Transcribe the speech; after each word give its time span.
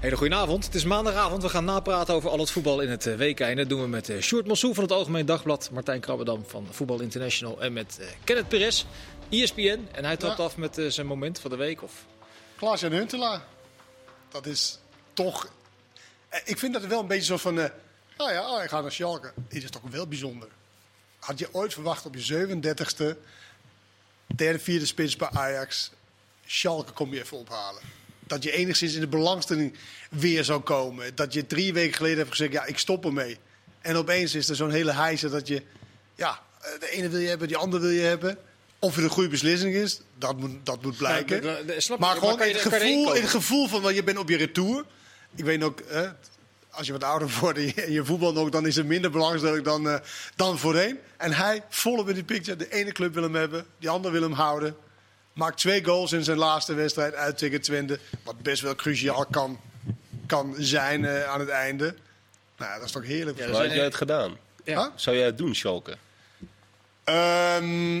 Hele 0.00 0.16
goedenavond. 0.16 0.64
Het 0.64 0.74
is 0.74 0.84
maandagavond. 0.84 1.42
We 1.42 1.48
gaan 1.48 1.64
napraten 1.64 2.14
over 2.14 2.30
al 2.30 2.38
het 2.38 2.50
voetbal 2.50 2.80
in 2.80 2.90
het 2.90 3.06
eh, 3.06 3.14
week. 3.14 3.40
En 3.40 3.56
dat 3.56 3.68
doen 3.68 3.80
we 3.80 3.86
met 3.86 4.08
uh, 4.08 4.20
Sjoerd 4.20 4.46
Mossou 4.46 4.74
van 4.74 4.82
het 4.82 4.92
Algemeen 4.92 5.26
Dagblad, 5.26 5.70
Martijn 5.72 6.00
Krabbedam 6.00 6.44
van 6.46 6.66
Voetbal 6.70 7.00
International 7.00 7.60
en 7.60 7.72
met 7.72 7.98
uh, 8.00 8.06
Kenneth 8.24 8.48
Perez, 8.48 8.84
ESPN. 9.28 9.88
En 9.92 10.04
hij 10.04 10.16
trapt 10.16 10.38
ja. 10.38 10.44
af 10.44 10.56
met 10.56 10.82
zijn 10.88 11.06
moment 11.06 11.40
van 11.40 11.50
de 11.50 11.56
week. 11.56 11.82
Of... 11.82 11.92
Klaas 12.56 12.82
en 12.82 12.92
Huntelaar. 12.92 13.44
Dat 14.28 14.46
is 14.46 14.78
toch... 15.12 15.52
Ik 16.44 16.58
vind 16.58 16.72
dat 16.72 16.82
er 16.82 16.88
wel 16.88 17.00
een 17.00 17.06
beetje 17.06 17.24
zo 17.24 17.36
van... 17.36 17.58
Uh, 17.58 17.64
nou 18.16 18.32
ja, 18.32 18.56
oh, 18.56 18.62
ik 18.62 18.68
ga 18.68 18.80
naar 18.80 18.92
Schalke. 18.92 19.32
Dit 19.48 19.62
is 19.62 19.70
toch 19.70 19.82
wel 19.90 20.06
bijzonder. 20.06 20.48
Had 21.18 21.38
je 21.38 21.48
ooit 21.52 21.72
verwacht 21.72 22.06
op 22.06 22.14
je 22.14 22.46
37e, 22.46 23.16
derde, 24.36 24.58
vierde 24.58 24.86
spits 24.86 25.16
bij 25.16 25.28
Ajax... 25.32 25.90
Schalke 26.46 26.92
kom 26.92 27.12
je 27.12 27.20
even 27.20 27.36
ophalen. 27.36 27.99
Dat 28.30 28.42
je 28.42 28.52
enigszins 28.52 28.94
in 28.94 29.00
de 29.00 29.08
belangstelling 29.08 29.74
weer 30.10 30.44
zou 30.44 30.60
komen. 30.60 31.14
Dat 31.14 31.32
je 31.32 31.46
drie 31.46 31.72
weken 31.72 31.96
geleden 31.96 32.18
hebt 32.18 32.30
gezegd, 32.30 32.52
ja, 32.52 32.64
ik 32.64 32.78
stop 32.78 33.04
ermee. 33.04 33.38
En 33.80 33.96
opeens 33.96 34.34
is 34.34 34.48
er 34.48 34.56
zo'n 34.56 34.70
hele 34.70 34.92
heise 34.92 35.28
dat 35.28 35.48
je... 35.48 35.62
Ja, 36.14 36.40
de 36.80 36.90
ene 36.90 37.08
wil 37.08 37.20
je 37.20 37.28
hebben, 37.28 37.48
die 37.48 37.56
andere 37.56 37.82
wil 37.82 37.90
je 37.90 38.00
hebben. 38.00 38.38
Of 38.78 38.94
het 38.94 39.04
een 39.04 39.10
goede 39.10 39.28
beslissing 39.28 39.74
is, 39.74 40.00
dat 40.18 40.36
moet, 40.36 40.50
dat 40.62 40.82
moet 40.82 40.96
blijken. 40.96 41.42
Ja, 41.42 41.96
maar 41.98 42.16
gewoon 42.16 42.38
je, 42.38 42.44
het 42.44 42.60
gevoel, 42.60 43.14
het 43.14 43.28
gevoel 43.28 43.68
van, 43.68 43.82
want 43.82 43.94
je 43.94 44.04
bent 44.04 44.18
op 44.18 44.28
je 44.28 44.36
retour. 44.36 44.84
Ik 45.34 45.44
weet 45.44 45.62
ook, 45.62 45.80
eh, 45.80 46.10
als 46.70 46.86
je 46.86 46.92
wat 46.92 47.04
ouder 47.04 47.30
wordt 47.40 47.58
en 47.58 47.92
je 47.92 48.04
voetbal 48.04 48.32
nog, 48.32 48.50
dan 48.50 48.66
is 48.66 48.76
het 48.76 48.86
minder 48.86 49.10
belangrijk 49.10 49.64
dan, 49.64 49.86
uh, 49.86 49.96
dan 50.36 50.58
voorheen. 50.58 50.98
En 51.16 51.32
hij, 51.32 51.62
volop 51.68 52.08
in 52.08 52.14
die 52.14 52.24
picture, 52.24 52.56
de 52.56 52.72
ene 52.72 52.92
club 52.92 53.14
wil 53.14 53.22
hem 53.22 53.34
hebben, 53.34 53.66
die 53.78 53.88
andere 53.88 54.12
wil 54.12 54.22
hem 54.22 54.32
houden. 54.32 54.76
Maakt 55.32 55.58
twee 55.58 55.84
goals 55.84 56.12
in 56.12 56.24
zijn 56.24 56.38
laatste 56.38 56.74
wedstrijd 56.74 57.14
uit 57.14 57.38
tegen 57.38 57.60
Twente. 57.60 57.98
Wat 58.24 58.42
best 58.42 58.62
wel 58.62 58.74
cruciaal 58.74 59.26
kan, 59.30 59.60
kan 60.26 60.54
zijn 60.58 61.02
uh, 61.02 61.24
aan 61.24 61.40
het 61.40 61.48
einde. 61.48 61.94
Nou, 62.56 62.74
dat 62.74 62.84
is 62.84 62.92
toch 62.92 63.04
heerlijk. 63.04 63.38
Ja, 63.38 63.52
Zou 63.52 63.68
jij 63.68 63.84
het 63.84 63.94
gedaan? 63.94 64.36
Ja. 64.64 64.82
Huh? 64.82 64.90
Zou 64.94 65.16
jij 65.16 65.24
het 65.24 65.38
doen, 65.38 65.54
Schalke? 65.54 65.96
Um, 67.04 67.98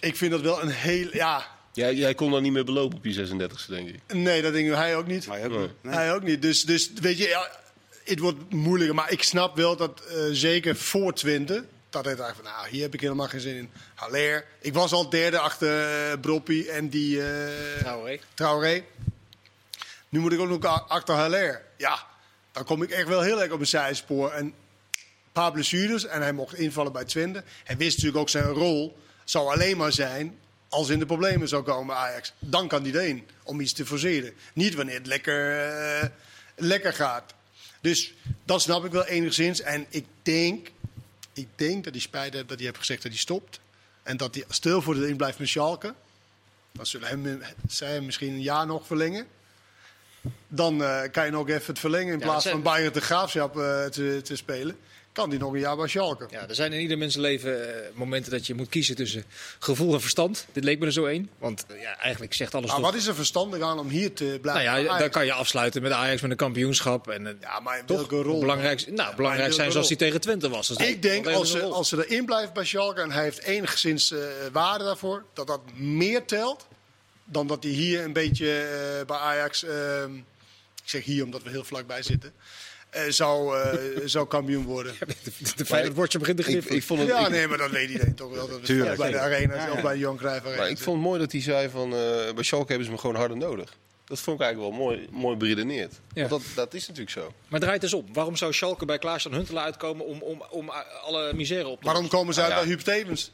ik 0.00 0.16
vind 0.16 0.30
dat 0.30 0.40
wel 0.40 0.62
een 0.62 0.70
heel... 0.70 1.08
Ja, 1.12 1.46
Jij, 1.72 1.94
jij 1.94 2.14
kon 2.14 2.30
dan 2.30 2.42
niet 2.42 2.52
meer 2.52 2.64
belopen 2.64 2.98
op 2.98 3.04
je 3.04 3.26
36e, 3.26 3.66
denk 3.68 3.88
ik. 3.88 4.14
Nee, 4.14 4.42
dat 4.42 4.52
denk 4.52 4.68
ik. 4.68 4.74
Hij 4.74 4.96
ook 4.96 5.06
niet. 5.06 5.26
Hij 5.26 5.44
ook 5.44 5.60
niet. 5.60 5.70
Nee. 5.80 5.94
Hij 5.94 6.14
ook 6.14 6.22
niet. 6.22 6.42
Dus, 6.42 6.62
dus 6.62 6.90
weet 6.94 7.18
je, 7.18 7.28
ja, 7.28 7.50
het 8.04 8.18
wordt 8.18 8.52
moeilijker. 8.52 8.94
Maar 8.94 9.10
ik 9.12 9.22
snap 9.22 9.56
wel 9.56 9.76
dat 9.76 10.02
uh, 10.10 10.24
zeker 10.32 10.76
voor 10.76 11.14
Twente... 11.14 11.64
Dat 11.90 12.04
hij 12.04 12.16
dacht 12.16 12.34
van, 12.34 12.44
nou, 12.44 12.68
hier 12.68 12.82
heb 12.82 12.94
ik 12.94 13.00
helemaal 13.00 13.28
geen 13.28 13.40
zin 13.40 13.56
in. 13.56 13.70
Haller. 13.94 14.44
Ik 14.60 14.74
was 14.74 14.92
al 14.92 15.10
derde 15.10 15.38
achter 15.38 16.10
uh, 16.10 16.20
Broppie 16.20 16.70
en 16.70 16.88
die... 16.88 17.16
Uh, 17.16 17.26
Traoré. 17.78 18.20
Traoré. 18.34 18.84
Nu 20.08 20.18
moet 20.18 20.32
ik 20.32 20.40
ook 20.40 20.48
nog 20.48 20.88
achter 20.88 21.14
Haller. 21.14 21.62
Ja, 21.76 22.06
dan 22.52 22.64
kom 22.64 22.82
ik 22.82 22.90
echt 22.90 23.08
wel 23.08 23.20
heel 23.20 23.42
erg 23.42 23.52
op 23.52 23.60
een 23.60 23.66
zijspoor. 23.66 24.30
En 24.30 24.44
een 24.44 24.54
paar 25.32 25.52
blessures 25.52 26.06
en 26.06 26.22
hij 26.22 26.32
mocht 26.32 26.54
invallen 26.54 26.92
bij 26.92 27.04
Twente. 27.04 27.42
Hij 27.64 27.76
wist 27.76 27.96
natuurlijk 27.96 28.22
ook 28.22 28.28
zijn 28.28 28.44
rol 28.44 28.98
zou 29.24 29.52
alleen 29.52 29.76
maar 29.76 29.92
zijn 29.92 30.38
als 30.68 30.88
in 30.88 30.98
de 30.98 31.06
problemen 31.06 31.48
zou 31.48 31.62
komen 31.62 31.96
Ajax. 31.96 32.32
Dan 32.38 32.68
kan 32.68 32.82
hij 32.82 32.92
erin 32.92 33.26
om 33.42 33.60
iets 33.60 33.72
te 33.72 33.86
forceren. 33.86 34.32
Niet 34.52 34.74
wanneer 34.74 34.94
het 34.94 35.06
lekker, 35.06 35.68
uh, 36.02 36.08
lekker 36.56 36.92
gaat. 36.92 37.34
Dus 37.80 38.14
dat 38.44 38.62
snap 38.62 38.84
ik 38.84 38.92
wel 38.92 39.04
enigszins. 39.04 39.60
En 39.60 39.86
ik 39.88 40.06
denk, 40.22 40.70
ik 41.32 41.48
denk 41.54 41.84
dat 41.84 41.92
hij 41.92 42.02
spijt 42.02 42.32
heeft 42.32 42.48
dat 42.48 42.56
hij 42.56 42.66
heeft 42.66 42.78
gezegd 42.78 43.02
dat 43.02 43.10
hij 43.10 43.20
stopt. 43.20 43.60
En 44.02 44.16
dat 44.16 44.34
hij 44.34 44.44
stil 44.48 44.82
voor 44.82 44.94
de 44.94 45.08
in 45.08 45.16
blijft 45.16 45.38
met 45.38 45.48
Schalke. 45.48 45.94
Dan 46.72 46.86
zullen 46.86 47.08
hem, 47.08 47.42
zij 47.68 47.92
hem 47.92 48.04
misschien 48.04 48.32
een 48.32 48.42
jaar 48.42 48.66
nog 48.66 48.86
verlengen. 48.86 49.26
Dan 50.48 50.82
uh, 50.82 51.02
kan 51.12 51.24
je 51.24 51.30
nog 51.30 51.48
even 51.48 51.66
het 51.66 51.78
verlengen 51.78 52.12
in 52.12 52.18
ja, 52.18 52.24
plaats 52.24 52.48
van 52.48 52.62
Bayern 52.62 52.92
de 52.92 53.00
Graafschap 53.00 53.56
uh, 53.56 53.84
te, 53.84 54.20
te 54.22 54.36
spelen 54.36 54.76
kan 55.12 55.30
die 55.30 55.38
nog 55.38 55.52
een 55.52 55.58
jaar 55.58 55.76
bij 55.76 55.88
Schalke. 55.88 56.26
Ja, 56.30 56.48
er 56.48 56.54
zijn 56.54 56.72
in 56.72 56.80
ieder 56.80 56.98
mensenleven 56.98 57.58
uh, 57.58 57.74
momenten 57.94 58.32
dat 58.32 58.46
je 58.46 58.54
moet 58.54 58.68
kiezen 58.68 58.96
tussen 58.96 59.24
gevoel 59.58 59.94
en 59.94 60.00
verstand. 60.00 60.46
Dit 60.52 60.64
leek 60.64 60.78
me 60.78 60.86
er 60.86 60.92
zo 60.92 61.04
één. 61.04 61.30
Want 61.38 61.64
uh, 61.70 61.80
ja, 61.80 61.98
eigenlijk 61.98 62.34
zegt 62.34 62.54
alles 62.54 62.66
maar 62.66 62.76
toch... 62.76 62.86
wat 62.86 62.94
is 62.94 63.06
er 63.06 63.14
verstandig 63.14 63.60
aan 63.60 63.78
om 63.78 63.88
hier 63.88 64.12
te 64.12 64.38
blijven? 64.42 64.64
Nou 64.64 64.84
ja, 64.84 64.98
dan 64.98 65.10
kan 65.10 65.24
je 65.24 65.32
afsluiten 65.32 65.82
met 65.82 65.92
Ajax 65.92 66.20
met 66.20 66.30
een 66.30 66.36
kampioenschap. 66.36 67.08
En, 67.08 67.22
uh, 67.22 67.30
ja, 67.40 67.60
maar 67.60 67.78
in 67.78 67.86
toch 67.86 67.96
welke 67.96 68.22
rol? 68.22 68.40
Belangrijk, 68.40 68.86
nou, 68.86 69.10
ja, 69.10 69.14
belangrijk 69.14 69.52
zijn 69.52 69.72
zoals 69.72 69.88
hij 69.88 69.96
tegen 69.96 70.20
Twente 70.20 70.48
was. 70.48 70.68
Dus 70.68 70.76
ik 70.76 71.02
denk 71.02 71.26
als 71.26 71.50
ze, 71.50 71.62
als 71.62 71.88
ze 71.88 72.06
erin 72.06 72.24
blijft 72.24 72.52
bij 72.52 72.64
Schalke 72.64 73.00
en 73.00 73.10
hij 73.10 73.22
heeft 73.22 73.42
enigszins 73.42 74.14
waarde 74.52 74.84
daarvoor, 74.84 75.24
dat 75.34 75.46
dat 75.46 75.60
meer 75.74 76.24
telt 76.24 76.66
dan 77.24 77.46
dat 77.46 77.62
hij 77.62 77.72
hier 77.72 78.04
een 78.04 78.12
beetje 78.12 78.64
bij 79.06 79.16
Ajax, 79.16 79.64
ehm, 79.64 80.14
ik 80.82 80.88
zeg 80.88 81.04
hier 81.04 81.24
omdat 81.24 81.42
we 81.42 81.50
heel 81.50 81.64
vlakbij 81.64 82.02
zitten, 82.02 82.32
uh, 82.96 83.02
zou, 83.08 83.58
uh, 83.58 84.00
zou 84.04 84.26
kampioen 84.26 84.64
worden. 84.64 84.94
Ja, 85.00 85.06
de 85.06 85.52
de 85.56 85.64
feit 85.64 85.94
woordje 85.94 86.18
begint 86.18 86.36
te 86.36 86.42
griffen. 86.42 86.70
Ik, 86.70 86.76
ik 86.76 86.82
vond 86.82 87.00
het, 87.00 87.08
ja, 87.08 87.24
ik, 87.24 87.28
nee, 87.28 87.48
maar 87.48 87.58
dat 87.58 87.70
weet 87.70 87.90
iedereen 87.90 88.14
toch 88.14 88.34
wel. 88.34 88.48
Dat 88.48 88.64
Tuurlijk, 88.64 88.96
bij 88.96 89.10
de 89.10 89.18
Arena 89.18 89.54
ja, 89.54 89.66
ja. 89.66 89.72
of 89.72 89.82
bij 89.82 89.92
de 89.92 89.98
Johan 89.98 90.16
Cruijff 90.16 90.44
Arena. 90.44 90.60
Maar 90.60 90.70
ik 90.70 90.78
vond 90.78 90.96
het 90.96 91.06
mooi 91.06 91.18
dat 91.20 91.32
hij 91.32 91.40
zei 91.40 91.68
van, 91.68 91.92
uh, 91.92 91.98
bij 92.34 92.44
Schalke 92.44 92.68
hebben 92.68 92.86
ze 92.86 92.92
me 92.92 92.98
gewoon 92.98 93.16
harder 93.16 93.36
nodig. 93.36 93.76
Dat 94.04 94.20
vond 94.20 94.40
ik 94.40 94.46
eigenlijk 94.46 94.76
wel 94.76 94.86
mooi, 94.86 95.08
mooi 95.10 95.36
beredeneerd. 95.36 96.00
Ja. 96.12 96.28
Want 96.28 96.42
dat, 96.44 96.54
dat 96.54 96.74
is 96.74 96.80
natuurlijk 96.88 97.10
zo. 97.10 97.32
Maar 97.48 97.60
draait 97.60 97.82
eens 97.82 97.92
om. 97.92 98.06
Waarom 98.12 98.36
zou 98.36 98.52
Schalke 98.52 98.84
bij 98.84 98.98
Klaas-Jan 98.98 99.34
Huntelaar 99.34 99.64
uitkomen 99.64 100.06
om, 100.06 100.22
om, 100.22 100.44
om 100.50 100.70
alle 101.02 101.34
misère 101.34 101.68
op 101.68 101.78
te 101.78 101.84
Waarom 101.84 102.08
komen 102.08 102.34
ze 102.34 102.42
uit 102.42 102.54
bij 102.54 102.64
Huub 102.64 102.80
Stevens? 102.80 103.30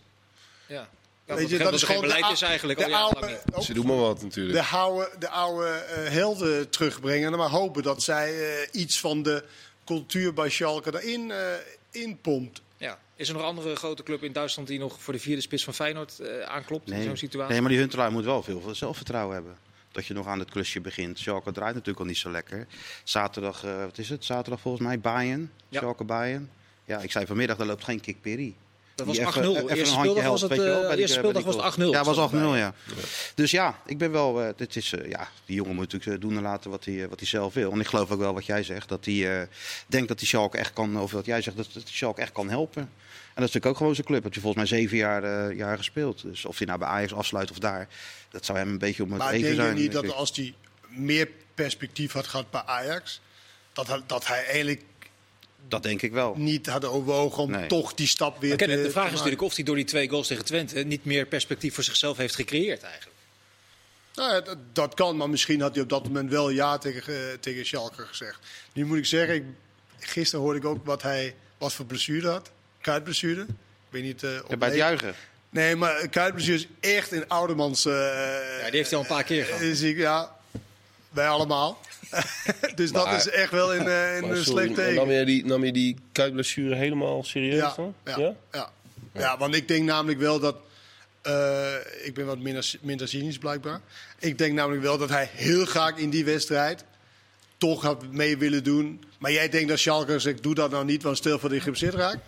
Ja. 0.66 0.88
Weet 1.26 1.48
je, 1.48 1.58
dat, 1.58 1.66
dat 1.66 1.74
is 1.74 1.82
gewoon 1.82 2.00
beleid 2.00 2.24
de, 2.26 2.32
is 2.32 2.42
eigenlijk 2.42 2.78
de 2.78 2.96
oude, 2.96 3.40
ook, 3.52 3.62
Ze 3.62 3.74
doen 3.74 3.86
maar 3.86 3.96
wat 3.96 4.22
natuurlijk. 4.22 4.58
De 4.58 4.76
oude, 4.76 5.10
de 5.18 5.28
oude 5.28 5.84
uh, 5.88 6.10
helden 6.10 6.70
terugbrengen. 6.70 7.32
En 7.32 7.38
maar 7.38 7.48
hopen 7.48 7.82
dat 7.82 8.02
zij 8.02 8.34
uh, 8.34 8.68
iets 8.72 9.00
van 9.00 9.22
de 9.22 9.44
cultuur 9.84 10.34
bij 10.34 10.48
Schalke 10.48 11.00
erin 11.00 11.28
uh, 11.28 11.36
inpompt. 11.90 12.60
Ja. 12.76 12.98
Is 13.16 13.28
er 13.28 13.34
nog 13.34 13.42
een 13.42 13.48
andere 13.48 13.76
grote 13.76 14.02
club 14.02 14.22
in 14.22 14.32
Duitsland 14.32 14.68
die 14.68 14.78
nog 14.78 15.00
voor 15.00 15.12
de 15.12 15.18
vierde 15.18 15.42
spits 15.42 15.64
van 15.64 15.74
Feyenoord 15.74 16.18
uh, 16.20 16.40
aanklopt 16.40 16.86
nee. 16.86 16.98
in 16.98 17.04
zo'n 17.04 17.16
situatie? 17.16 17.52
Nee, 17.52 17.60
maar 17.60 17.70
die 17.70 17.78
Huntelaar 17.78 18.12
moet 18.12 18.24
wel 18.24 18.42
veel 18.42 18.74
zelfvertrouwen 18.74 19.34
hebben. 19.34 19.56
Dat 19.92 20.06
je 20.06 20.14
nog 20.14 20.26
aan 20.26 20.38
het 20.38 20.50
klusje 20.50 20.80
begint. 20.80 21.18
Schalke 21.18 21.52
draait 21.52 21.74
natuurlijk 21.74 22.00
al 22.00 22.06
niet 22.06 22.16
zo 22.16 22.30
lekker. 22.30 22.66
Zaterdag, 23.04 23.64
uh, 23.64 23.84
wat 23.84 23.98
is 23.98 24.08
het? 24.08 24.24
Zaterdag 24.24 24.60
volgens 24.60 24.84
mij 24.86 25.00
Bayern. 25.00 25.52
Ja. 25.68 25.78
Schalke 25.78 26.04
Bayern. 26.04 26.50
Ja, 26.84 26.98
ik 26.98 27.10
zei 27.10 27.26
vanmiddag, 27.26 27.56
daar 27.56 27.66
loopt 27.66 27.84
geen 27.84 28.00
kikperi. 28.00 28.56
Dat 28.96 29.06
was 29.06 29.18
8-0. 29.18 29.20
Eerste 29.20 29.94
speeldag 29.94 30.24
was 30.24 30.40
het, 30.40 30.58
uh, 30.58 30.90
eerste 30.96 31.18
speeldag 31.18 31.42
was 31.42 31.54
het 31.54 31.74
8-0. 31.78 31.90
Ja, 31.90 32.04
was 32.04 32.30
8-0, 32.32 32.36
ja. 32.36 32.74
Dus 33.34 33.50
ja, 33.50 33.80
ik 33.86 33.98
ben 33.98 34.12
wel... 34.12 34.42
Uh, 34.42 34.48
dit 34.56 34.76
is, 34.76 34.92
uh, 34.92 35.10
ja, 35.10 35.28
die 35.44 35.56
jongen 35.56 35.74
moet 35.74 35.92
natuurlijk 35.92 36.22
doen 36.22 36.36
en 36.36 36.42
laten 36.42 36.70
wat 36.70 36.84
hij, 36.84 37.08
wat 37.08 37.18
hij 37.18 37.28
zelf 37.28 37.54
wil. 37.54 37.72
En 37.72 37.80
ik 37.80 37.86
geloof 37.86 38.10
ook 38.10 38.18
wel 38.18 38.34
wat 38.34 38.46
jij 38.46 38.62
zegt. 38.62 38.88
Dat 38.88 39.04
hij 39.04 39.48
denkt 39.86 40.08
dat 40.08 40.18
hij 40.18 40.28
Schalke 40.28 40.58
echt 40.58 40.72
kan... 40.72 41.00
Of 41.00 41.12
wat 41.12 41.26
jij 41.26 41.42
zegt, 41.42 41.56
dat 41.56 41.66
hij 41.72 41.82
Schalke 41.84 42.20
echt 42.20 42.32
kan 42.32 42.48
helpen. 42.48 42.82
En 42.82 42.88
dat 43.42 43.48
is 43.48 43.54
natuurlijk 43.54 43.66
ook 43.66 43.76
gewoon 43.76 43.94
zijn 43.94 44.06
club. 44.06 44.22
Dat 44.22 44.34
je 44.34 44.40
volgens 44.40 44.70
mij 44.70 44.78
zeven 44.78 44.96
jaar, 44.96 45.54
jaar 45.54 45.76
gespeeld. 45.76 46.22
Dus 46.22 46.44
of 46.44 46.58
hij 46.58 46.66
nou 46.66 46.78
bij 46.78 46.88
Ajax 46.88 47.12
afsluit 47.14 47.50
of 47.50 47.58
daar... 47.58 47.88
Dat 48.30 48.44
zou 48.44 48.58
hem 48.58 48.68
een 48.68 48.78
beetje 48.78 49.02
om 49.02 49.10
het 49.10 49.18
maar 49.18 49.32
even 49.32 49.46
zijn. 49.46 49.56
Maar 49.56 49.66
denk 49.66 49.76
je 49.78 49.82
niet 49.82 49.92
dat 49.92 50.12
als 50.12 50.36
hij 50.36 50.54
meer 50.88 51.28
perspectief 51.54 52.12
had 52.12 52.26
gehad 52.26 52.50
bij 52.50 52.62
Ajax... 52.64 53.20
Dat, 53.72 54.02
dat 54.06 54.26
hij 54.26 54.44
eigenlijk 54.44 54.82
dat 55.68 55.82
denk 55.82 56.02
ik 56.02 56.12
wel. 56.12 56.34
Niet 56.36 56.66
hadden 56.66 56.90
overwogen 56.90 57.42
om 57.42 57.50
nee. 57.50 57.66
toch 57.66 57.94
die 57.94 58.06
stap 58.06 58.40
weer 58.40 58.56
te 58.56 58.66
De 58.66 58.90
vraag 58.90 59.06
is 59.06 59.12
natuurlijk 59.12 59.42
of 59.42 59.54
hij 59.54 59.64
door 59.64 59.76
die 59.76 59.84
twee 59.84 60.08
goals 60.08 60.26
tegen 60.26 60.44
Twente 60.44 60.78
niet 60.78 61.04
meer 61.04 61.26
perspectief 61.26 61.74
voor 61.74 61.84
zichzelf 61.84 62.16
heeft 62.16 62.34
gecreëerd 62.34 62.82
eigenlijk. 62.82 63.16
Nou 64.14 64.32
ja, 64.32 64.40
dat, 64.40 64.58
dat, 64.72 64.94
kan, 64.94 65.16
maar 65.16 65.30
misschien 65.30 65.60
had 65.60 65.74
hij 65.74 65.82
op 65.82 65.88
dat 65.88 66.04
moment 66.04 66.30
wel 66.30 66.50
ja 66.50 66.78
tegen, 66.78 67.12
uh, 67.12 67.18
tegen 67.40 67.66
Schalke 67.66 68.02
gezegd. 68.02 68.38
Nu 68.72 68.84
moet 68.84 68.98
ik 68.98 69.06
zeggen, 69.06 69.34
ik, 69.34 69.44
gisteren 69.98 70.44
hoorde 70.44 70.58
ik 70.58 70.64
ook 70.64 70.86
wat 70.86 71.02
hij 71.02 71.34
wat 71.58 71.72
voor 71.72 71.86
blessure 71.86 72.28
had. 72.28 72.50
Kuitblessure. 72.80 73.42
Ik 73.42 73.48
weet 73.88 74.02
niet. 74.02 74.22
Uh, 74.22 74.30
ja, 74.48 74.56
bij 74.56 74.68
het 74.68 74.76
juichen. 74.76 75.14
Nee, 75.50 75.76
maar 75.76 76.08
kuitblessure 76.08 76.58
is 76.58 76.66
echt 76.80 77.12
een 77.12 77.28
oudermans. 77.28 77.86
Uh, 77.86 77.92
ja, 78.60 78.64
die 78.64 78.76
heeft 78.76 78.90
hij 78.90 78.98
al 78.98 79.04
een 79.04 79.10
paar 79.10 79.24
keer 79.24 79.44
gehad. 79.44 79.60
Is, 79.60 79.80
ja, 79.80 80.35
wij 81.16 81.28
allemaal. 81.28 81.78
dus 82.74 82.92
maar, 82.92 83.04
dat 83.04 83.14
is 83.14 83.28
echt 83.28 83.50
wel 83.50 83.74
in, 83.74 83.86
uh, 83.86 84.16
in 84.16 84.24
een 84.24 84.44
slecht 84.44 84.74
teken. 84.74 84.94
Nam 84.94 85.10
je 85.10 85.24
die, 85.24 85.44
nam 85.44 85.64
je 85.64 85.72
die 85.72 85.96
kuitblessure 86.12 86.74
helemaal 86.74 87.24
serieus 87.24 87.60
ja, 87.60 87.74
dan? 87.76 87.94
Ja, 88.04 88.18
ja? 88.18 88.34
Ja. 88.52 88.70
ja, 89.14 89.38
want 89.38 89.54
ik 89.54 89.68
denk 89.68 89.84
namelijk 89.84 90.18
wel 90.18 90.38
dat... 90.40 90.56
Uh, 91.26 91.74
ik 92.02 92.14
ben 92.14 92.26
wat 92.26 92.38
minder, 92.38 92.72
minder 92.80 93.08
cynisch 93.08 93.38
blijkbaar. 93.38 93.80
Ik 94.18 94.38
denk 94.38 94.54
namelijk 94.54 94.82
wel 94.82 94.98
dat 94.98 95.08
hij 95.08 95.28
heel 95.32 95.64
graag 95.64 95.96
in 95.96 96.10
die 96.10 96.24
wedstrijd 96.24 96.84
toch 97.58 97.82
had 97.82 98.12
mee 98.12 98.36
willen 98.36 98.64
doen. 98.64 99.04
Maar 99.18 99.32
jij 99.32 99.48
denkt 99.48 99.68
dat 99.68 99.78
Schalke 99.78 100.18
zegt, 100.18 100.42
doe 100.42 100.54
dat 100.54 100.70
nou 100.70 100.84
niet, 100.84 101.02
want 101.02 101.16
stil 101.16 101.38
voor 101.38 101.48
de 101.48 101.60
geblesseerd 101.60 101.94
raakt. 101.94 102.18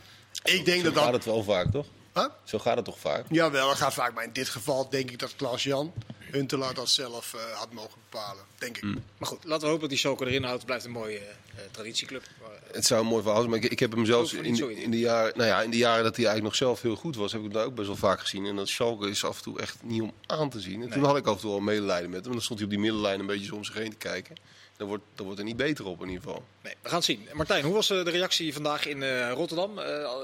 Ik 0.44 0.64
denk 0.64 0.84
dat 0.84 0.94
dat... 0.94 1.04
gaat 1.04 1.12
het 1.12 1.24
wel 1.24 1.42
vaak, 1.42 1.70
toch? 1.70 1.86
Huh? 2.18 2.28
Zo 2.44 2.58
gaat 2.58 2.76
het 2.76 2.84
toch 2.84 2.98
vaak? 2.98 3.24
Jawel, 3.30 3.68
dat 3.68 3.76
gaat 3.76 3.94
vaak. 3.94 4.14
Maar 4.14 4.24
in 4.24 4.32
dit 4.32 4.48
geval 4.48 4.88
denk 4.88 5.10
ik 5.10 5.18
dat 5.18 5.36
Klaas-Jan 5.36 5.92
Huntelaar 6.30 6.74
dat 6.74 6.88
zelf 6.88 7.34
uh, 7.34 7.40
had 7.58 7.72
mogen 7.72 7.98
bepalen, 8.10 8.44
denk 8.58 8.76
ik. 8.76 8.82
Mm. 8.82 9.02
Maar 9.18 9.28
goed, 9.28 9.44
laten 9.44 9.60
we 9.60 9.66
hopen 9.66 9.80
dat 9.80 9.90
die 9.90 9.98
Schalke 9.98 10.26
erin 10.26 10.42
houdt. 10.42 10.56
Het 10.56 10.66
blijft 10.66 10.84
een 10.84 10.90
mooie 10.90 11.18
uh, 11.18 11.60
traditieclub. 11.70 12.22
Maar, 12.40 12.50
uh, 12.50 12.74
het 12.74 12.86
zou 12.86 13.00
een 13.00 13.06
mooi 13.06 13.22
verhaal 13.22 13.40
zijn, 13.40 13.50
maar 13.50 13.64
ik, 13.64 13.70
ik 13.70 13.78
heb 13.78 13.92
hem 13.92 14.04
zelfs 14.04 14.32
in, 14.32 14.44
in, 14.44 14.76
in, 14.76 14.90
de 14.90 14.98
jaren, 14.98 15.32
nou 15.36 15.48
ja, 15.48 15.62
in 15.62 15.70
de 15.70 15.76
jaren 15.76 16.04
dat 16.04 16.16
hij 16.16 16.24
eigenlijk 16.24 16.54
nog 16.54 16.68
zelf 16.68 16.82
heel 16.82 16.96
goed 16.96 17.16
was, 17.16 17.32
heb 17.32 17.40
ik 17.40 17.46
hem 17.46 17.56
daar 17.56 17.66
ook 17.66 17.74
best 17.74 17.86
wel 17.86 17.96
vaak 17.96 18.20
gezien. 18.20 18.46
En 18.46 18.56
dat 18.56 18.68
Schalke 18.68 19.08
is 19.08 19.24
af 19.24 19.36
en 19.36 19.42
toe 19.42 19.60
echt 19.60 19.76
niet 19.82 20.02
om 20.02 20.12
aan 20.26 20.50
te 20.50 20.60
zien. 20.60 20.72
En 20.72 20.78
nee. 20.78 20.88
toen 20.88 21.04
had 21.04 21.16
ik 21.16 21.26
af 21.26 21.34
en 21.34 21.40
toe 21.40 21.52
al 21.52 21.60
medelijden 21.60 22.10
met 22.10 22.18
hem. 22.18 22.28
En 22.28 22.32
dan 22.32 22.42
stond 22.42 22.58
hij 22.58 22.68
op 22.68 22.74
die 22.74 22.82
middenlijn 22.82 23.20
een 23.20 23.26
beetje 23.26 23.54
om 23.54 23.64
zich 23.64 23.74
heen 23.74 23.90
te 23.90 23.96
kijken. 23.96 24.36
Daar 24.78 24.88
wordt, 24.88 25.02
daar 25.14 25.24
wordt 25.24 25.38
er 25.38 25.46
niet 25.46 25.56
beter 25.56 25.86
op 25.86 26.02
in 26.02 26.08
ieder 26.08 26.22
geval. 26.22 26.44
Nee, 26.62 26.74
we 26.82 26.88
gaan 26.88 26.96
het 26.96 27.06
zien. 27.06 27.28
Martijn, 27.32 27.64
hoe 27.64 27.74
was 27.74 27.86
de 27.86 28.10
reactie 28.10 28.52
vandaag 28.52 28.86
in 28.86 29.28
Rotterdam 29.30 29.80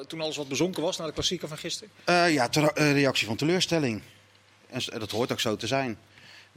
toen 0.07 0.21
alles 0.21 0.37
wat 0.37 0.49
bezonken 0.49 0.83
was 0.83 0.97
na 0.97 1.07
de 1.07 1.13
klassieker 1.13 1.49
van 1.49 1.59
gisteren? 1.59 1.93
ja, 2.33 2.49
reactie 2.75 3.27
van 3.27 3.37
teleurstelling. 3.37 4.03
En 4.67 4.99
dat 4.99 5.11
hoort 5.11 5.33
ook 5.33 5.41
zo 5.41 5.57
te 5.57 5.67
zijn 5.67 5.99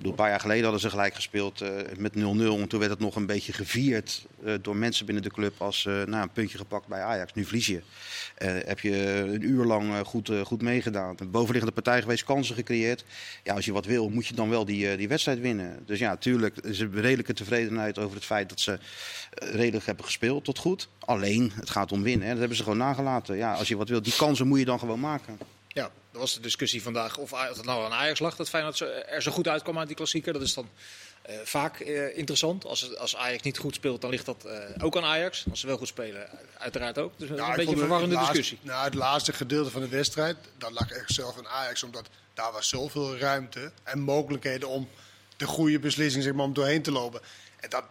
een 0.01 0.15
paar 0.15 0.29
jaar 0.29 0.39
geleden 0.39 0.63
hadden 0.63 0.81
ze 0.81 0.89
gelijk 0.89 1.13
gespeeld 1.15 1.61
uh, 1.61 1.69
met 1.97 2.13
0-0. 2.13 2.17
En 2.17 2.67
toen 2.67 2.79
werd 2.79 2.91
het 2.91 2.99
nog 2.99 3.15
een 3.15 3.25
beetje 3.25 3.53
gevierd 3.53 4.25
uh, 4.43 4.53
door 4.61 4.75
mensen 4.75 5.05
binnen 5.05 5.23
de 5.23 5.29
club 5.29 5.61
als 5.61 5.85
uh, 5.85 6.03
nou, 6.03 6.23
een 6.23 6.31
puntje 6.31 6.57
gepakt 6.57 6.87
bij 6.87 7.01
Ajax. 7.01 7.33
Nu 7.33 7.43
verlies 7.43 7.65
je. 7.65 7.81
heb 8.65 8.79
je 8.79 9.09
een 9.19 9.43
uur 9.43 9.65
lang 9.65 10.05
goed, 10.05 10.31
goed 10.43 10.61
meegedaan. 10.61 11.15
Een 11.19 11.31
bovenliggende 11.31 11.73
partij 11.73 12.01
geweest, 12.01 12.23
kansen 12.23 12.55
gecreëerd. 12.55 13.05
Ja, 13.43 13.53
als 13.53 13.65
je 13.65 13.73
wat 13.73 13.85
wil, 13.85 14.09
moet 14.09 14.27
je 14.27 14.33
dan 14.33 14.49
wel 14.49 14.65
die, 14.65 14.97
die 14.97 15.07
wedstrijd 15.07 15.39
winnen. 15.39 15.83
Dus 15.85 15.99
ja, 15.99 16.09
natuurlijk 16.09 16.57
is 16.57 16.79
er 16.79 16.89
redelijke 16.91 17.33
tevredenheid 17.33 17.99
over 17.99 18.15
het 18.15 18.25
feit 18.25 18.49
dat 18.49 18.59
ze 18.59 18.79
redelijk 19.29 19.85
hebben 19.85 20.05
gespeeld 20.05 20.43
tot 20.43 20.57
goed. 20.57 20.89
Alleen, 20.99 21.51
het 21.55 21.69
gaat 21.69 21.91
om 21.91 22.03
winnen. 22.03 22.23
Hè. 22.23 22.29
Dat 22.29 22.39
hebben 22.39 22.57
ze 22.57 22.63
gewoon 22.63 22.77
nagelaten. 22.77 23.37
Ja, 23.37 23.53
als 23.53 23.67
je 23.67 23.77
wat 23.77 23.89
wil, 23.89 24.01
die 24.01 24.15
kansen 24.17 24.47
moet 24.47 24.59
je 24.59 24.65
dan 24.65 24.79
gewoon 24.79 24.99
maken. 24.99 25.37
Ja, 25.67 25.91
dat 26.17 26.25
was 26.25 26.35
de 26.35 26.41
discussie 26.41 26.81
vandaag 26.81 27.17
of 27.17 27.31
het 27.31 27.65
nou 27.65 27.85
aan 27.85 27.91
Ajax 27.91 28.19
lag 28.19 28.35
dat 28.35 28.49
Feyenoord 28.49 28.79
er 28.79 29.21
zo 29.21 29.31
goed 29.31 29.47
uitkwam 29.47 29.77
uit 29.77 29.87
die 29.87 29.95
klassieker. 29.95 30.33
Dat 30.33 30.41
is 30.41 30.53
dan 30.53 30.69
uh, 31.29 31.35
vaak 31.43 31.79
uh, 31.79 32.17
interessant. 32.17 32.65
Als, 32.65 32.97
als 32.97 33.15
Ajax 33.15 33.41
niet 33.41 33.57
goed 33.57 33.75
speelt, 33.75 34.01
dan 34.01 34.09
ligt 34.09 34.25
dat 34.25 34.45
uh, 34.45 34.83
ook 34.85 34.97
aan 34.97 35.03
Ajax. 35.03 35.45
Als 35.49 35.59
ze 35.59 35.67
wel 35.67 35.77
goed 35.77 35.87
spelen, 35.87 36.29
uiteraard 36.57 36.97
ook. 36.97 37.13
Dus 37.17 37.29
een 37.29 37.35
beetje 37.35 37.71
een 37.71 37.77
verwarrende 37.77 38.15
laatste, 38.15 38.33
discussie. 38.33 38.59
Nou, 38.61 38.83
het 38.83 38.93
laatste 38.93 39.33
gedeelte 39.33 39.69
van 39.69 39.81
de 39.81 39.87
wedstrijd, 39.87 40.37
dat 40.57 40.71
lag 40.71 40.91
echt 40.91 41.13
zelf 41.13 41.37
aan 41.37 41.47
Ajax. 41.47 41.83
Omdat 41.83 42.09
daar 42.33 42.51
was 42.51 42.69
zoveel 42.69 43.17
ruimte 43.17 43.71
en 43.83 43.99
mogelijkheden 43.99 44.69
om 44.69 44.89
de 45.37 45.45
goede 45.45 45.79
beslissing 45.79 46.23
zeg 46.23 46.33
maar, 46.33 46.45
om 46.45 46.53
doorheen 46.53 46.81
te 46.81 46.91
lopen. 46.91 47.21
En 47.59 47.69
dat, 47.69 47.83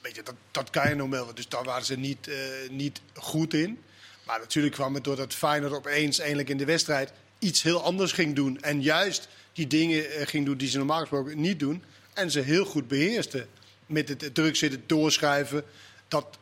weet 0.00 0.14
je, 0.14 0.22
dat, 0.22 0.34
dat 0.50 0.70
kan 0.70 0.88
je 0.88 0.94
nog 0.94 1.10
wel. 1.10 1.34
Dus 1.34 1.48
daar 1.48 1.64
waren 1.64 1.84
ze 1.84 1.98
niet, 1.98 2.30
niet 2.70 3.00
goed 3.14 3.54
in. 3.54 3.82
Maar 4.26 4.38
natuurlijk 4.38 4.74
kwam 4.74 4.94
het 4.94 5.04
doordat 5.04 5.34
Feyenoord 5.34 5.72
opeens 5.72 6.18
eindelijk 6.18 6.48
in 6.48 6.56
de 6.56 6.64
wedstrijd 6.64 7.12
iets 7.42 7.62
heel 7.62 7.82
anders 7.82 8.12
ging 8.12 8.34
doen. 8.34 8.60
En 8.60 8.82
juist 8.82 9.28
die 9.52 9.66
dingen 9.66 10.10
eh, 10.10 10.26
ging 10.26 10.46
doen 10.46 10.56
die 10.56 10.68
ze 10.68 10.76
normaal 10.76 11.00
gesproken 11.00 11.40
niet 11.40 11.58
doen. 11.58 11.82
En 12.14 12.30
ze 12.30 12.40
heel 12.40 12.64
goed 12.64 12.88
beheerste. 12.88 13.46
Met 13.86 14.08
het 14.08 14.34
druk 14.34 14.56
zitten, 14.56 14.82
doorschrijven. 14.86 15.64
Dat 16.08 16.38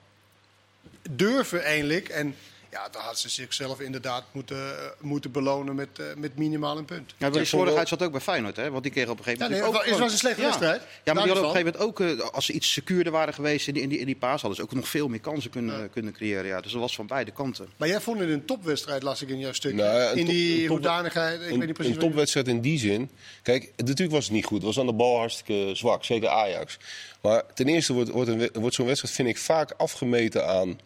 durven 1.10 1.62
eigenlijk. 1.64 2.08
En 2.08 2.34
ja, 2.70 2.88
dan 2.88 3.02
had 3.02 3.18
ze 3.18 3.28
zichzelf 3.28 3.80
inderdaad 3.80 4.24
moeten, 4.32 4.56
uh, 4.56 4.72
moeten 5.00 5.30
belonen 5.30 5.74
met, 5.74 5.88
uh, 6.00 6.06
met 6.16 6.36
minimaal 6.36 6.78
een 6.78 6.84
punt. 6.84 7.14
Ja, 7.16 7.30
die 7.30 7.44
slordigheid 7.44 7.88
zat 7.88 8.02
ook 8.02 8.12
bij 8.12 8.20
Feyenoord, 8.20 8.56
hè? 8.56 8.70
Want 8.70 8.82
die 8.82 8.92
kregen 8.92 9.10
op 9.10 9.18
een 9.18 9.24
gegeven 9.24 9.44
moment. 9.44 9.66
Ja, 9.66 9.70
nee, 9.70 9.80
ook, 9.80 9.90
het 9.90 9.98
was 9.98 10.12
een 10.12 10.18
slechte 10.18 10.40
ja. 10.40 10.46
wedstrijd. 10.46 10.80
Ja, 10.80 11.12
maar 11.12 11.22
die 11.22 11.32
hadden 11.32 11.50
op 11.50 11.56
een 11.56 11.62
gegeven 11.62 11.80
moment 11.80 12.00
ook, 12.00 12.26
uh, 12.26 12.34
als 12.34 12.46
ze 12.46 12.52
iets 12.52 12.72
secuurder 12.72 13.12
waren 13.12 13.34
geweest 13.34 13.68
in 13.68 13.74
die, 13.74 13.82
in 13.82 13.88
die, 13.88 13.98
in 13.98 14.06
die 14.06 14.16
paas, 14.16 14.40
hadden 14.40 14.54
ze 14.54 14.62
ook 14.62 14.72
nog 14.72 14.88
veel 14.88 15.08
meer 15.08 15.20
kansen 15.20 15.50
kunnen, 15.50 15.80
ja. 15.80 15.86
kunnen 15.86 16.12
creëren. 16.12 16.46
Ja. 16.46 16.60
Dus 16.60 16.72
dat 16.72 16.80
was 16.80 16.94
van 16.94 17.06
beide 17.06 17.30
kanten. 17.30 17.68
Maar 17.76 17.88
jij 17.88 18.00
vond 18.00 18.20
het 18.20 18.28
een 18.28 18.44
topwedstrijd, 18.44 19.02
las 19.02 19.22
ik 19.22 19.28
in 19.28 19.38
jouw 19.38 19.52
stuk. 19.52 19.74
Nou, 19.74 20.18
in 20.18 20.26
die 20.26 20.60
top, 20.60 20.68
hoedanigheid. 20.68 21.40
Ik 21.40 21.50
een, 21.50 21.58
weet 21.58 21.66
niet 21.66 21.76
precies 21.76 21.94
een 21.94 22.00
topwedstrijd 22.00 22.48
in 22.48 22.60
die 22.60 22.78
zin. 22.78 23.10
Kijk, 23.42 23.72
natuurlijk 23.76 24.10
was 24.10 24.24
het 24.24 24.32
niet 24.32 24.44
goed. 24.44 24.56
Het 24.56 24.66
was 24.66 24.78
aan 24.78 24.86
de 24.86 24.92
bal 24.92 25.18
hartstikke 25.18 25.70
zwak, 25.74 26.04
zeker 26.04 26.28
Ajax. 26.28 26.78
Maar 27.20 27.42
ten 27.54 27.68
eerste 27.68 27.92
wordt, 27.92 28.10
wordt, 28.10 28.56
wordt 28.56 28.74
zo'n 28.74 28.86
wedstrijd, 28.86 29.14
vind 29.14 29.28
ik, 29.28 29.38
vaak 29.38 29.72
afgemeten 29.76 30.46
aan 30.46 30.78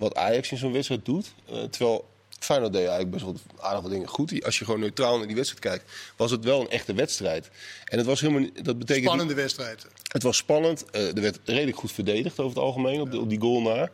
wat 0.00 0.14
Ajax 0.14 0.50
in 0.50 0.56
zo'n 0.56 0.72
wedstrijd 0.72 1.04
doet. 1.04 1.32
Uh, 1.50 1.62
terwijl 1.62 2.08
Feyenoord 2.38 2.72
deed 2.72 2.86
eigenlijk 2.86 3.10
best 3.10 3.24
wel 3.24 3.36
aardige 3.60 3.88
dingen 3.88 4.08
goed. 4.08 4.44
Als 4.44 4.58
je 4.58 4.64
gewoon 4.64 4.80
neutraal 4.80 5.18
naar 5.18 5.26
die 5.26 5.36
wedstrijd 5.36 5.64
kijkt, 5.64 5.92
was 6.16 6.30
het 6.30 6.44
wel 6.44 6.60
een 6.60 6.70
echte 6.70 6.94
wedstrijd. 6.94 7.50
En 7.84 7.98
het 7.98 8.06
was 8.06 8.20
helemaal 8.20 8.48
dat 8.62 8.78
betekent 8.78 9.04
Spannende 9.04 9.34
wedstrijd. 9.34 9.86
Het 10.12 10.22
was 10.22 10.36
spannend. 10.36 10.84
Uh, 10.92 11.16
er 11.16 11.20
werd 11.20 11.38
redelijk 11.44 11.76
goed 11.76 11.92
verdedigd 11.92 12.38
over 12.38 12.56
het 12.56 12.64
algemeen 12.64 13.00
op, 13.00 13.10
de, 13.10 13.20
op 13.20 13.28
die 13.28 13.40
goal 13.40 13.62
na. 13.62 13.90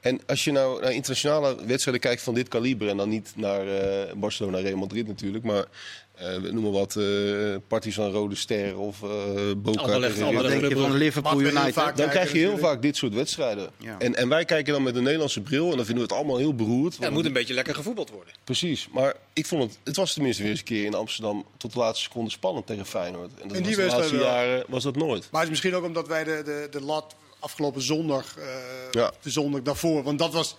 En 0.00 0.20
als 0.26 0.44
je 0.44 0.52
nou 0.52 0.80
naar 0.80 0.92
internationale 0.92 1.64
wedstrijden 1.64 2.02
kijkt 2.02 2.22
van 2.22 2.34
dit 2.34 2.48
kaliber... 2.48 2.88
en 2.88 2.96
dan 2.96 3.08
niet 3.08 3.32
naar 3.36 3.66
uh, 3.66 4.12
Barcelona, 4.14 4.58
Real 4.58 4.76
Madrid 4.76 5.06
natuurlijk... 5.06 5.44
maar 5.44 5.64
uh, 6.22 6.50
noemen 6.52 6.72
wat 6.72 6.94
uh, 6.94 7.56
Partizan 7.66 8.10
Rode 8.10 8.34
Ster 8.34 8.78
of 8.78 9.02
uh, 9.02 9.10
Boca. 9.56 9.98
Denk 9.98 10.68
je 10.68 10.76
van 10.76 10.94
Liverpool 10.94 11.40
United. 11.40 11.96
Dan 11.96 12.08
krijg 12.08 12.32
je 12.32 12.38
heel 12.38 12.58
vaak 12.58 12.82
dit 12.82 12.96
soort 12.96 13.14
wedstrijden. 13.14 13.70
Ja. 13.76 13.98
En, 13.98 14.14
en 14.14 14.28
wij 14.28 14.44
kijken 14.44 14.72
dan 14.72 14.82
met 14.82 14.96
een 14.96 15.02
Nederlandse 15.02 15.40
bril 15.40 15.70
en 15.70 15.76
dan 15.76 15.84
vinden 15.84 16.06
we 16.06 16.10
het 16.10 16.12
allemaal 16.12 16.36
heel 16.36 16.54
beroerd. 16.54 16.96
Ja, 16.96 17.04
het 17.04 17.12
moet 17.12 17.24
een 17.24 17.32
beetje 17.32 17.54
lekker 17.54 17.74
gevoetbald 17.74 18.10
worden. 18.10 18.34
Precies, 18.44 18.88
maar 18.92 19.14
ik 19.32 19.46
vond 19.46 19.62
het, 19.62 19.78
het 19.84 19.96
was 19.96 20.12
tenminste 20.12 20.42
weer 20.42 20.50
eens 20.50 20.60
een 20.60 20.66
keer 20.66 20.84
in 20.84 20.94
Amsterdam 20.94 21.44
tot 21.56 21.72
de 21.72 21.78
laatste 21.78 22.04
seconde 22.04 22.30
spannend 22.30 22.66
tegen 22.66 22.86
Feyenoord. 22.86 23.30
En 23.40 23.48
dat 23.48 23.56
in 23.56 23.62
die 23.62 23.76
was 23.76 23.90
de 23.90 23.96
laatste 23.96 24.16
jaren 24.16 24.64
was 24.68 24.82
dat 24.82 24.96
nooit. 24.96 25.28
Maar 25.30 25.40
het 25.40 25.42
is 25.42 25.48
misschien 25.48 25.74
ook 25.74 25.84
omdat 25.84 26.08
wij 26.08 26.24
de, 26.24 26.42
de, 26.44 26.68
de 26.70 26.80
lat 26.80 27.14
afgelopen 27.38 27.82
zondag, 27.82 28.36
ja. 28.90 29.12
de 29.22 29.30
zondag 29.30 29.62
daarvoor, 29.62 30.02
want 30.02 30.18
dat 30.18 30.32
was 30.32 30.56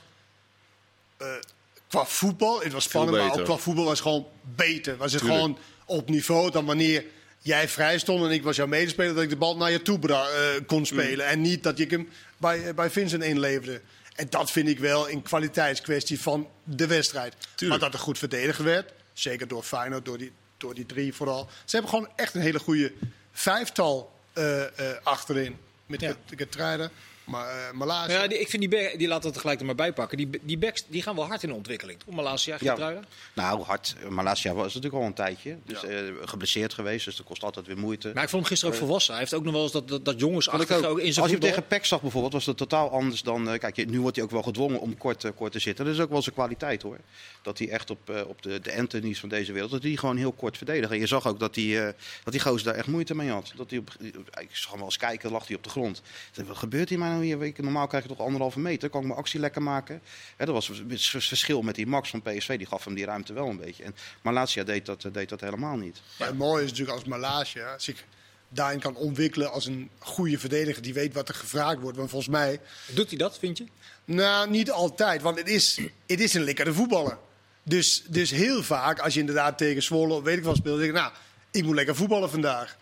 qua 1.91 2.05
voetbal, 2.05 2.61
het 2.61 2.71
was 2.71 2.83
spannend, 2.83 3.17
maar 3.17 3.39
ook 3.39 3.45
qua 3.45 3.57
voetbal 3.57 3.83
was 3.83 3.99
het 3.99 4.07
gewoon 4.07 4.27
beter. 4.41 4.97
Was 4.97 5.11
het 5.11 5.21
Tuurlijk. 5.21 5.41
gewoon 5.41 5.57
op 5.85 6.09
niveau 6.09 6.51
dan 6.51 6.65
wanneer 6.65 7.05
jij 7.39 7.67
vrij 7.67 7.99
stond 7.99 8.23
en 8.23 8.31
ik 8.31 8.43
was 8.43 8.55
jouw 8.55 8.67
medespeler, 8.67 9.13
dat 9.13 9.23
ik 9.23 9.29
de 9.29 9.35
bal 9.35 9.57
naar 9.57 9.71
je 9.71 9.81
toe 9.81 9.99
uh, 10.03 10.17
kon 10.65 10.85
spelen. 10.85 11.25
Mm. 11.25 11.31
En 11.31 11.41
niet 11.41 11.63
dat 11.63 11.79
ik 11.79 11.91
hem 11.91 12.09
bij, 12.37 12.73
bij 12.73 12.89
Vincent 12.89 13.23
inleverde. 13.23 13.81
En 14.15 14.27
dat 14.29 14.51
vind 14.51 14.67
ik 14.67 14.79
wel 14.79 15.09
een 15.09 15.21
kwaliteitskwestie 15.21 16.19
van 16.19 16.47
de 16.63 16.87
wedstrijd. 16.87 17.35
Tuurlijk. 17.55 17.81
Maar 17.81 17.89
dat 17.89 17.99
er 17.99 18.05
goed 18.05 18.17
verdedigd 18.17 18.59
werd, 18.59 18.93
zeker 19.13 19.47
door 19.47 19.63
Feyenoord, 19.63 20.05
door 20.05 20.17
die, 20.17 20.31
door 20.57 20.73
die 20.73 20.85
drie 20.85 21.13
vooral. 21.13 21.49
Ze 21.65 21.75
hebben 21.75 21.89
gewoon 21.89 22.09
echt 22.15 22.33
een 22.33 22.41
hele 22.41 22.59
goede 22.59 22.93
vijftal 23.31 24.19
uh, 24.33 24.59
uh, 24.59 24.65
achterin. 25.03 25.57
Met 25.85 26.01
ja. 26.01 26.15
Getreide, 26.35 26.89
maar, 27.23 27.73
uh, 27.73 28.03
Ja, 28.07 28.27
die, 28.27 28.39
ik 28.39 28.49
vind 28.49 28.71
die, 28.71 28.97
die 28.97 29.07
laten 29.07 29.27
we 29.27 29.35
tegelijk 29.35 29.59
er 29.59 29.65
maar 29.65 29.75
bij 29.75 29.93
pakken. 29.93 30.17
Die, 30.17 30.29
die 30.41 30.57
backs 30.57 30.83
die 30.87 31.01
gaan 31.01 31.15
wel 31.15 31.25
hard 31.25 31.43
in 31.43 31.49
de 31.49 31.55
ontwikkeling. 31.55 31.99
Om 32.05 32.15
Malasia 32.15 32.57
ja. 32.59 33.01
Nou, 33.33 33.61
hard. 33.63 33.95
Malasia 34.09 34.53
was 34.53 34.73
natuurlijk 34.73 35.01
al 35.01 35.07
een 35.07 35.13
tijdje. 35.13 35.57
Dus, 35.65 35.81
ja. 35.81 35.87
uh, 35.87 36.13
geblesseerd 36.25 36.73
geweest, 36.73 37.05
dus 37.05 37.15
dat 37.15 37.25
kost 37.25 37.43
altijd 37.43 37.67
weer 37.67 37.77
moeite. 37.77 38.11
Maar 38.13 38.23
ik 38.23 38.29
vond 38.29 38.41
hem 38.41 38.51
gisteren 38.51 38.73
ook 38.73 38.81
uh, 38.81 38.85
volwassen. 38.85 39.11
Hij 39.11 39.21
heeft 39.21 39.33
ook 39.33 39.43
nog 39.43 39.53
wel 39.53 39.63
eens 39.63 39.71
dat, 39.71 39.87
dat, 39.87 40.05
dat 40.05 40.19
jongens 40.19 40.49
achter 40.49 40.77
ook, 40.77 40.85
ook 40.85 40.99
in 40.99 41.13
zijn 41.13 41.25
Als 41.25 41.33
je 41.33 41.39
hem 41.39 41.49
tegen 41.49 41.67
Peck 41.67 41.85
zag 41.85 42.01
bijvoorbeeld, 42.01 42.33
was 42.33 42.45
dat 42.45 42.57
totaal 42.57 42.91
anders 42.91 43.21
dan... 43.21 43.57
kijk, 43.57 43.87
nu 43.87 44.01
wordt 44.01 44.15
hij 44.15 44.25
ook 44.25 44.31
wel 44.31 44.43
gedwongen 44.43 44.79
om 44.79 44.97
kort, 44.97 45.31
kort 45.35 45.51
te 45.51 45.59
zitten. 45.59 45.85
Dat 45.85 45.93
is 45.93 45.99
ook 45.99 46.09
wel 46.09 46.21
zijn 46.21 46.35
kwaliteit 46.35 46.81
hoor. 46.81 46.97
Dat 47.41 47.57
hij 47.57 47.69
echt 47.69 47.89
op, 47.89 48.25
op 48.27 48.41
de, 48.41 48.59
de 48.59 48.77
Anthony's 48.77 49.19
van 49.19 49.29
deze 49.29 49.51
wereld, 49.51 49.71
dat 49.71 49.83
hij 49.83 49.95
gewoon 49.95 50.17
heel 50.17 50.31
kort 50.31 50.57
verdedigt. 50.57 50.91
En 50.91 50.99
je 50.99 51.07
zag 51.07 51.27
ook 51.27 51.39
dat 51.39 51.53
die, 51.53 51.79
dat 52.23 52.33
die 52.33 52.41
gozer 52.41 52.65
daar 52.65 52.75
echt 52.75 52.87
moeite 52.87 53.15
mee 53.15 53.29
had. 53.29 53.53
Dat 53.55 53.69
hij 53.69 53.79
op, 53.79 53.91
ik 54.39 54.49
zag 54.51 54.69
hem 54.69 54.77
wel 54.77 54.85
eens 54.85 54.97
kijken, 54.97 55.31
lag 55.31 55.47
hij 55.47 55.55
op 55.55 55.63
de 55.63 55.69
grond. 55.69 56.01
Wat 56.47 56.57
gebeurt 56.57 56.89
hier 56.89 56.99
nou 57.11 57.25
hier? 57.25 57.53
Normaal 57.57 57.87
krijg 57.87 58.03
je 58.03 58.09
toch 58.09 58.19
anderhalve 58.19 58.59
meter. 58.59 58.89
Kan 58.89 59.01
ik 59.01 59.07
mijn 59.07 59.19
actie 59.19 59.39
lekker 59.39 59.61
maken? 59.61 60.01
Hè, 60.37 60.45
dat 60.45 60.53
was 60.53 60.67
het 60.67 61.05
verschil 61.05 61.61
met 61.61 61.75
die 61.75 61.87
Max 61.87 62.09
van 62.09 62.21
PSV. 62.21 62.57
Die 62.57 62.67
gaf 62.67 62.85
hem 62.85 62.93
die 62.93 63.05
ruimte 63.05 63.33
wel 63.33 63.47
een 63.47 63.57
beetje. 63.57 63.83
En 63.83 63.95
Malasia 64.21 64.63
deed 64.63 64.85
dat, 64.85 65.09
deed 65.11 65.29
dat 65.29 65.41
helemaal 65.41 65.77
niet. 65.77 66.01
Ja, 66.17 66.25
het 66.25 66.37
mooie 66.37 66.63
is 66.63 66.69
natuurlijk 66.69 66.97
als 66.97 67.07
Malasia 67.07 67.79
zich 67.79 68.05
daarin 68.49 68.79
kan 68.79 68.95
ontwikkelen 68.95 69.51
als 69.51 69.65
een 69.65 69.89
goede 69.99 70.39
verdediger 70.39 70.81
die 70.81 70.93
weet 70.93 71.13
wat 71.13 71.29
er 71.29 71.35
gevraagd 71.35 71.79
wordt. 71.79 71.97
Want 71.97 72.09
volgens 72.09 72.31
mij... 72.31 72.59
Doet 72.87 73.09
hij 73.09 73.17
dat, 73.17 73.39
vind 73.39 73.57
je? 73.57 73.65
Nou, 74.05 74.49
niet 74.49 74.71
altijd. 74.71 75.21
Want 75.21 75.37
het 75.37 75.47
is, 75.47 75.79
het 76.07 76.19
is 76.19 76.33
een 76.33 76.43
lekkere 76.43 76.73
voetballer. 76.73 77.17
Dus, 77.63 78.03
dus 78.07 78.31
heel 78.31 78.63
vaak, 78.63 78.99
als 78.99 79.13
je 79.13 79.19
inderdaad 79.19 79.57
tegen 79.57 79.83
Zwolle 79.83 80.23
weet 80.23 80.37
ik 80.37 80.43
wel 80.43 80.55
speelt, 80.55 80.77
denk 80.77 80.89
ik, 80.89 80.95
nou, 80.95 81.11
ik 81.51 81.63
moet 81.63 81.75
lekker 81.75 81.95
voetballen 81.95 82.29
vandaag. 82.29 82.77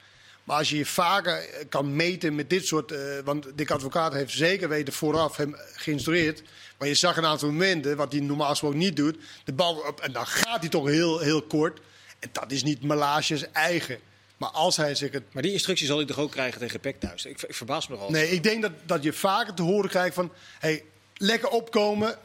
Maar 0.50 0.58
als 0.58 0.70
je 0.70 0.77
je 0.77 0.86
vaker 0.86 1.50
kan 1.70 1.96
meten 1.96 2.36
met 2.36 2.50
dit 2.50 2.65
soort. 2.65 2.91
Uh, 2.91 3.00
want 3.24 3.48
Dick 3.56 3.72
Advocaat 3.72 4.13
heeft 4.13 4.34
zeker 4.34 4.70
weten 4.70 4.94
vooraf 4.94 5.38
hem 5.38 5.56
geïnstrueerd. 5.74 6.44
Maar 6.77 6.88
je 6.88 6.94
zag 6.94 7.18
een 7.18 7.25
aantal 7.25 7.50
momenten, 7.50 7.98
wat 7.98 8.12
hij 8.12 8.22
normaal 8.22 8.50
gesproken 8.50 8.77
niet 8.77 8.96
doet. 8.96 9.18
De 9.44 9.53
bal 9.53 9.75
op, 9.75 10.00
en 10.00 10.12
dan 10.12 10.27
gaat 10.27 10.60
hij 10.60 10.70
toch 10.70 10.88
heel, 10.88 11.20
heel 11.20 11.41
kort. 11.41 11.79
En 12.20 12.29
dat 12.32 12.51
is 12.51 12.63
niet 12.63 12.84
Malages 12.84 13.51
eigen. 13.51 14.00
Maar 14.38 14.50
als 14.50 14.77
hij 14.77 14.96
zich 14.96 15.12
het. 15.12 15.24
Maar 15.32 15.44
die 15.44 15.51
instructie 15.51 15.88
zal 15.88 15.98
hij 15.98 16.06
toch 16.06 16.20
ook 16.20 16.32
krijgen 16.32 16.60
tegen 16.60 16.79
Peck 16.79 17.00
thuis? 17.00 17.25
Ik, 17.25 17.41
ik 17.41 17.56
verbaas 17.56 17.88
me 17.88 17.96
nogal. 17.96 18.12
Nee, 18.12 18.29
ik 18.29 18.44
denk 18.44 18.62
dat, 18.62 18.72
dat 18.86 19.03
je 19.03 19.13
vaker 19.13 19.53
te 19.53 19.62
horen 19.62 19.89
krijgt 19.89 20.15
van. 20.15 20.32
Hey, 20.60 20.84
lekker 21.13 21.50
opkomen, 21.50 22.10
uh, 22.10 22.15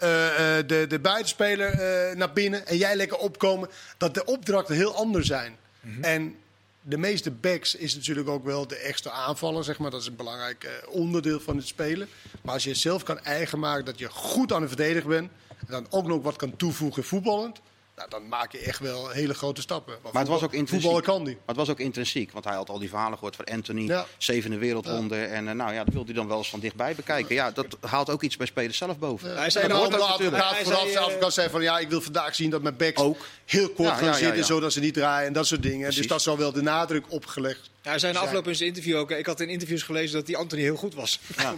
de, 0.66 0.84
de 0.88 0.98
buitenspeler 1.02 1.72
uh, 1.72 2.16
naar 2.16 2.32
binnen 2.32 2.66
en 2.66 2.76
jij 2.76 2.96
lekker 2.96 3.18
opkomen. 3.18 3.68
Dat 3.96 4.14
de 4.14 4.24
opdrachten 4.24 4.74
heel 4.74 4.94
anders 4.94 5.26
zijn. 5.26 5.56
Mm 5.80 5.94
-hmm. 5.94 6.04
En 6.04 6.36
de 6.86 6.98
meeste 6.98 7.30
backs 7.30 7.74
is 7.74 7.94
natuurlijk 7.94 8.28
ook 8.28 8.44
wel 8.44 8.66
de 8.66 8.76
extra 8.76 9.10
aanvaller, 9.10 9.64
zeg 9.64 9.78
maar. 9.78 9.90
Dat 9.90 10.00
is 10.00 10.06
een 10.06 10.16
belangrijk 10.16 10.64
uh, 10.64 10.94
onderdeel 10.94 11.40
van 11.40 11.56
het 11.56 11.66
spelen. 11.66 12.08
Maar 12.42 12.54
als 12.54 12.64
je 12.64 12.74
zelf 12.74 13.02
kan 13.02 13.18
eigen 13.18 13.58
maken 13.58 13.84
dat 13.84 13.98
je 13.98 14.08
goed 14.08 14.52
aan 14.52 14.60
het 14.60 14.70
verdedigen 14.70 15.08
bent... 15.08 15.30
en 15.48 15.66
dan 15.68 15.86
ook 15.90 16.06
nog 16.06 16.22
wat 16.22 16.36
kan 16.36 16.56
toevoegen 16.56 17.04
voetballend... 17.04 17.60
Nou, 17.96 18.10
dan 18.10 18.28
maak 18.28 18.52
je 18.52 18.58
echt 18.58 18.78
wel 18.78 19.08
hele 19.08 19.34
grote 19.34 19.60
stappen. 19.60 19.98
Maar 20.02 20.12
het 20.22 20.28
was 20.30 20.42
ook 20.42 20.52
intrinsiek. 20.52 20.90
Voetballen 20.90 21.02
kan 21.02 21.24
die. 21.24 21.34
Maar 21.34 21.46
het 21.46 21.56
was 21.56 21.68
ook 21.70 21.78
intrinsiek, 21.80 22.32
want 22.32 22.44
hij 22.44 22.54
had 22.54 22.68
al 22.68 22.78
die 22.78 22.88
verhalen 22.88 23.14
gehoord 23.14 23.36
van 23.36 23.44
Anthony, 23.44 23.82
Ja. 23.86 24.06
zevende 24.18 24.58
wereldronde. 24.58 25.24
En 25.24 25.48
eh, 25.48 25.54
nou 25.54 25.72
ja, 25.72 25.84
dat 25.84 25.92
wilde 25.94 26.06
hij 26.12 26.20
dan 26.20 26.28
wel 26.28 26.38
eens 26.38 26.50
van 26.50 26.60
dichtbij 26.60 26.94
bekijken. 26.94 27.34
Ja, 27.34 27.50
dat 27.50 27.66
haalt 27.80 28.10
ook 28.10 28.22
iets 28.22 28.36
bij 28.36 28.46
spelers 28.46 28.76
zelf 28.78 28.98
boven. 28.98 29.36
Hij 29.36 29.50
zei 29.50 29.64
En 29.64 29.70
dat 29.70 29.90
de 29.90 29.96
advocaat 29.96 30.50
Hij 30.54 30.64
vooraf, 30.64 30.80
zei, 30.80 30.92
de 30.92 30.98
eh, 30.98 31.04
advocaat 31.04 31.32
zei 31.32 31.50
van 31.50 31.62
ja, 31.62 31.78
ik 31.78 31.88
wil 31.88 32.00
vandaag 32.00 32.34
zien 32.34 32.50
dat 32.50 32.62
mijn 32.62 32.76
backs 32.76 33.00
Ook. 33.02 33.26
heel 33.44 33.68
kort 33.70 33.88
Ja, 33.88 33.94
gaan 33.94 34.04
ja, 34.04 34.10
ja, 34.10 34.16
zitten, 34.18 34.36
ja. 34.36 34.44
zodat 34.44 34.72
ze 34.72 34.80
niet 34.80 34.94
draaien 34.94 35.26
en 35.26 35.32
dat 35.32 35.46
soort 35.46 35.62
dingen. 35.62 35.78
Precies. 35.80 35.96
Dus 35.96 36.06
dat 36.06 36.22
zal 36.22 36.38
wel 36.38 36.52
de 36.52 36.62
nadruk 36.62 37.04
opgelegd. 37.08 37.60
Ja, 37.82 37.90
hij 37.90 37.98
zei 37.98 38.12
Zijn. 38.12 38.24
afloop 38.26 38.48
in 38.48 38.54
zijn 38.56 38.68
interview 38.68 38.96
ook. 38.96 39.10
Ik 39.10 39.26
had 39.26 39.40
in 39.40 39.48
interviews 39.48 39.82
gelezen 39.82 40.16
dat 40.16 40.26
die 40.26 40.36
Anthony 40.36 40.62
heel 40.62 40.76
goed 40.76 40.94
was. 40.94 41.20
Ja. 41.36 41.44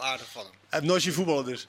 aardig 0.00 0.26
van 0.30 0.42
hem. 0.42 0.50
Hij 0.68 0.78
heeft 0.78 0.84
nooit 0.84 1.02
zien 1.02 1.12
voetballen 1.12 1.44
dus. 1.44 1.68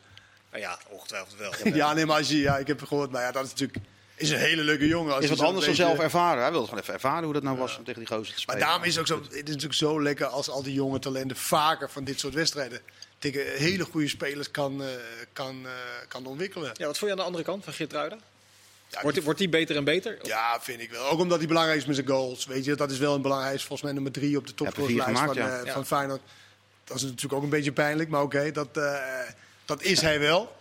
Nou 0.52 0.64
ja, 0.64 0.80
ongetwijfeld 0.90 1.36
wel. 1.38 1.52
Ja, 1.74 1.94
nee, 1.94 2.06
maar 2.06 2.18
als 2.18 2.30
je, 2.30 2.38
ja, 2.40 2.58
ik 2.58 2.68
heb 2.68 2.82
gehoord, 2.84 3.12
maar 3.12 3.22
ja, 3.22 3.32
dat 3.32 3.44
is 3.44 3.50
natuurlijk 3.50 3.80
is 4.16 4.30
een 4.30 4.38
hele 4.40 4.62
leuke 4.64 4.88
jongen. 4.88 5.14
Als 5.16 5.24
Is 5.24 5.30
wat 5.30 5.38
zo 5.40 5.46
anders 5.46 5.66
dan 5.66 5.74
beetje- 5.76 5.88
zelf 5.90 6.00
ervaren. 6.04 6.42
Hij 6.42 6.52
wilde 6.52 6.66
gewoon 6.68 6.82
even 6.82 6.94
ervaren 6.94 7.24
hoe 7.24 7.34
dat 7.34 7.44
nou 7.44 7.58
was 7.58 7.78
om 7.78 7.84
tegen 7.84 8.00
die 8.00 8.08
gozer 8.08 8.26
te 8.26 8.32
Maar 8.32 8.40
spelen. 8.40 8.60
daarom 8.60 8.84
is 8.84 8.96
het 8.96 9.00
ook 9.00 9.08
zo, 9.08 9.22
het 9.24 9.34
is 9.34 9.40
natuurlijk 9.44 9.74
zo 9.74 10.02
lekker 10.02 10.26
als 10.26 10.50
al 10.50 10.64
die 10.64 10.74
jonge 10.74 11.00
talenten 11.00 11.38
vaker 11.38 11.90
van 11.90 12.04
dit 12.04 12.20
soort 12.20 12.34
wedstrijden 12.34 12.80
tegen 13.20 13.42
hele 13.58 13.84
goede 13.84 14.08
spelers 14.08 14.52
kan, 14.52 14.82
eh, 14.84 14.88
kan, 15.34 15.62
eh, 15.66 15.72
kan 16.08 16.26
ontwikkelen. 16.26 16.72
Ja, 16.74 16.86
wat 16.86 16.98
vond 16.98 17.12
je 17.12 17.18
aan 17.18 17.22
de 17.24 17.28
andere 17.28 17.44
kant 17.44 17.64
van 17.64 17.74
Geertruida? 17.74 18.18
Ja, 18.90 19.02
Wordt, 19.02 19.24
wordt 19.24 19.40
die 19.40 19.50
beter 19.50 19.76
en 19.76 19.84
beter? 19.84 20.18
Ja, 20.22 20.60
vind 20.62 20.82
ik 20.82 20.90
wel. 20.92 21.10
Ook 21.10 21.20
omdat 21.20 21.38
hij 21.38 21.48
belangrijk 21.48 21.80
is 21.80 21.86
met 21.86 21.96
zijn 21.96 22.08
goals. 22.08 22.46
Weet 22.46 22.66
je, 22.66 22.76
dat 22.76 22.92
is 22.92 22.98
wel 22.98 23.16
een 23.16 23.22
belangrijk. 23.22 23.58
Volgens 23.60 23.82
mij 23.82 23.92
nummer 23.92 24.12
drie 24.12 24.38
op 24.38 24.48
de 24.48 24.54
topscorerslijst 24.54 25.20
van, 25.22 25.34
ja. 25.36 25.60
eh, 25.60 25.66
Ja. 25.66 25.74
van 25.74 25.86
Feyenoord. 25.86 26.22
Dat 26.84 26.96
is 26.98 27.04
natuurlijk 27.04 27.34
ook 27.34 27.44
een 27.44 27.50
beetje 27.50 27.72
pijnlijk, 27.72 28.10
maar 28.10 28.22
oké, 28.22 28.52
dat, 28.52 28.68
eh, 28.78 28.94
dat 29.66 29.82
is 29.82 30.02
hij 30.02 30.20
wel. 30.20 30.56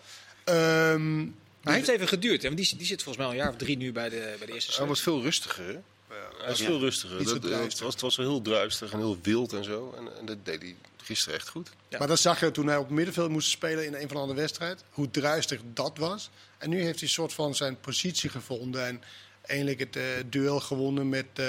Ehm, 0.44 1.26
Maar 1.64 1.72
hij 1.72 1.82
heeft 1.82 1.88
even 1.94 2.08
geduurd. 2.08 2.42
Hè? 2.42 2.48
Want 2.48 2.60
die, 2.60 2.76
die 2.76 2.86
zit 2.86 3.02
volgens 3.02 3.16
mij 3.16 3.26
al 3.26 3.32
een 3.32 3.38
jaar 3.38 3.48
of 3.50 3.56
drie 3.56 3.76
nu 3.76 3.92
bij 3.92 4.08
de, 4.08 4.34
bij 4.38 4.46
de 4.46 4.52
eerste 4.52 4.76
Hij 4.76 4.86
was 4.86 5.00
veel 5.00 5.22
rustiger? 5.22 5.82
Hij 6.08 6.48
was 6.48 6.58
Ja. 6.58 6.64
veel 6.66 6.78
rustiger. 6.80 7.24
Dat, 7.24 7.44
eh, 7.44 7.58
het, 7.60 7.78
was, 7.80 7.92
het 7.92 8.02
was 8.02 8.16
wel 8.16 8.26
heel 8.26 8.42
druistig 8.42 8.92
en 8.92 8.98
heel 8.98 9.18
wild 9.22 9.52
en 9.52 9.64
zo. 9.64 9.94
En, 9.98 10.18
en 10.18 10.26
dat 10.26 10.44
deed 10.44 10.62
hij 10.62 10.76
gisteren 11.02 11.38
echt 11.38 11.48
goed. 11.48 11.70
Ja. 11.88 11.98
Maar 11.98 12.08
dat 12.08 12.18
zag 12.18 12.40
je 12.40 12.50
toen 12.50 12.66
hij 12.66 12.76
op 12.76 12.84
het 12.84 12.94
middenveld 12.94 13.30
moest 13.30 13.48
spelen 13.50 13.86
in 13.86 13.94
een 13.94 14.00
van 14.00 14.08
de 14.16 14.22
andere 14.22 14.40
wedstrijd. 14.40 14.84
Hoe 14.90 15.10
druistig 15.10 15.60
dat 15.72 15.98
was. 15.98 16.30
En 16.58 16.70
nu 16.70 16.76
heeft 16.82 16.98
hij 16.98 17.08
een 17.08 17.14
soort 17.14 17.32
van 17.32 17.54
zijn 17.54 17.80
positie 17.80 18.30
gevonden. 18.30 18.86
En 18.86 19.02
eindelijk 19.42 19.78
het 19.78 19.96
eh, 19.96 20.02
duel 20.26 20.60
gewonnen 20.60 21.08
met, 21.08 21.26
eh 21.34 21.46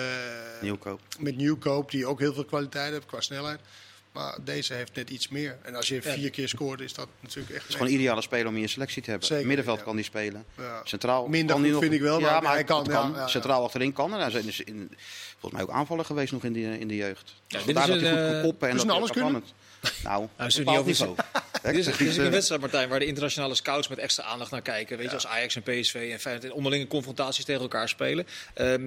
Nieuwkoop. 0.61 1.01
met 1.19 1.35
Nieuwkoop. 1.37 1.91
Die 1.91 2.05
ook 2.05 2.19
heel 2.19 2.33
veel 2.33 2.45
kwaliteit 2.45 2.91
heeft 2.91 3.05
qua 3.05 3.21
snelheid. 3.21 3.59
Maar 4.15 4.37
deze 4.43 4.73
heeft 4.73 4.95
net 4.95 5.09
iets 5.09 5.27
meer. 5.27 5.57
En 5.61 5.75
als 5.75 5.87
je 5.87 5.95
Ja. 5.95 6.01
vier 6.01 6.29
keer 6.29 6.47
scoort, 6.47 6.81
is 6.81 6.93
dat 6.93 7.07
natuurlijk 7.21 7.49
echt... 7.53 7.61
Het 7.61 7.69
is 7.69 7.75
gewoon 7.75 7.91
een 7.91 7.97
ideale 7.99 8.21
speler 8.21 8.47
om 8.47 8.55
in 8.55 8.61
je 8.61 8.67
selectie 8.67 9.01
te 9.01 9.09
hebben. 9.09 9.27
Zeker, 9.27 9.47
Middenveld 9.47 9.77
ja. 9.77 9.83
kan 9.83 9.95
die 9.95 10.05
spelen. 10.05 10.45
Ja. 10.57 10.81
Centraal 10.83 11.27
Minder 11.27 11.55
kan 11.55 11.63
goed 11.63 11.71
nog, 11.73 11.81
vind 11.81 11.93
ik 11.93 12.01
wel, 12.01 12.19
maar 12.19 12.43
ja, 12.43 12.51
hij 12.51 12.63
kan, 12.63 12.77
het 12.83 12.87
ja, 12.91 13.09
ja, 13.13 13.19
ja. 13.19 13.27
Centraal 13.27 13.63
achterin 13.63 13.93
kan. 13.93 14.13
En 14.13 14.19
hij 14.19 14.27
is 14.27 14.35
in, 14.35 14.45
de- 14.45 14.63
in- 14.71 14.95
volgens 15.31 15.51
mij 15.51 15.61
ook 15.61 15.69
aanvaller 15.79 16.05
geweest 16.05 16.31
nog 16.31 16.43
in, 16.43 16.53
die, 16.53 16.79
in 16.79 16.87
de 16.87 16.95
jeugd. 16.95 17.33
Ja, 17.47 17.57
Dus 17.57 17.65
dit 17.65 17.77
is 17.77 17.85
dat 17.85 17.99
hij 18.01 18.11
een, 18.11 18.25
goed 18.27 18.35
eh, 18.35 18.41
koppen. 18.41 18.67
En 18.69 18.73
dus 18.75 18.83
dat 18.83 18.91
een 18.95 18.97
alles 18.97 19.11
kan 19.11 19.35
het. 19.35 19.43
Nou, 20.03 20.27
Hij 20.35 20.47
is 20.47 20.57
niet 20.57 20.67
over- 20.67 20.85
niveau. 20.85 21.15
Hè, 21.61 21.71
Dit 21.71 21.87
is, 21.87 21.97
dit 21.97 22.17
een 22.17 22.25
eh, 22.25 22.31
wedstrijd, 22.31 22.61
Martijn, 22.61 22.89
waar 22.89 22.99
de 22.99 23.05
internationale 23.05 23.55
scouts 23.55 23.87
met 23.87 23.97
extra 23.97 24.23
aandacht 24.23 24.51
naar 24.51 24.61
kijken. 24.61 24.97
Weet 24.97 25.07
je, 25.07 25.13
als 25.13 25.27
Ajax 25.27 25.55
en 25.55 25.61
PSV 25.63 26.09
en 26.13 26.19
Feyenoord 26.19 26.45
in 26.45 26.53
onderlinge 26.53 26.87
confrontaties 26.87 27.45
tegen 27.45 27.61
elkaar 27.61 27.89
spelen. 27.89 28.27
Ehm, 28.53 28.81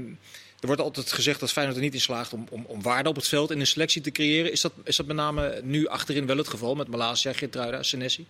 er 0.60 0.66
wordt 0.66 0.80
altijd 0.82 1.12
gezegd 1.12 1.40
dat 1.40 1.52
Feyenoord 1.52 1.76
er 1.76 1.82
niet 1.84 1.94
in 1.94 2.00
slaagt 2.00 2.32
om, 2.32 2.46
om, 2.50 2.64
om 2.66 2.82
waarde 2.82 3.08
op 3.08 3.16
het 3.16 3.28
veld 3.28 3.50
en 3.50 3.60
een 3.60 3.66
selectie 3.66 4.02
te 4.02 4.10
creëren. 4.10 4.52
Is 4.52 4.60
dat, 4.60 4.72
is 4.84 4.96
dat 4.96 5.06
met 5.06 5.16
name 5.16 5.60
nu 5.62 5.86
achterin 5.86 6.26
wel 6.26 6.36
het 6.36 6.48
geval 6.48 6.74
met 6.74 6.88
Malasia, 6.88 7.32
Geertruida, 7.32 7.82
Senesi? 7.82 8.26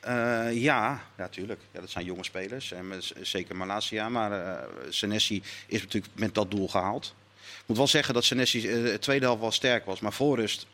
Eh, 0.00 0.46
ja, 0.52 1.02
natuurlijk. 1.16 1.60
Ja, 1.72 1.80
dat 1.80 1.90
zijn 1.90 2.04
jonge 2.04 2.24
spelers. 2.24 2.72
En 2.72 2.88
met, 2.88 3.12
zeker 3.22 3.56
Malasia. 3.56 4.08
Maar 4.08 4.32
eh 4.32 4.68
Senesi 4.88 5.42
is 5.66 5.80
natuurlijk 5.82 6.12
met 6.16 6.34
dat 6.34 6.50
doel 6.50 6.68
gehaald. 6.68 7.14
Ik 7.42 7.62
moet 7.66 7.76
wel 7.76 7.86
zeggen 7.86 8.14
dat 8.14 8.24
Senesi 8.24 8.68
eh, 8.68 8.82
de 8.82 8.98
tweede 8.98 9.24
helft 9.24 9.40
wel 9.40 9.50
sterk 9.52 9.84
was. 9.84 10.00
Maar 10.00 10.12
voor 10.12 10.36
rust. 10.38 10.66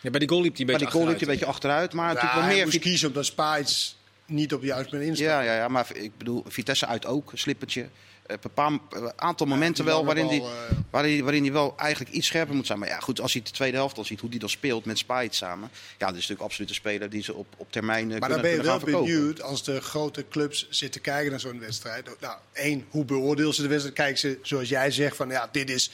Ja, 0.00 0.10
bij 0.10 0.18
die 0.20 0.28
goal 0.28 0.42
liep 0.42 0.52
hij 0.56 0.60
een 0.60 0.66
Maar 0.70 0.78
beetje 0.78 0.90
die 0.90 1.00
goal 1.00 1.12
liep 1.12 1.20
achteruit. 1.20 1.20
hij 1.20 1.28
een 1.28 1.38
beetje 1.38 1.46
achteruit. 1.52 1.92
Maar 1.92 2.06
Ja, 2.06 2.12
natuurlijk 2.12 2.34
wel 2.40 2.44
hij 2.48 2.54
meer. 2.54 2.64
moest 2.64 2.78
kiezen 2.78 3.08
omdat 3.08 3.24
Spaits 3.26 3.96
niet 4.26 4.54
op 4.54 4.62
juist 4.62 4.90
ben 4.90 5.00
instaat. 5.02 5.26
Ja, 5.26 5.40
ja, 5.40 5.54
ja, 5.56 5.68
maar 5.68 5.86
ik 5.92 6.18
bedoel, 6.18 6.44
Vitesse 6.48 6.86
uit 6.86 7.06
ook, 7.06 7.32
een 7.32 7.38
slippertje. 7.38 7.88
Eh, 8.30 8.36
Een 8.42 8.52
paar, 8.54 8.78
een 8.90 9.12
aantal 9.16 9.46
momenten 9.46 9.84
die 9.84 9.92
wel 9.92 10.04
waarin, 10.04 10.28
die, 10.28 10.40
eh, 10.40 10.48
waarin, 10.90 11.22
waarin 11.22 11.42
hij 11.42 11.52
wel 11.52 11.74
eigenlijk 11.76 12.10
iets 12.14 12.26
scherper 12.26 12.54
moet 12.54 12.66
zijn. 12.66 12.78
Maar 12.78 12.88
ja, 12.88 12.98
goed, 13.00 13.20
als 13.20 13.32
hij 13.32 13.42
de 13.42 13.50
tweede 13.50 13.76
helft 13.76 13.94
dan 13.96 14.04
ziet 14.04 14.20
hoe 14.20 14.30
hij 14.30 14.38
dan 14.38 14.48
speelt 14.48 14.84
met 14.84 14.98
Spijt 14.98 15.34
samen. 15.34 15.70
Ja, 15.72 16.06
dat 16.06 16.08
is 16.08 16.14
natuurlijk 16.14 16.40
absoluut 16.40 16.68
een 16.68 16.74
speler 16.74 17.10
die 17.10 17.22
ze 17.22 17.34
op, 17.34 17.46
op 17.56 17.72
termijn 17.72 18.12
eh, 18.12 18.18
Maar 18.18 18.28
kunnen, 18.28 18.36
dan 18.36 18.46
ben 18.46 18.60
je 18.60 18.62
wel 18.66 18.78
verkopen. 18.80 19.06
benieuwd 19.12 19.42
als 19.42 19.64
de 19.64 19.80
grote 19.80 20.24
clubs 20.28 20.66
zitten 20.70 21.00
kijken 21.00 21.30
naar 21.30 21.40
zo'n 21.40 21.60
wedstrijd. 21.60 22.10
Nou, 22.20 22.38
één, 22.52 22.86
hoe 22.90 23.04
beoordelen 23.04 23.54
ze 23.54 23.62
de 23.62 23.68
wedstrijd? 23.68 23.96
Kijken 23.96 24.18
ze, 24.18 24.38
zoals 24.42 24.68
jij 24.68 24.90
zegt, 24.90 25.16
van 25.16 25.28
ja, 25.28 25.48
dit 25.52 25.70
is 25.70 25.90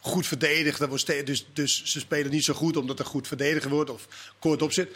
goed 0.00 0.26
verdedigd. 0.26 0.78
Dat 0.78 0.88
wordt 0.88 1.26
dus, 1.26 1.46
dus 1.52 1.84
ze 1.84 2.00
spelen 2.00 2.30
niet 2.30 2.44
zo 2.44 2.54
goed 2.54 2.76
omdat 2.76 2.98
er 2.98 3.04
goed 3.06 3.28
verdedigd 3.28 3.68
wordt 3.68 3.90
of 3.90 4.06
kort 4.38 4.62
op 4.62 4.72
zit. 4.72 4.90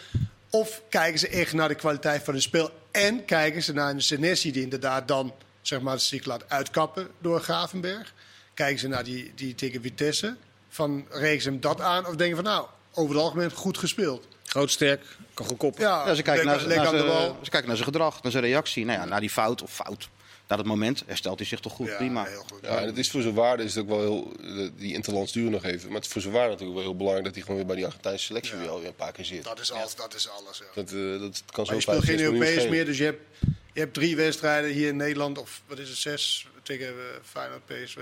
Of 0.50 0.83
kijken 0.88 1.18
ze 1.18 1.28
echt 1.28 1.52
naar 1.52 1.68
de 1.68 1.75
kwaliteit 1.75 2.23
van 2.25 2.35
het 2.35 2.42
spel. 2.42 2.71
En 2.90 3.25
kijken 3.25 3.62
ze 3.62 3.73
naar 3.73 3.90
een 3.90 4.02
Senesi 4.02 4.52
die 4.52 4.62
inderdaad 4.62 5.09
dan 5.09 5.35
zeg 5.68 5.80
maar, 5.80 6.00
zich 6.00 6.25
laat 6.25 6.48
uitkappen 6.48 7.08
door 7.18 7.40
Gravenberg. 7.40 8.14
Kijken 8.54 8.78
ze 8.78 8.88
naar 8.88 9.04
die, 9.04 9.32
die 9.34 9.54
tegen 9.54 9.82
Vitesse. 9.82 10.37
Van, 10.68 11.06
rekenen 11.10 11.42
ze 11.42 11.48
hem 11.48 11.60
dat 11.60 11.80
aan? 11.80 12.06
Of 12.06 12.16
denken 12.16 12.37
van 12.37 12.44
nou, 12.44 12.66
over 12.92 13.14
het 13.14 13.25
algemeen 13.25 13.50
goed 13.50 13.78
gespeeld. 13.78 14.26
Groot, 14.44 14.70
sterk, 14.70 15.04
kan 15.34 15.46
goed 15.46 15.56
koppen. 15.56 15.82
Ja, 15.82 16.06
Ja, 16.06 16.14
ze, 16.14 16.22
kijken 16.22 16.46
naar, 16.46 16.66
naar 16.66 16.87
ze 17.42 17.50
kijken 17.50 17.66
naar 17.66 17.76
zijn 17.76 17.88
gedrag, 17.88 18.22
naar 18.22 18.32
zijn 18.32 18.44
reactie. 18.44 18.84
Nou 18.84 18.98
ja, 18.98 19.04
naar 19.04 19.20
die 19.20 19.30
fout 19.30 19.62
of 19.62 19.72
fout. 19.72 20.08
Na 20.48 20.56
dat 20.56 20.66
moment 20.66 21.02
herstelt 21.06 21.38
hij 21.38 21.48
zich 21.48 21.60
toch 21.60 21.72
goed, 21.72 21.87
Ja, 21.87 21.96
prima. 21.96 22.25
heel 22.25 22.44
goed. 22.52 22.58
Ja, 22.62 22.78
en 22.78 22.87
het 22.87 22.98
is 22.98 23.10
voor 23.10 23.22
zijn 23.22 23.34
waarde 23.34 23.62
is 23.62 23.75
het 23.75 23.84
ook 23.84 23.88
wel 23.88 24.00
heel. 24.00 24.32
Die 24.76 24.94
interlands 24.94 25.32
duren 25.32 25.50
nog 25.50 25.64
even. 25.64 25.87
Maar 25.87 25.96
het 25.96 26.04
is 26.04 26.12
voor 26.12 26.20
zijn 26.20 26.32
waarde 26.34 26.50
natuurlijk 26.50 26.78
wel 26.78 26.87
heel 26.88 26.96
belangrijk 26.96 27.26
dat 27.26 27.34
hij 27.34 27.42
gewoon 27.42 27.58
weer 27.58 27.66
bij 27.66 27.76
die 27.76 27.87
Argentijnse 27.87 28.25
selectie 28.25 28.56
weer 28.56 28.68
alweer 28.68 28.88
een 28.88 28.94
paar 28.94 29.12
keer 29.12 29.25
zit. 29.25 29.44
Dat 29.44 29.60
is 29.60 29.72
alles. 29.72 29.94
Dat 29.94 30.14
is 30.14 30.28
alles 30.28 30.58
ja. 30.58 30.64
Dat, 30.75 30.92
eh, 30.92 31.20
dat 31.20 31.42
kan 31.52 31.66
zo 31.66 31.72
Maar 31.72 31.75
je 31.75 31.80
speelt 31.80 32.04
geen 32.04 32.20
Europees 32.20 32.68
meer, 32.68 32.84
dus 32.84 32.98
je 32.98 33.04
hebt, 33.04 33.20
je 33.78 33.85
hebt 33.85 33.97
drie 33.97 34.16
wedstrijden 34.16 34.70
hier 34.70 34.88
in 34.88 34.97
Nederland, 34.97 35.38
of 35.38 35.62
wat 35.66 35.78
is 35.78 35.88
het, 35.88 35.99
zes 35.99 36.47
tegen 36.62 36.87
eh, 36.87 36.94
Feyenoord, 37.23 37.66
PSV. 37.66 37.99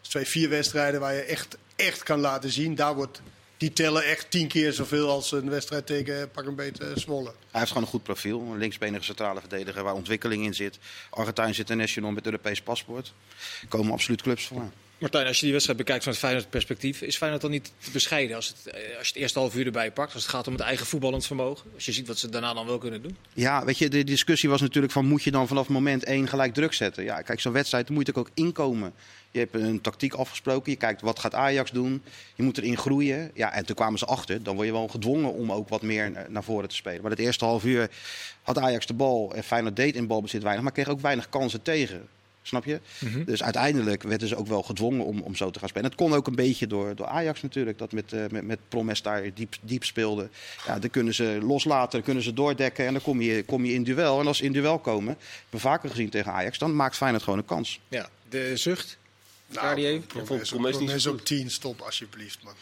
Dus 0.00 0.08
twee, 0.08 0.24
vier 0.24 0.48
wedstrijden 0.48 1.00
waar 1.00 1.14
je 1.14 1.20
echt, 1.20 1.58
echt 1.76 2.02
kan 2.02 2.20
laten 2.20 2.50
zien. 2.50 2.74
Daar 2.74 2.94
wordt, 2.94 3.22
die 3.56 3.72
tellen 3.72 4.04
echt 4.04 4.30
tien 4.30 4.48
keer 4.48 4.72
zoveel 4.72 5.08
als 5.08 5.32
een 5.32 5.50
wedstrijd 5.50 5.86
tegen 5.86 6.30
pak 6.30 6.46
een 6.46 6.54
beetje 6.54 6.84
eh, 6.84 6.96
Zwolle. 6.96 7.32
Hij 7.50 7.60
heeft 7.60 7.68
gewoon 7.68 7.82
een 7.82 7.90
goed 7.92 8.02
profiel. 8.02 8.40
Een 8.40 8.58
linksbenige 8.58 9.04
centrale 9.04 9.40
verdediger 9.40 9.82
waar 9.82 9.94
ontwikkeling 9.94 10.44
in 10.44 10.54
zit. 10.54 10.78
Argentijns 11.10 11.58
international 11.58 12.10
met 12.10 12.24
Europees 12.24 12.62
paspoort. 12.62 13.12
Er 13.60 13.68
komen 13.68 13.92
absoluut 13.92 14.22
clubs 14.22 14.46
voor. 14.46 14.70
Martijn, 15.00 15.26
als 15.26 15.36
je 15.36 15.42
die 15.42 15.52
wedstrijd 15.52 15.78
bekijkt 15.78 16.02
vanuit 16.02 16.20
Feyenoord 16.20 16.50
perspectief, 16.50 17.02
is 17.02 17.16
Feyenoord 17.16 17.42
dan 17.42 17.50
niet 17.50 17.72
te 17.78 17.90
bescheiden 17.90 18.36
als, 18.36 18.48
het, 18.48 18.74
eh, 18.74 18.80
als 18.98 19.06
je 19.06 19.12
het 19.12 19.22
eerste 19.22 19.38
half 19.38 19.54
uur 19.54 19.66
erbij 19.66 19.90
pakt? 19.90 20.14
Als 20.14 20.22
het 20.22 20.32
gaat 20.32 20.46
om 20.46 20.52
het 20.52 20.62
eigen 20.62 20.86
voetballend 20.86 21.26
vermogen? 21.26 21.70
Als 21.74 21.84
je 21.84 21.92
ziet 21.92 22.06
wat 22.06 22.18
ze 22.18 22.28
daarna 22.28 22.54
dan 22.54 22.66
wel 22.66 22.78
kunnen 22.78 23.02
doen? 23.02 23.16
Ja, 23.32 23.64
weet 23.64 23.78
je, 23.78 23.88
de 23.88 24.04
discussie 24.04 24.48
was 24.48 24.60
natuurlijk 24.60 24.92
van 24.92 25.06
moet 25.06 25.22
je 25.22 25.30
dan 25.30 25.46
vanaf 25.48 25.68
moment 25.68 26.04
één 26.04 26.28
gelijk 26.28 26.54
druk 26.54 26.72
zetten? 26.72 27.04
Ja, 27.04 27.22
kijk, 27.22 27.40
zo'n 27.40 27.52
wedstrijd 27.52 27.88
moet 27.88 28.06
je 28.06 28.14
ook 28.14 28.30
inkomen. 28.34 28.92
Je 29.30 29.38
hebt 29.38 29.54
een 29.54 29.80
tactiek 29.80 30.14
afgesproken, 30.14 30.72
je 30.72 30.78
kijkt 30.78 31.00
wat 31.00 31.18
gaat 31.18 31.34
Ajax 31.34 31.70
doen. 31.70 32.02
Je 32.34 32.42
moet 32.42 32.58
erin 32.58 32.76
groeien. 32.76 33.30
Ja, 33.34 33.52
en 33.52 33.64
toen 33.64 33.76
kwamen 33.76 33.98
ze 33.98 34.06
achter. 34.06 34.42
Dan 34.42 34.54
word 34.54 34.66
je 34.66 34.72
wel 34.72 34.88
gedwongen 34.88 35.32
om 35.32 35.52
ook 35.52 35.68
wat 35.68 35.82
meer 35.82 36.10
na- 36.10 36.26
naar 36.28 36.44
voren 36.44 36.68
te 36.68 36.74
spelen. 36.74 37.02
Maar 37.02 37.10
het 37.10 37.20
eerste 37.20 37.44
half 37.44 37.64
uur 37.64 37.90
had 38.42 38.58
Ajax 38.58 38.86
de 38.86 38.94
bal 38.94 39.32
en 39.34 39.44
Feyenoord 39.44 39.76
deed 39.76 39.94
in 39.94 40.06
balbezit 40.06 40.42
weinig, 40.42 40.62
maar 40.64 40.72
kreeg 40.72 40.88
ook 40.88 41.00
weinig 41.00 41.28
kansen 41.28 41.62
tegen. 41.62 42.08
Snap 42.42 42.64
je? 42.64 42.80
Dus 43.24 43.42
uiteindelijk 43.42 44.02
werden 44.02 44.28
ze 44.28 44.36
ook 44.36 44.46
wel 44.46 44.62
gedwongen 44.62 45.04
om, 45.04 45.20
om 45.20 45.36
zo 45.36 45.50
te 45.50 45.58
gaan 45.58 45.68
spelen. 45.68 45.88
Het 45.88 45.98
kon 45.98 46.14
ook 46.14 46.26
een 46.26 46.34
beetje 46.34 46.66
door, 46.66 46.94
door 46.94 47.06
Ajax 47.06 47.42
natuurlijk, 47.42 47.78
dat 47.78 47.92
met, 47.92 48.12
eh, 48.12 48.24
met, 48.30 48.46
met 48.46 48.58
Promes 48.68 49.02
daar 49.02 49.34
diep, 49.34 49.56
diep 49.60 49.84
speelde. 49.84 50.28
Ja, 50.66 50.78
dan 50.78 50.90
kunnen 50.90 51.14
ze 51.14 51.38
loslaten, 51.42 51.90
dan 51.90 52.02
kunnen 52.02 52.22
ze 52.22 52.32
doordekken 52.32 52.86
en 52.86 52.92
dan 52.92 53.02
kom 53.02 53.20
je, 53.20 53.44
kom 53.44 53.64
je 53.64 53.72
in 53.72 53.84
duel. 53.84 54.20
En 54.20 54.26
als 54.26 54.36
ze 54.36 54.44
in 54.44 54.52
duel 54.52 54.78
komen, 54.78 55.16
hebben 55.18 55.50
we 55.50 55.58
vaker 55.58 55.90
gezien 55.90 56.10
tegen 56.10 56.32
Ajax, 56.32 56.58
dan 56.58 56.76
maakt 56.76 56.96
Feyenoord 56.96 57.22
gewoon 57.22 57.38
een 57.38 57.44
kans. 57.44 57.80
Ja, 57.88 58.08
de 58.28 58.56
zucht. 58.56 58.98
Nou, 59.46 59.76
die 59.76 59.86
even. 59.86 60.06
Promes, 60.06 60.52
op 60.52 61.14
goed. 61.14 61.26
10, 61.26 61.50
stop 61.50 61.80
alsjeblieft, 61.80 62.42
man. 62.42 62.54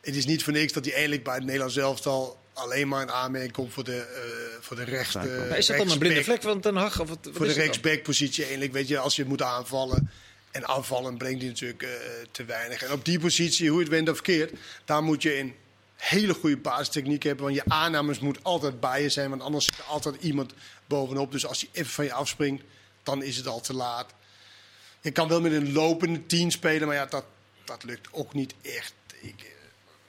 Het 0.00 0.16
is 0.16 0.26
niet 0.26 0.44
voor 0.44 0.52
niks 0.52 0.72
dat 0.72 0.84
hij 0.84 0.94
eindelijk 0.94 1.24
bij 1.24 1.34
het 1.34 1.44
Nederlands 1.44 1.76
elftal 1.76 2.38
alleen 2.54 2.88
maar 2.88 3.02
in 3.02 3.10
aanmerking 3.10 3.52
komt 3.52 3.72
voor 3.72 3.84
de, 3.84 3.96
eh 3.96 4.62
voor 4.62 4.76
de 4.76 4.84
Maar 5.48 5.58
is 5.58 5.66
dat 5.66 5.76
dan 5.76 5.90
een 5.90 5.98
blinde 5.98 6.24
vlek 6.24 6.42
van 6.42 6.60
Den 6.60 6.76
Haag? 6.76 7.00
Of 7.00 7.08
wat, 7.08 7.18
wat 7.22 7.36
voor 7.36 7.46
de 7.46 7.52
rechtsback-positie 7.52 8.44
eindelijk. 8.44 8.72
Weet 8.72 8.88
je, 8.88 8.98
als 8.98 9.16
je 9.16 9.24
moet 9.24 9.42
aanvallen. 9.42 10.10
En 10.50 10.68
aanvallen 10.68 11.16
brengt 11.16 11.40
hij 11.40 11.50
natuurlijk 11.50 11.82
eh, 11.82 11.90
te 12.30 12.44
weinig. 12.44 12.82
En 12.82 12.92
op 12.92 13.04
die 13.04 13.18
positie, 13.18 13.68
hoe 13.68 13.78
je 13.78 13.84
het 13.84 13.92
went 13.92 14.08
of 14.08 14.14
verkeerd, 14.14 14.52
daar 14.84 15.02
moet 15.02 15.22
je 15.22 15.38
een 15.38 15.54
hele 15.96 16.34
goede 16.34 16.56
basistechniek 16.56 17.22
hebben. 17.22 17.44
Want 17.44 17.56
je 17.56 17.64
aannames 17.68 18.18
moet 18.18 18.38
altijd 18.42 18.80
bij 18.80 19.02
je 19.02 19.08
zijn, 19.08 19.30
want 19.30 19.42
anders 19.42 19.64
zit 19.64 19.78
er 19.78 19.84
altijd 19.84 20.16
iemand 20.20 20.52
bovenop. 20.86 21.32
Dus 21.32 21.46
als 21.46 21.60
hij 21.60 21.68
even 21.72 21.92
van 21.92 22.04
je 22.04 22.12
afspringt, 22.12 22.62
dan 23.02 23.22
is 23.22 23.36
het 23.36 23.46
al 23.46 23.60
te 23.60 23.74
laat. 23.74 24.14
Je 25.00 25.10
kan 25.10 25.28
wel 25.28 25.40
met 25.40 25.52
een 25.52 25.72
lopende 25.72 26.26
10 26.26 26.50
spelen, 26.50 26.86
maar 26.86 26.96
ja, 26.96 27.06
dat, 27.06 27.24
dat 27.64 27.84
lukt 27.84 28.08
ook 28.10 28.34
niet 28.34 28.54
echt. 28.62 28.94
Ik, 29.20 29.52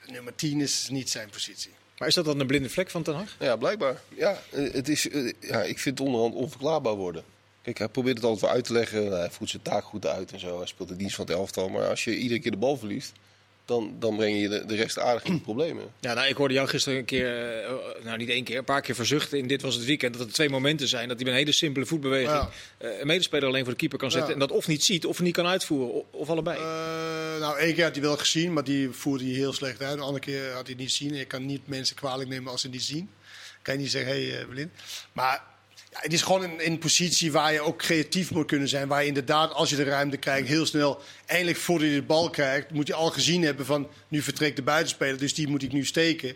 eh, 0.01 0.11
nummer 0.11 0.35
10 0.35 0.61
is 0.61 0.87
niet 0.89 1.09
zijn 1.09 1.29
positie. 1.29 1.71
Maar 1.97 2.07
is 2.07 2.13
dat 2.13 2.25
dan 2.25 2.39
een 2.39 2.47
blinde 2.47 2.69
vlek 2.69 2.89
van 2.89 3.01
Den 3.01 3.15
Haag? 3.15 3.35
Ja, 3.39 3.55
blijkbaar. 3.55 4.01
Ja, 4.15 4.41
eh, 4.51 4.73
het 4.73 4.89
is, 4.89 5.09
eh, 5.09 5.33
ja, 5.39 5.63
ik 5.63 5.79
vind 5.79 5.97
het 5.97 6.07
onderhand 6.07 6.33
onverklaarbaar 6.33 6.95
worden. 6.95 7.23
Kijk, 7.61 7.77
hij 7.77 7.87
probeert 7.87 8.15
het 8.15 8.25
altijd 8.25 8.45
wel 8.45 8.55
uit 8.55 8.65
te 8.65 8.73
leggen. 8.73 9.11
Hij 9.11 9.29
voert 9.31 9.49
zijn 9.49 9.61
taak 9.61 9.83
goed 9.83 10.07
uit 10.07 10.31
en 10.31 10.39
zo. 10.39 10.57
Hij 10.57 10.67
speelt 10.67 10.89
de 10.89 10.95
dienst 10.95 11.15
van 11.15 11.25
het 11.25 11.35
elftal. 11.35 11.69
Maar 11.69 11.89
als 11.89 12.03
je 12.03 12.17
iedere 12.17 12.39
keer 12.39 12.51
de 12.51 12.57
bal 12.57 12.77
verliest, 12.77 13.11
dan, 13.65 13.95
dan 13.99 14.15
breng 14.15 14.41
je 14.41 14.49
de, 14.49 14.65
de 14.65 14.75
rest 14.75 14.99
aardig 14.99 15.23
in 15.23 15.33
de 15.33 15.41
problemen. 15.41 15.83
Ja, 15.99 16.13
nou, 16.13 16.27
ik 16.27 16.35
hoorde 16.35 16.53
jou 16.53 16.67
gisteren 16.67 16.99
een 16.99 17.05
keer, 17.05 17.61
eh, 17.63 17.71
nou 18.03 18.17
niet 18.17 18.29
één 18.29 18.43
keer, 18.43 18.57
een 18.57 18.63
paar 18.63 18.81
keer 18.81 18.95
verzuchten 18.95 19.37
in 19.37 19.47
Dit 19.47 19.61
Was 19.61 19.75
Het 19.75 19.85
Weekend. 19.85 20.17
Dat 20.17 20.27
er 20.27 20.33
twee 20.33 20.49
momenten 20.49 20.87
zijn 20.87 21.07
dat 21.07 21.15
hij 21.15 21.25
met 21.25 21.33
een 21.33 21.39
hele 21.39 21.51
simpele 21.51 21.85
voetbeweging 21.85 22.29
Ja. 22.29 22.49
eh, 22.77 22.99
een 22.99 23.07
medespeler 23.07 23.47
alleen 23.47 23.63
voor 23.63 23.71
de 23.73 23.79
keeper 23.79 23.97
kan 23.97 24.11
zetten. 24.11 24.27
Ja. 24.29 24.33
En 24.33 24.39
dat 24.47 24.51
of 24.51 24.67
niet 24.67 24.83
ziet 24.83 25.05
of 25.05 25.19
niet 25.19 25.33
kan 25.33 25.45
uitvoeren. 25.45 26.03
Of, 26.13 26.29
allebei. 26.29 26.57
Eh, 26.57 27.39
nou, 27.39 27.57
één 27.59 27.73
keer 27.73 27.83
had 27.83 27.93
hij 27.95 28.03
wel 28.03 28.17
gezien, 28.17 28.53
maar 28.53 28.63
die 28.63 28.89
voerde 28.89 29.23
hij 29.23 29.33
heel 29.33 29.53
slecht 29.53 29.81
uit. 29.81 29.93
Een 29.93 29.99
andere 29.99 30.19
keer 30.19 30.43
had 30.43 30.53
hij 30.61 30.63
het 30.71 30.77
niet 30.77 30.91
zien. 30.91 31.15
Je 31.15 31.25
kan 31.25 31.45
niet 31.45 31.67
mensen 31.67 31.95
kwalijk 31.95 32.29
nemen 32.29 32.51
als 32.51 32.61
ze 32.61 32.69
niet 32.69 32.83
zien. 32.83 33.09
Kan 33.61 33.73
je 33.73 33.79
niet 33.79 33.91
zeggen, 33.91 34.11
hé 34.13 34.29
hey, 34.29 34.45
Blind. 34.45 34.71
Maar 35.13 35.43
ja, 35.95 36.01
het 36.01 36.13
is 36.13 36.21
gewoon 36.21 36.43
een, 36.43 36.65
een 36.65 36.77
positie 36.77 37.31
waar 37.31 37.53
je 37.53 37.61
ook 37.61 37.77
creatief 37.77 38.31
moet 38.31 38.45
kunnen 38.45 38.67
zijn. 38.67 38.87
Waar 38.87 39.01
je 39.01 39.07
inderdaad, 39.07 39.53
als 39.53 39.69
je 39.69 39.75
de 39.75 39.83
ruimte 39.83 40.17
krijgt, 40.17 40.47
heel 40.47 40.65
snel... 40.65 41.01
eindelijk 41.25 41.57
voordat 41.57 41.87
je 41.89 41.95
de 41.95 42.01
bal 42.03 42.29
krijgt, 42.29 42.71
moet 42.71 42.87
je 42.87 42.93
al 42.93 43.09
gezien 43.09 43.41
hebben 43.43 43.65
van... 43.65 43.87
nu 44.07 44.21
vertrekt 44.21 44.55
de 44.55 44.61
buitenspeler, 44.61 45.17
dus 45.17 45.33
die 45.33 45.47
moet 45.47 45.63
ik 45.63 45.71
nu 45.71 45.85
steken. 45.85 46.35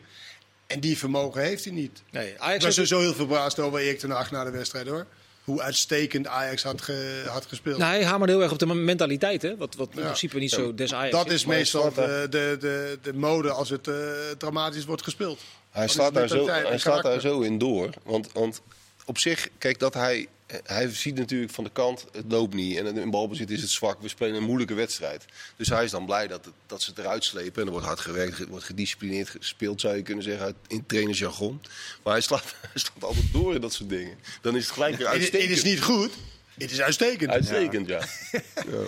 En 0.67 0.79
die 0.79 0.97
vermogen 0.97 1.41
heeft 1.41 1.63
hij 1.63 1.73
niet. 1.73 2.01
nee, 2.11 2.27
Ik 2.29 2.39
Ajax 2.39 2.63
was 2.65 2.75
heeft- 2.75 2.87
sowieso 2.89 2.99
heel 3.09 3.17
verbaasd 3.17 3.59
over 3.59 3.79
Erik 3.79 3.99
ten 3.99 4.09
Hag 4.09 4.31
na 4.31 4.43
de 4.43 4.49
wedstrijd, 4.51 4.87
hoor. 4.87 5.05
Hoe 5.43 5.61
uitstekend 5.61 6.27
Ajax 6.27 6.63
had, 6.63 6.81
ge- 6.81 7.23
had 7.27 7.45
gespeeld. 7.45 7.77
nou, 7.77 7.91
hij 7.91 8.03
hamerde 8.03 8.33
heel 8.33 8.41
erg 8.41 8.51
op 8.51 8.59
de 8.59 8.65
mentaliteit, 8.65 9.41
hè? 9.41 9.57
Wat, 9.57 9.75
wat 9.75 9.89
in 9.91 9.99
Ja. 9.99 10.05
principe 10.05 10.39
niet 10.39 10.51
zo 10.51 10.73
des 10.73 10.93
Ajax 10.93 11.11
Dat 11.11 11.29
is 11.31 11.45
maar 11.45 11.55
meestal 11.57 11.91
staat 11.91 11.95
de, 11.95 12.27
de, 12.29 12.57
de, 12.59 12.99
de 13.01 13.13
mode 13.13 13.51
als 13.51 13.69
het 13.69 13.87
eh, 13.87 13.95
dramatisch 14.37 14.85
wordt 14.85 15.03
gespeeld. 15.03 15.39
Hij 15.69 15.87
slaat, 15.87 16.07
is 16.11 16.13
daar 16.13 16.27
zo, 16.27 16.47
hij 16.49 16.77
slaat 16.77 17.03
daar 17.03 17.19
zo 17.21 17.41
in 17.41 17.57
door. 17.57 17.89
Want, 18.03 18.31
want 18.33 18.61
op 19.09 19.17
zich, 19.17 19.47
kijk, 19.57 19.79
dat 19.79 19.93
hij, 19.93 20.27
hij 20.63 20.89
ziet 20.93 21.15
natuurlijk 21.15 21.51
van 21.51 21.63
de 21.63 21.69
kant, 21.69 22.05
het 22.11 22.25
loopt 22.27 22.53
niet. 22.53 22.77
En 22.77 22.97
in 22.97 23.09
balbezit 23.09 23.49
is 23.51 23.61
het 23.61 23.69
zwak. 23.69 24.01
We 24.01 24.07
spelen 24.07 24.35
een 24.35 24.43
moeilijke 24.43 24.73
wedstrijd. 24.73 25.25
Dus 25.55 25.69
hij 25.69 25.83
is 25.83 25.91
dan 25.91 26.05
blij 26.05 26.27
dat, 26.27 26.45
het- 26.45 26.53
dat 26.67 26.81
ze 26.81 26.89
het 26.89 26.99
eruit 26.99 27.23
slepen. 27.23 27.59
En 27.61 27.65
er 27.65 27.71
wordt 27.71 27.85
hard 27.87 27.99
gewerkt, 27.99 28.39
er 28.39 28.47
wordt 28.47 28.65
gedisciplineerd 28.65 29.29
gespeeld, 29.29 29.81
zou 29.81 29.95
je 29.95 30.01
kunnen 30.01 30.23
zeggen, 30.23 30.55
in 30.67 30.85
trainersjargon. 30.85 31.61
Maar 32.03 32.13
hij 32.13 32.21
slaat, 32.21 32.43
hij 32.61 32.69
slaat 32.73 33.03
altijd 33.03 33.25
door 33.33 33.55
in 33.55 33.61
dat 33.61 33.73
soort 33.73 33.89
dingen. 33.89 34.17
Dan 34.41 34.55
is 34.55 34.63
het 34.63 34.73
gelijk 34.73 34.95
weer 34.97 35.07
Het 35.07 35.15
is, 35.15 35.21
uitstekend. 35.21 35.49
het 35.49 35.57
is 35.65 35.71
niet 35.71 35.81
goed, 35.83 36.11
het 36.57 36.71
is 36.71 36.81
uitstekend. 36.81 37.31
Uitstekend, 37.31 37.87
ja. 37.87 37.99
En 38.31 38.43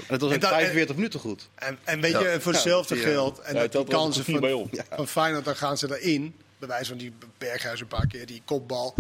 het 0.07 0.21
was 0.21 0.31
En 0.31 0.39
dat- 0.39 0.49
45 0.49 0.95
minuten 0.95 1.19
goed. 1.19 1.49
En, 1.55 1.79
en 1.83 2.01
weet 2.01 2.11
je, 2.11 2.37
voor 2.41 2.51
hetzelfde 2.53 2.95
geld, 2.95 3.39
en 3.39 3.53
Ja, 3.55 3.59
dat 3.61 3.71
die 3.71 3.83
kansen 3.95 4.23
van, 4.25 4.69
van 4.89 5.07
Feyenoord, 5.07 5.45
dan 5.45 5.55
gaan 5.55 5.77
ze 5.77 5.99
erin. 5.99 6.35
Bij 6.59 6.67
wijze 6.69 6.89
van 6.89 6.97
die 6.97 7.13
Berghuis 7.37 7.79
een 7.79 7.87
paar 7.87 8.07
keer, 8.07 8.25
die 8.25 8.41
kopbal. 8.45 8.95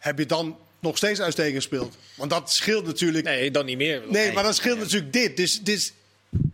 Heb 0.00 0.18
je 0.18 0.26
dan 0.26 0.58
nog 0.80 0.96
steeds 0.96 1.20
uitstekend 1.20 1.54
gespeeld? 1.54 1.96
Want 2.14 2.30
dat 2.30 2.52
scheelt 2.52 2.86
natuurlijk... 2.86 3.24
Nee, 3.24 3.50
dan 3.50 3.66
niet 3.66 3.76
meer. 3.76 4.02
Nee, 4.08 4.32
maar 4.32 4.42
dat 4.42 4.56
scheelt 4.56 4.78
natuurlijk 4.78 5.12
dit. 5.12 5.36
Dus, 5.36 5.60
dus 5.60 5.92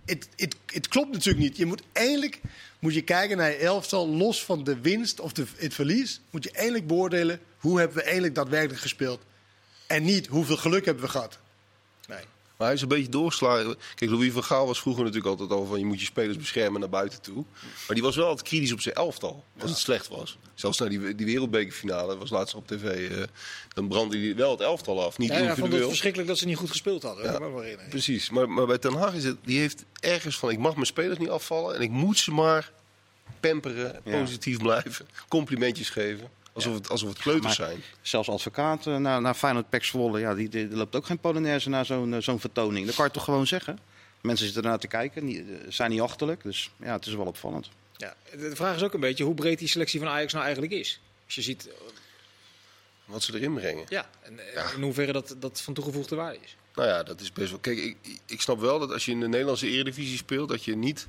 het, 0.05 0.29
het, 0.37 0.57
het 0.67 0.89
klopt 0.89 1.13
natuurlijk 1.13 1.45
niet. 1.45 1.57
Je 1.57 1.67
moet 1.67 1.83
eindelijk 1.93 2.41
moet 2.79 2.95
je 2.95 3.03
kijken 3.03 3.37
naar 3.37 3.51
je 3.51 3.57
elftal, 3.57 4.09
los 4.09 4.45
van 4.45 4.65
de 4.65 4.81
winst 4.81 5.21
of 5.21 5.33
de, 5.33 5.45
het 5.57 5.75
verlies. 5.75 6.21
Moet 6.31 6.45
je 6.45 6.51
eindelijk 6.51 6.87
beoordelen 6.87 7.41
hoe 7.59 7.79
hebben 7.79 7.97
we 7.97 8.03
eindelijk 8.03 8.35
daadwerkelijk 8.35 8.81
gespeeld. 8.81 9.21
En 9.87 10.05
niet 10.05 10.27
hoeveel 10.27 10.57
geluk 10.57 10.85
hebben 10.85 11.05
we 11.05 11.11
gehad. 11.11 11.39
Nee. 12.09 12.25
Maar 12.57 12.67
hij 12.67 12.77
is 12.77 12.83
een 12.83 12.89
beetje 12.89 13.09
doorgeslagen. 13.09 13.77
Kijk, 13.95 14.11
Louis 14.11 14.33
van 14.33 14.45
Gaal 14.45 14.67
was 14.67 14.81
vroeger 14.81 15.03
natuurlijk 15.05 15.31
altijd 15.31 15.51
over 15.51 15.69
van 15.69 15.79
je 15.79 15.85
moet 15.85 16.01
je 16.01 16.07
spelers 16.07 16.37
beschermen 16.37 16.81
naar 16.81 16.89
buiten 16.89 17.21
toe. 17.23 17.45
Maar 17.87 17.95
die 17.97 18.03
was 18.03 18.17
wel 18.17 18.27
altijd 18.27 18.49
kritisch 18.49 18.73
op 18.73 18.81
zijn 18.81 18.95
elftal, 18.95 19.45
als 19.61 19.71
het 19.71 19.79
slecht 19.79 20.09
was. 20.09 20.39
Zelfs 20.55 20.79
naar 20.79 20.89
die, 20.89 21.15
die 21.15 21.27
wereldbekerfinale, 21.27 22.17
was 22.17 22.31
laatst 22.31 22.55
op 22.55 22.67
tv, 22.67 23.11
eh, 23.11 23.23
dan 23.75 23.89
brandde 23.89 24.19
hij 24.19 24.37
wel 24.37 24.51
het 24.51 24.61
elftal 24.61 25.05
af. 25.05 25.19
Niet 25.19 25.29
Ja, 25.29 25.35
hij 25.35 25.43
vond 25.43 25.49
het 25.51 25.59
individueel. 25.59 25.89
verschrikkelijk 25.89 26.29
dat 26.29 26.39
ze 26.39 26.47
niet 26.47 26.57
goed 26.57 26.71
gespeeld 26.71 27.03
hadden. 27.03 27.33
Me 27.33 27.39
wel 27.51 27.61
herinneren. 27.61 27.91
Precies, 27.91 28.31
maar, 28.31 28.49
maar 28.51 28.67
bij 28.67 28.79
Ten 28.79 28.93
Hag 28.95 29.15
is 29.15 29.25
het, 29.25 29.37
die 29.45 29.59
heeft 29.59 29.85
ergens 30.01 30.39
van 30.39 30.51
ik 30.51 30.59
mag 30.59 30.75
mijn 30.75 30.87
spelers 30.87 31.19
niet 31.19 31.29
afvallen 31.29 31.75
en 31.75 31.81
ik 31.81 31.91
moet 31.91 32.19
ze 32.19 32.31
maar 32.31 32.73
pamperen, 33.41 34.01
Ja. 34.05 34.19
positief 34.21 34.59
blijven, 34.59 35.07
complimentjes 35.29 35.91
geven. 35.91 36.29
Alsof, 36.57 36.75
het, 36.75 36.91
alsof 36.91 37.09
het 37.09 37.19
kleuters 37.19 37.55
zijn. 37.55 37.83
Zelfs 38.03 38.29
advocaat 38.29 38.87
eh, 38.87 38.97
naar, 38.97 39.21
naar 39.21 39.35
Feyenoord 39.35 39.69
Pek 39.69 39.85
Zwolle, 39.85 40.21
ja, 40.21 40.35
die, 40.35 40.49
die, 40.49 40.69
die 40.69 40.77
loopt 40.77 40.97
ook 40.97 41.07
geen 41.07 41.19
Polonaise 41.19 41.69
naar 41.69 41.87
zo'n 41.87 42.15
eh, 42.15 42.21
zo'n 42.21 42.41
vertoning. 42.41 42.87
Dat 42.87 42.95
kan 42.95 43.05
je 43.05 43.11
toch 43.11 43.25
gewoon 43.25 43.47
zeggen? 43.47 43.79
Mensen 44.27 44.45
zitten 44.45 44.65
ernaar 44.65 44.79
te 44.79 44.87
kijken, 44.87 45.25
niet, 45.25 45.39
eh, 45.39 45.55
zijn 45.69 45.91
niet 45.91 46.01
achterlijk. 46.01 46.43
Dus 46.43 46.71
ja, 46.77 46.93
het 46.93 47.07
is 47.07 47.15
wel 47.15 47.27
opvallend. 47.27 47.69
Ja, 47.97 48.15
de 48.31 48.57
vraag 48.57 48.77
is 48.77 48.83
ook 48.83 48.95
een 48.95 49.01
beetje 49.01 49.25
hoe 49.25 49.35
breed 49.35 49.59
die 49.59 49.69
selectie 49.69 50.01
van 50.01 50.09
Ajax 50.09 50.33
nou 50.33 50.45
eigenlijk 50.45 50.75
is. 50.75 51.01
Als 51.25 51.35
je 51.35 51.43
ziet, 51.43 51.69
eh, 51.69 51.75
Wat 53.05 53.23
ze 53.23 53.35
erin 53.35 53.55
brengen. 53.55 53.85
ja, 53.89 54.11
en, 54.23 54.41
in 54.77 54.83
hoeverre 54.83 55.13
dat, 55.13 55.37
dat 55.39 55.61
van 55.61 55.75
toegevoegde 55.75 56.17
waarde 56.17 56.39
is. 56.45 56.57
Nou 56.75 56.89
ja, 56.89 57.03
dat 57.03 57.21
is 57.21 57.33
best 57.33 57.51
wel. 57.51 57.59
Kijk, 57.59 57.79
ik, 57.79 57.97
ik 58.27 58.41
snap 58.41 58.61
wel 58.61 58.79
dat 58.79 58.93
als 58.93 59.05
je 59.05 59.11
in 59.11 59.21
de 59.21 59.29
Nederlandse 59.29 59.69
Eredivisie 59.69 60.17
speelt, 60.17 60.49
dat 60.49 60.65
je 60.65 60.77
niet. 60.77 61.07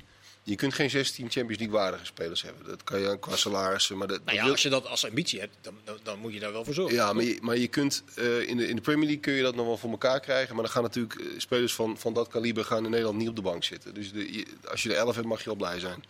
Je 0.48 0.56
kunt 0.56 0.74
geen 0.74 0.90
16 0.90 1.30
Champions 1.30 1.58
League 1.62 1.78
waardige 1.78 2.04
spelers 2.04 2.42
hebben. 2.42 2.64
Dat 2.66 2.84
kan 2.84 3.00
je 3.00 3.08
aan 3.08 3.18
qua 3.18 3.36
salarissen. 3.36 3.96
Maar 3.98 4.06
dat, 4.06 4.16
Nou 4.16 4.26
dat 4.28 4.36
ja, 4.36 4.42
wil- 4.42 4.52
als 4.52 4.62
je 4.62 4.68
dat 4.68 4.86
als 4.86 5.06
ambitie 5.06 5.40
hebt, 5.40 5.54
dan, 5.60 5.74
dan, 5.84 5.98
dan 6.02 6.18
moet 6.18 6.32
je 6.32 6.40
daar 6.40 6.52
wel 6.52 6.64
voor 6.64 6.74
zorgen. 6.74 6.94
ja, 6.94 7.12
maar 7.12 7.24
je, 7.24 7.38
maar 7.42 7.56
je 7.56 7.68
kunt 7.68 8.02
eh, 8.14 8.48
in, 8.48 8.56
de, 8.56 8.68
in 8.68 8.76
de 8.76 8.82
Premier 8.82 9.04
League 9.04 9.22
kun 9.22 9.32
je 9.32 9.42
dat 9.42 9.54
nog 9.54 9.66
wel 9.66 9.76
voor 9.76 9.90
elkaar 9.90 10.20
krijgen. 10.20 10.54
Maar 10.54 10.64
dan 10.64 10.72
gaan 10.72 10.82
natuurlijk 10.82 11.14
eh, 11.20 11.26
spelers 11.38 11.74
van, 11.74 11.98
van 11.98 12.12
dat 12.12 12.28
kaliber 12.28 12.64
gaan 12.64 12.84
in 12.84 12.90
Nederland 12.90 13.18
niet 13.18 13.28
op 13.28 13.36
de 13.36 13.42
bank 13.42 13.64
zitten. 13.64 13.94
Dus 13.94 14.12
de, 14.12 14.32
je- 14.32 14.46
als 14.70 14.82
je 14.82 14.90
er 14.90 14.96
11 14.96 15.14
hebt, 15.14 15.26
mag 15.26 15.44
je 15.44 15.50
al 15.50 15.56
blij 15.56 15.78
zijn. 15.80 16.04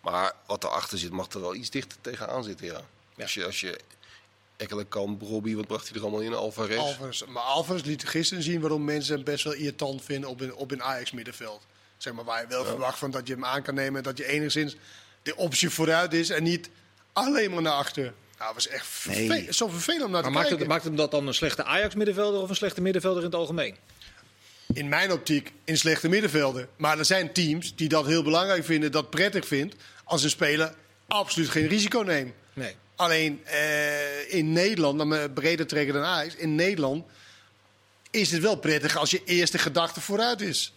Maar 0.00 0.32
wat 0.46 0.64
erachter 0.64 0.98
zit, 0.98 1.10
mag 1.10 1.28
er 1.32 1.40
wel 1.40 1.54
iets 1.54 1.70
dichter 1.70 1.98
tegenaan 2.00 2.44
zitten, 2.44 2.66
ja. 2.66 2.80
Ja. 3.16 3.22
Als 3.22 3.34
je, 3.34 3.44
als 3.44 3.60
je 3.60 3.78
Ekkelenkamp, 4.56 5.22
Robbie, 5.22 5.56
wat 5.56 5.66
bracht 5.66 5.88
hij 5.88 5.96
er 5.96 6.02
allemaal 6.02 6.20
in? 6.20 6.34
Alvarez. 6.34 6.78
Alvarez, 6.78 7.22
maar 7.24 7.42
Alvarez 7.42 7.82
liet 7.82 8.08
gisteren 8.08 8.42
zien 8.42 8.60
waarom 8.60 8.84
mensen 8.84 9.14
hem 9.14 9.24
best 9.24 9.44
wel 9.44 9.52
irritant 9.52 10.02
vinden 10.02 10.30
op 10.30 10.40
een, 10.40 10.54
op 10.54 10.70
een 10.70 10.82
Ajax-middenveld. 10.82 11.62
Zeg 12.02 12.12
maar, 12.12 12.24
waar 12.24 12.40
je 12.40 12.46
wel 12.46 12.64
verwacht 12.64 12.98
van 12.98 13.10
dat 13.10 13.26
je 13.26 13.32
hem 13.34 13.44
aan 13.44 13.62
kan 13.62 13.74
nemen. 13.74 13.96
en 13.96 14.02
Dat 14.02 14.18
je 14.18 14.26
enigszins 14.26 14.76
de 15.22 15.36
optie 15.36 15.70
vooruit 15.70 16.12
is 16.12 16.30
en 16.30 16.42
niet 16.42 16.70
alleen 17.12 17.50
maar 17.50 17.62
naar 17.62 17.72
achter. 17.72 18.02
Nou, 18.02 18.14
dat 18.38 18.54
was 18.54 18.68
echt 18.68 19.06
Nee. 19.06 19.46
zo 19.52 19.68
vervelend 19.68 20.04
om 20.04 20.10
naar 20.10 20.20
Maar 20.22 20.30
te 20.30 20.36
maakt, 20.36 20.48
kijken. 20.48 20.58
het, 20.58 20.68
maakt 20.74 20.84
hem 20.84 20.96
dat 20.96 21.10
dan 21.10 21.26
een 21.26 21.34
slechte 21.34 21.64
Ajax-middenvelder 21.64 22.40
of 22.40 22.48
een 22.48 22.56
slechte 22.56 22.80
middenvelder 22.80 23.18
in 23.22 23.28
het 23.28 23.38
algemeen? 23.38 23.76
In 24.72 24.88
mijn 24.88 25.12
optiek 25.12 25.52
in 25.64 25.76
slechte 25.78 26.08
middenvelden. 26.08 26.68
Maar 26.76 26.98
er 26.98 27.04
zijn 27.04 27.32
teams 27.32 27.74
die 27.76 27.88
dat 27.88 28.06
heel 28.06 28.22
belangrijk 28.22 28.64
vinden, 28.64 28.92
dat 28.92 29.10
prettig 29.10 29.46
vindt... 29.46 29.74
als 30.04 30.22
een 30.22 30.30
speler 30.30 30.74
absoluut 31.08 31.48
geen 31.50 31.66
risico 31.68 32.00
neemt. 32.00 32.32
Nee. 32.52 32.76
Alleen 32.96 33.44
eh, 33.44 34.34
in 34.34 34.52
Nederland, 34.52 34.98
dan 34.98 35.32
breder 35.32 35.66
trekken 35.66 35.94
dan 35.94 36.04
Ajax, 36.04 36.34
in 36.34 36.54
Nederland 36.54 37.04
is 38.10 38.30
het 38.32 38.42
wel 38.42 38.56
prettig 38.56 38.96
als 38.96 39.10
je 39.10 39.22
eerste 39.24 39.58
gedachte 39.58 40.00
vooruit 40.00 40.40
is. 40.40 40.72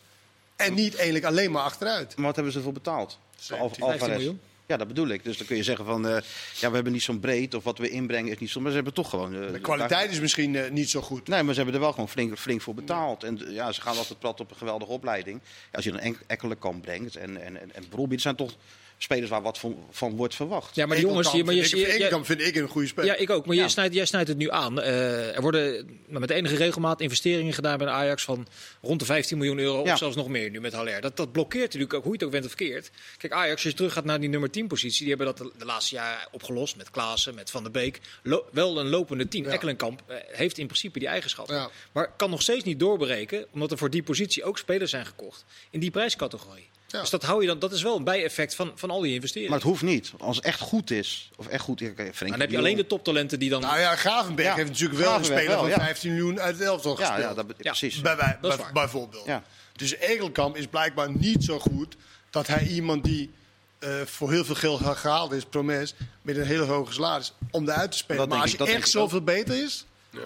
En 0.55 0.73
niet 0.73 0.95
eigenlijk 0.95 1.25
alleen 1.25 1.51
maar 1.51 1.63
achteruit. 1.63 2.15
Maar 2.15 2.25
wat 2.25 2.35
hebben 2.35 2.53
ze 2.53 2.57
ervoor 2.59 2.73
betaald? 2.73 3.19
Al- 3.49 3.57
15 3.57 3.83
Alvarez. 3.83 4.15
miljoen. 4.17 4.39
Ja, 4.67 4.77
dat 4.77 4.87
bedoel 4.87 5.07
ik. 5.07 5.23
Dus 5.23 5.37
dan 5.37 5.47
kun 5.47 5.55
je 5.55 5.63
zeggen 5.63 5.85
van, 5.85 6.07
eh, 6.07 6.17
ja, 6.59 6.69
we 6.69 6.75
hebben 6.75 6.93
niet 6.93 7.03
zo'n 7.03 7.19
breed 7.19 7.53
of 7.53 7.63
wat 7.63 7.77
we 7.77 7.89
inbrengen 7.89 8.31
is 8.31 8.37
niet 8.37 8.49
zo. 8.49 8.59
Maar 8.59 8.69
ze 8.69 8.75
hebben 8.75 8.93
toch 8.93 9.09
gewoon... 9.09 9.43
eh, 9.43 9.51
De 9.51 9.59
kwaliteit 9.59 10.11
is 10.11 10.19
misschien 10.19 10.55
eh, 10.55 10.71
niet 10.71 10.89
zo 10.89 11.01
goed. 11.01 11.27
Nee, 11.27 11.43
maar 11.43 11.53
ze 11.53 11.59
hebben 11.59 11.75
er 11.75 11.81
wel 11.81 11.91
gewoon 11.91 12.09
flink, 12.09 12.37
flink 12.37 12.61
voor 12.61 12.73
betaald. 12.73 13.23
En 13.23 13.41
ja, 13.49 13.71
ze 13.71 13.81
gaan 13.81 13.97
altijd 13.97 14.19
plat 14.19 14.39
op 14.39 14.51
een 14.51 14.57
geweldige 14.57 14.91
opleiding. 14.91 15.39
Ja, 15.43 15.69
als 15.71 15.83
je 15.83 15.91
een 16.01 16.17
Ekkelenkamp 16.27 16.81
brengt 16.81 17.15
en, 17.15 17.41
en, 17.41 17.61
en, 17.61 17.75
en 17.75 17.87
Brobbey, 17.89 18.11
dat 18.13 18.21
zijn 18.21 18.35
toch 18.35 18.53
spelers 18.97 19.29
waar 19.29 19.41
wat 19.41 19.57
van, 19.57 19.77
van 19.91 20.15
wordt 20.15 20.35
verwacht. 20.35 20.75
Ja, 20.75 20.85
maar 20.85 20.97
die 20.97 21.05
jongens... 21.05 21.31
Je, 21.31 21.43
maar 21.43 21.53
je, 21.53 21.61
vind 21.65 21.81
ik, 21.81 21.87
je- 21.87 21.93
Ekelkamp 21.93 22.25
vind 22.25 22.41
ik 22.41 22.55
een 22.55 22.67
goede 22.67 22.87
speler. 22.87 23.09
ja, 23.09 23.15
ik 23.15 23.29
ook. 23.29 23.45
Maar 23.45 23.55
Ja. 23.55 23.63
je 23.63 23.69
snijdt, 23.69 23.93
jij 23.95 24.05
snijdt 24.05 24.27
het 24.27 24.37
nu 24.37 24.51
aan. 24.51 24.81
Eh, 24.81 25.35
er 25.35 25.41
worden 25.41 25.89
met 26.07 26.29
enige 26.29 26.55
regelmaat 26.55 27.01
investeringen 27.01 27.53
gedaan 27.53 27.77
bij 27.77 27.87
de 27.87 27.93
Ajax 27.93 28.23
van 28.23 28.47
rond 28.81 28.99
de 28.99 29.05
15 29.05 29.37
miljoen 29.37 29.59
euro. 29.59 29.83
Ja. 29.85 29.91
Of 29.91 29.97
zelfs 29.97 30.15
nog 30.15 30.27
meer 30.27 30.49
nu 30.49 30.61
met 30.61 30.73
Haller. 30.73 31.01
Dat, 31.01 31.17
dat 31.17 31.31
blokkeert 31.31 31.63
natuurlijk 31.63 31.93
ook 31.93 32.03
hoe 32.03 32.11
je 32.11 32.17
het 32.17 32.25
ook 32.25 32.31
bent 32.31 32.43
of 32.45 32.51
verkeerd. 32.51 32.91
Kijk, 33.17 33.33
Ajax, 33.33 33.53
als 33.53 33.63
je 33.71 33.73
terug 33.73 33.93
gaat 33.93 34.05
naar 34.05 34.19
die 34.19 34.29
nummer 34.29 34.49
10 34.51 34.67
positie. 34.67 34.99
Die 35.05 35.15
hebben 35.15 35.25
dat 35.25 35.37
de, 35.37 35.51
de 35.57 35.65
laatste 35.65 35.95
jaren 35.95 36.27
opgelost 36.31 36.75
met 36.77 36.89
Klaassen, 36.91 37.35
met 37.35 37.51
Van 37.51 37.63
der 37.63 37.71
Beek. 37.71 37.99
Lo- 38.23 38.45
wel 38.51 38.79
een 38.79 38.89
lopende 38.89 39.27
10. 39.27 39.43
Ja. 39.43 39.49
Ekkelenkamp 39.49 40.03
eh, 40.07 40.15
heeft 40.27 40.57
in 40.57 40.65
principe 40.67 40.99
die 40.99 41.07
eigenschappen. 41.07 41.55
Ja. 41.55 41.69
Maar 41.91 42.11
kan 42.17 42.29
nog 42.29 42.41
steeds 42.41 42.63
niet 42.63 42.79
doorbreken. 42.79 43.45
Omdat 43.51 43.71
er 43.71 43.77
voor 43.77 43.89
die 43.89 44.03
positie 44.03 44.43
ook 44.43 44.57
spelers 44.57 44.91
zijn 44.91 45.05
gekocht. 45.05 45.45
In 45.69 45.79
die 45.79 45.91
prijscategorie. 45.91 46.67
Ja. 46.87 46.99
Dus 47.01 47.09
dat, 47.09 47.23
hou 47.23 47.41
je 47.41 47.47
dan, 47.47 47.59
dat 47.59 47.71
is 47.71 47.81
wel 47.81 47.95
een 47.95 48.03
bijeffect 48.03 48.55
van, 48.55 48.71
van 48.75 48.89
al 48.89 49.01
die 49.01 49.13
investeringen. 49.13 49.49
Maar 49.51 49.59
het 49.59 49.69
hoeft 49.69 49.81
niet. 49.81 50.11
Als 50.17 50.35
het 50.35 50.45
echt 50.45 50.59
goed 50.59 50.91
is, 50.91 51.29
of 51.35 51.47
echt 51.47 51.63
goed... 51.63 51.79
Dan 51.79 52.39
heb 52.39 52.51
je 52.51 52.57
alleen 52.57 52.75
de 52.77 52.87
toptalenten 52.87 53.39
die 53.39 53.49
dan... 53.49 53.61
Nou 53.61 53.79
ja, 53.79 53.95
Gravenberg 53.95 54.47
Ja, 54.49 54.55
heeft 54.55 54.69
natuurlijk 54.69 54.99
wel 54.99 55.07
Gravenberg 55.09 55.39
een 55.39 55.45
speler 55.47 55.61
wel, 55.63 55.71
van 55.73 55.79
ja. 55.79 55.85
15 55.85 56.13
miljoen 56.13 56.39
uit 56.39 56.55
het 56.57 56.67
elftal 56.67 56.95
gespeeld. 56.95 57.19
ja, 57.21 57.33
dat, 57.33 57.45
Ja. 57.47 57.53
precies. 57.57 58.01
Bij, 58.01 58.15
bij, 58.15 58.37
Dat 58.41 58.51
is 58.51 58.55
bij- 58.57 58.65
waar. 58.65 58.73
bijvoorbeeld. 58.73 59.25
Ja. 59.25 59.43
Dus 59.75 59.95
Egelkamp 59.95 60.57
is 60.57 60.67
blijkbaar 60.67 61.11
niet 61.17 61.43
zo 61.43 61.59
goed 61.59 61.95
dat 62.29 62.47
hij 62.47 62.67
iemand 62.67 63.03
die 63.03 63.31
eh, 63.79 63.89
voor 64.05 64.31
heel 64.31 64.45
veel 64.45 64.55
geld 64.55 64.81
ge- 64.81 64.95
gehaald 64.95 65.31
is, 65.31 65.45
Promes, 65.45 65.93
met 66.21 66.37
een 66.37 66.45
hele 66.45 66.63
hoge 66.63 66.93
salaris, 66.93 67.33
om 67.51 67.69
eruit 67.69 67.91
te 67.91 67.97
spelen. 67.97 68.19
Dat 68.21 68.29
maar 68.29 68.41
als 68.41 68.51
je 68.51 68.57
echt 68.57 68.77
ook. 68.77 68.85
zoveel 68.85 69.21
beter 69.21 69.63
is, 69.63 69.85
Ja. 70.09 70.19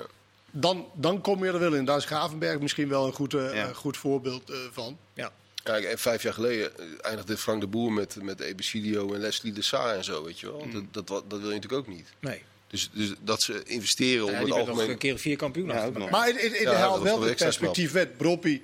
dan, 0.51 0.85
dan 0.93 1.21
kom 1.21 1.43
je 1.45 1.51
er 1.51 1.59
wel 1.59 1.73
in. 1.73 1.85
Daar 1.85 1.97
is 1.97 2.05
Gravenberg 2.05 2.59
misschien 2.59 2.87
wel 2.89 3.05
een 3.05 3.13
goed, 3.13 3.31
Ja. 3.31 3.37
eh, 3.49 3.67
goed 3.75 3.97
voorbeeld 3.97 4.49
eh, 4.49 4.57
van. 4.71 4.97
Ja. 5.13 5.31
Kijk, 5.63 5.83
en 5.85 5.99
vijf 5.99 6.23
jaar 6.23 6.33
geleden 6.33 6.77
eh, 6.79 6.85
eindigde 7.01 7.37
Frank 7.37 7.61
de 7.61 7.67
Boer 7.67 7.91
met, 7.91 8.15
met 8.21 8.39
Ebicidio 8.39 9.13
en 9.13 9.19
Leslie 9.19 9.53
de 9.53 9.61
Saar 9.61 9.95
en 9.95 10.03
zo, 10.03 10.23
weet 10.23 10.39
je 10.39 10.51
wel. 10.51 10.65
Mm. 10.65 10.89
Dat, 10.91 11.07
dat, 11.07 11.23
wil 11.27 11.39
je 11.39 11.45
natuurlijk 11.45 11.73
ook 11.73 11.87
niet. 11.87 12.07
Nee. 12.19 12.41
Dus, 12.67 12.89
dus 12.93 13.13
dat 13.21 13.41
ze 13.41 13.63
investeren 13.65 14.25
om 14.25 14.31
Ja, 14.31 14.35
het 14.37 14.45
die 14.45 14.53
werd 14.53 14.65
nog 14.65 14.75
algemeen... 14.75 14.93
een 14.93 14.99
keer 14.99 15.19
vier 15.19 15.37
kampioen. 15.37 15.67
Ja. 15.67 15.89
Maar 16.11 16.25
het, 16.27 16.41
het, 16.41 16.51
het 16.51 16.61
Ja, 16.61 16.73
haalt 16.73 16.99
was 16.99 17.09
wel 17.09 17.21
het 17.21 17.35
perspectief 17.35 17.91
weg. 17.91 18.07
Broppie, 18.17 18.63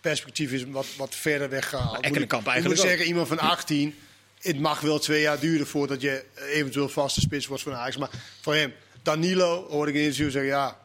perspectief 0.00 0.52
is 0.52 0.64
wat, 0.64 0.86
wat 0.96 1.14
verder 1.14 1.48
weggehaald. 1.48 1.88
Moet 1.88 1.98
ik- 1.98 2.04
Ekkelenkamp 2.04 2.42
moet 2.44 2.52
eigenlijk 2.52 2.80
ik 2.82 2.86
ook. 2.86 2.92
zeggen, 2.92 3.08
iemand 3.10 3.28
van 3.28 3.38
18, 3.38 3.94
het 4.40 4.60
mag 4.60 4.80
wel 4.80 4.98
twee 4.98 5.20
jaar 5.20 5.38
duren 5.40 5.66
voordat 5.66 6.00
je 6.00 6.24
eventueel 6.52 6.88
vaste 6.88 7.20
spits 7.20 7.46
wordt 7.46 7.62
van 7.62 7.74
Ajax. 7.74 7.96
Maar 7.96 8.10
voor 8.40 8.54
hem, 8.54 8.72
Danilo, 9.02 9.66
hoorde 9.68 9.90
ik 9.90 9.96
in 9.96 10.02
interview 10.04 10.30
zeggen, 10.30 10.50
ja, 10.50 10.78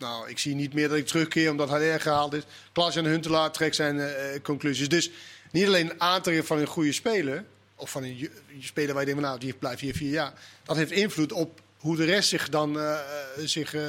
nou, 0.00 0.28
ik 0.28 0.38
zie 0.38 0.54
niet 0.54 0.74
meer 0.74 0.88
dat 0.88 0.96
ik 0.96 1.06
terugkeer 1.06 1.50
omdat 1.50 1.68
hij 1.68 1.92
er 1.92 2.00
gehaald 2.00 2.32
is. 2.32 2.42
Klaas 2.72 2.96
en 2.96 3.04
Huntelaar 3.04 3.52
trekt 3.52 3.76
zijn 3.76 4.00
eh, 4.00 4.40
conclusies. 4.42 4.88
Dus 4.88 5.10
niet 5.50 5.66
alleen 5.66 6.00
aantrekken 6.00 6.46
van 6.46 6.58
een 6.58 6.66
goede 6.66 6.92
speler, 6.92 7.44
of 7.74 7.90
van 7.90 8.02
een 8.02 8.30
speler 8.60 8.94
waar 8.94 9.06
je 9.06 9.08
denkt, 9.08 9.22
nou, 9.22 9.38
die 9.38 9.54
blijft 9.54 9.80
hier 9.80 9.94
vier 9.94 10.10
jaar. 10.10 10.32
Dat 10.64 10.76
heeft 10.76 10.90
invloed 10.90 11.32
op 11.32 11.60
hoe 11.80 11.96
de 11.96 12.04
rest 12.04 12.28
zich 12.28 12.48
dan 12.48 12.78
eh, 12.78 12.92
eh, 12.92 13.00
zich, 13.36 13.74
eh, 13.74 13.82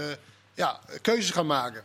ja, 0.53 0.79
keuzes 1.01 1.31
gaan 1.31 1.45
maken. 1.45 1.83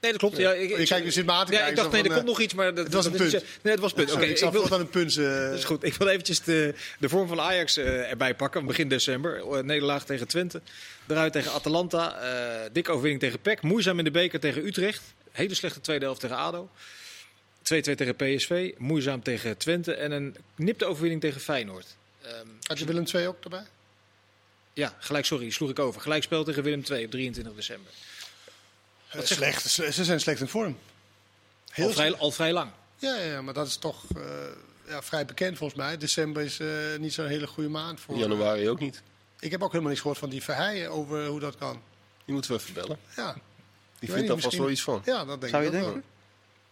Nee, 0.00 0.10
dat 0.10 0.20
klopt. 0.20 0.36
Ja, 0.36 0.52
ik, 0.52 0.68
je 0.88 1.10
zit 1.10 1.28
aan 1.28 1.46
te 1.46 1.52
ja, 1.52 1.66
ik 1.66 1.76
dacht, 1.76 1.90
nee, 1.90 2.02
er 2.02 2.12
komt 2.12 2.24
nog 2.24 2.40
iets, 2.40 2.54
maar 2.54 2.74
dat, 2.74 2.84
het 2.84 2.94
was 2.94 3.06
een 3.06 3.12
punt. 3.12 3.32
Nee, 3.32 3.72
het 3.72 3.78
was 3.80 3.90
een 3.90 3.96
punt. 3.96 4.12
Oké, 4.12 4.24
ik 4.24 4.36
zal 4.38 4.50
wil, 4.52 4.60
voortaan 4.60 4.80
een 4.80 4.88
punt. 4.90 5.16
eh, 5.16 5.24
dat 5.50 5.58
is 5.58 5.64
goed. 5.64 5.84
Ik 5.84 5.94
wil 5.94 6.08
eventjes 6.08 6.40
de, 6.42 6.74
de 6.98 7.08
vorm 7.08 7.28
van 7.28 7.40
Ajax 7.40 7.76
eh, 7.76 8.10
erbij 8.10 8.34
pakken. 8.34 8.66
Begin 8.66 8.88
december. 8.88 9.36
Eh, 9.36 9.62
Nederlaag 9.62 10.04
tegen 10.04 10.28
Twente. 10.28 10.60
Eruit 11.08 11.32
tegen 11.32 11.52
Atalanta. 11.52 12.18
eh 12.20 12.70
dikke 12.72 12.90
overwinning 12.90 13.22
tegen 13.22 13.40
PEC. 13.40 13.62
Moeizaam 13.62 13.98
in 13.98 14.04
de 14.04 14.10
beker 14.10 14.40
tegen 14.40 14.66
Utrecht. 14.66 15.02
Hele 15.30 15.54
slechte 15.54 15.80
tweede 15.80 16.04
helft 16.04 16.20
tegen 16.20 16.36
ADO. 16.36 16.70
2-2 17.62 17.94
tegen 17.94 18.16
PSV. 18.16 18.72
Moeizaam 18.76 19.22
tegen 19.22 19.56
Twente. 19.56 19.94
En 19.94 20.10
een 20.12 20.36
nipte 20.56 20.84
overwinning 20.84 21.20
tegen 21.20 21.40
Feyenoord. 21.40 21.86
Ehm, 22.22 22.46
Had 22.62 22.78
je 22.78 22.84
Willem 22.84 23.04
II 23.14 23.26
ook 23.26 23.44
erbij? 23.44 23.64
ja, 24.72 24.94
gelijk, 24.98 25.24
sorry, 25.24 25.50
sloeg 25.50 25.70
ik 25.70 25.78
over. 25.78 26.00
Gelijkspel 26.00 26.44
tegen 26.44 26.62
Willem 26.62 26.82
II 26.90 27.04
op 27.04 27.10
23 27.10 27.54
december. 27.54 27.92
Eh, 29.10 29.20
slecht. 29.24 29.70
Ze, 29.70 30.04
zijn 30.04 30.20
slecht 30.20 30.40
in 30.40 30.48
vorm. 30.48 30.78
Heel 31.70 31.86
Al 31.86 31.92
vrij, 31.92 32.16
al 32.16 32.30
vrij 32.30 32.52
lang. 32.52 32.70
Ja, 32.96 33.16
ja, 33.16 33.42
maar 33.42 33.54
dat 33.54 33.66
is 33.66 33.76
toch 33.76 34.04
eh, 34.16 34.22
ja, 34.88 35.02
vrij 35.02 35.24
bekend 35.24 35.58
volgens 35.58 35.78
mij. 35.78 35.96
December 35.96 36.42
is 36.42 36.58
eh, 36.60 36.68
niet 36.98 37.12
zo'n 37.12 37.26
hele 37.26 37.46
goede 37.46 37.68
maand 37.68 38.00
voor. 38.00 38.16
Januari 38.16 38.68
ook 38.68 38.80
niet. 38.80 39.02
Ik 39.40 39.50
heb 39.50 39.60
ook 39.62 39.68
helemaal 39.68 39.88
niks 39.90 40.00
gehoord 40.00 40.18
van 40.20 40.28
die 40.30 40.42
Verheijen 40.42 40.90
over 40.90 41.26
hoe 41.26 41.40
dat 41.40 41.56
kan. 41.56 41.80
Die 42.24 42.34
moeten 42.34 42.52
we 42.52 42.58
even 42.58 42.74
bellen. 42.74 42.98
Ja, 43.16 43.36
Die 43.98 44.12
vindt 44.12 44.28
daar 44.28 44.38
vast 44.38 44.56
wel 44.56 44.70
iets 44.70 44.82
van. 44.82 45.02
ja 45.04 45.24
dat 45.24 45.40
denk 45.40 45.52
Zou 45.52 45.64
ik 45.64 45.70
je 45.72 45.76
denken? 45.76 45.92
wel. 45.92 46.02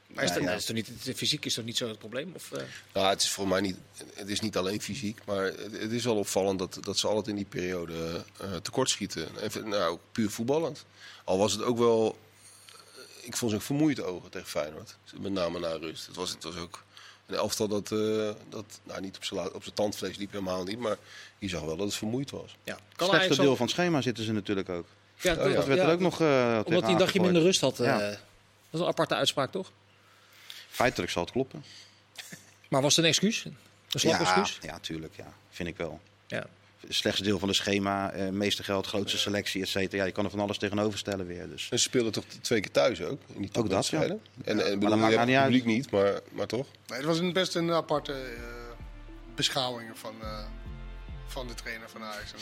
Maar 0.06 0.24
is 0.24 0.30
Ja, 0.30 0.34
dat, 0.36 0.44
ja. 0.44 0.52
is 0.52 0.64
toch 0.64 0.76
niet, 0.76 1.04
de 1.04 1.14
fysiek 1.14 1.44
is 1.44 1.54
toch 1.54 1.64
niet 1.64 1.76
zo 1.76 1.88
het 1.88 1.98
probleem? 1.98 2.32
Of, 2.34 2.52
eh? 2.52 2.62
Nou, 2.92 3.08
het 3.08 3.22
is 3.22 3.30
voor 3.30 3.48
mij 3.48 3.60
niet, 3.60 3.76
het 4.14 4.28
is 4.28 4.40
niet 4.40 4.56
alleen 4.56 4.80
fysiek, 4.82 5.18
maar 5.26 5.44
het, 5.44 5.72
het 5.80 5.92
is 5.92 6.04
wel 6.04 6.16
opvallend 6.16 6.58
dat, 6.58 6.78
dat 6.80 6.98
ze 6.98 7.06
altijd 7.06 7.26
in 7.28 7.34
die 7.36 7.44
periode 7.44 8.24
eh 8.40 8.54
tekortschieten. 8.56 9.28
Even, 9.42 9.68
nou, 9.68 9.98
puur 10.12 10.30
voetballend. 10.30 10.84
Al 11.24 11.38
was 11.38 11.52
het 11.52 11.62
ook 11.62 11.78
wel, 11.78 12.18
ik 13.26 13.36
vond 13.36 13.50
ze 13.50 13.56
ook 13.56 13.62
vermoeid 13.62 14.02
ogen 14.02 14.30
tegen 14.30 14.48
Feyenoord. 14.48 14.96
Met 15.18 15.32
name 15.32 15.58
na 15.58 15.72
rust. 15.76 16.06
Het 16.06 16.16
was, 16.16 16.30
het 16.30 16.44
was 16.44 16.56
ook 16.56 16.84
een 17.26 17.34
elftal 17.36 17.68
dat, 17.68 17.92
eh, 17.92 18.30
dat 18.48 18.80
nou, 18.82 19.00
niet 19.00 19.16
op 19.16 19.24
zijn 19.24 19.40
la- 19.40 19.46
op 19.52 19.62
zijn 19.62 19.74
tandvlees 19.74 20.16
liep 20.16 20.30
helemaal 20.32 20.64
niet, 20.64 20.78
maar 20.78 20.96
je 21.38 21.48
zag 21.48 21.60
wel 21.60 21.76
dat 21.76 21.86
het 21.86 21.96
vermoeid 21.96 22.30
was. 22.30 22.56
ja. 22.64 22.78
Het 22.96 23.06
slechtste 23.08 23.34
deel 23.40 23.50
al- 23.50 23.56
van 23.56 23.66
het 23.66 23.74
schema 23.74 24.00
zitten 24.00 24.24
ze 24.24 24.32
natuurlijk 24.32 24.68
ook. 24.68 24.86
Ja, 25.20 25.32
Oh, 25.32 25.38
ja. 25.38 25.54
Dat 25.54 25.66
werd 25.66 25.78
ja, 25.80 25.86
er 25.86 25.92
ook 25.92 26.00
nog. 26.00 26.20
eh, 26.20 26.60
Omdat 26.64 26.82
hij 26.82 26.92
een 26.92 26.98
dagje 26.98 27.20
minder 27.20 27.42
rust 27.42 27.60
had. 27.60 27.80
eh, 27.80 27.86
Ja. 27.86 27.98
Dat 27.98 28.18
is 28.70 28.80
een 28.80 28.86
aparte 28.86 29.14
uitspraak, 29.14 29.50
toch? 29.50 29.70
Feitelijk 30.68 31.10
zal 31.12 31.22
het 31.22 31.32
kloppen. 31.32 31.64
Maar 32.68 32.82
was 32.82 32.96
het 32.96 33.04
een 33.04 33.10
excuus? 33.10 33.44
Een 33.44 33.56
slap 34.00 34.12
Ja, 34.12 34.20
excuus? 34.20 34.58
ja, 34.62 34.78
tuurlijk. 34.78 35.16
Ja. 35.16 35.32
Vind 35.50 35.68
ik 35.68 35.76
wel. 35.76 36.00
Ja. 36.26 36.46
Slechtste 36.88 37.24
deel 37.24 37.38
van 37.38 37.48
het 37.48 37.56
schema, 37.56 38.10
eh, 38.10 38.28
meeste 38.28 38.62
geld, 38.62 38.86
grootste 38.86 39.18
selectie, 39.18 39.62
et 39.62 39.68
cetera. 39.68 39.96
Ja, 39.96 40.04
je 40.04 40.12
kan 40.12 40.24
er 40.24 40.30
van 40.30 40.40
alles 40.40 40.58
tegenover 40.58 40.98
stellen 40.98 41.26
weer. 41.26 41.48
Dus. 41.48 41.68
En 41.70 41.78
ze 41.78 41.84
speelden 41.84 42.12
toch 42.12 42.24
twee 42.40 42.60
keer 42.60 42.70
thuis 42.70 43.02
ook? 43.02 43.20
In 43.34 43.40
die 43.40 43.50
Ook 43.52 43.70
dat, 43.70 43.86
ja. 43.86 44.02
En, 44.02 44.20
en 44.44 44.56
dat 44.56 44.78
bedoel, 44.78 44.96
maakt 44.96 45.12
je 45.12 45.18
nou 45.18 45.30
het 45.30 45.42
publiek 45.42 45.64
niet, 45.64 45.90
maar, 45.90 46.20
maar 46.32 46.46
toch? 46.46 46.66
Nee, 46.86 46.98
het 46.98 47.06
was 47.06 47.18
een 47.18 47.32
best 47.32 47.54
een 47.54 47.72
aparte 47.72 48.12
eh, 48.12 48.40
beschouwing 49.34 49.90
van, 49.94 50.14
eh, 50.22 50.44
van 51.26 51.46
de 51.46 51.54
trainer 51.54 51.88
van 51.90 52.02
Ajax. 52.02 52.32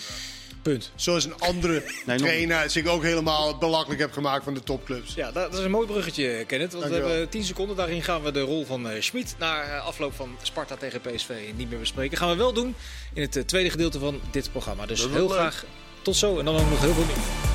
Punt. 0.62 0.90
Zoals 0.94 1.24
een 1.24 1.38
andere 1.38 1.82
trainer 2.04 2.70
zich 2.70 2.86
ook 2.86 3.02
helemaal 3.02 3.58
belachelijk 3.58 4.00
heeft 4.00 4.12
gemaakt 4.12 4.44
van 4.44 4.54
de 4.54 4.62
topclubs. 4.62 5.14
Ja, 5.14 5.32
dat, 5.32 5.52
is 5.52 5.58
een 5.58 5.70
mooi 5.70 5.86
bruggetje, 5.86 6.44
Kenneth. 6.46 6.72
Want 6.72 6.84
we 6.84 6.94
hebben 6.94 7.28
10 7.28 7.44
seconden. 7.44 7.76
Daarin 7.76 8.02
gaan 8.02 8.22
we 8.22 8.32
de 8.32 8.40
rol 8.40 8.64
van 8.64 8.88
eh 8.88 9.00
Schmid 9.00 9.34
na 9.38 9.62
eh, 9.62 9.86
afloop 9.86 10.14
van 10.14 10.36
Sparta 10.42 10.76
tegen 10.76 11.00
PSV 11.00 11.30
niet 11.56 11.70
meer 11.70 11.78
bespreken. 11.78 12.18
Gaan 12.18 12.28
we 12.28 12.36
wel 12.36 12.52
doen 12.52 12.74
in 13.12 13.22
het 13.22 13.36
eh, 13.36 13.42
tweede 13.42 13.70
gedeelte 13.70 13.98
van 13.98 14.20
dit 14.30 14.50
programma. 14.50 14.86
Dus 14.86 15.00
heel 15.00 15.10
leuk. 15.10 15.30
graag 15.30 15.64
tot 16.02 16.16
zo. 16.16 16.38
En 16.38 16.44
dan 16.44 16.56
ook 16.56 16.70
nog 16.70 16.80
heel 16.80 16.94
veel 16.94 17.04
meer. 17.04 17.53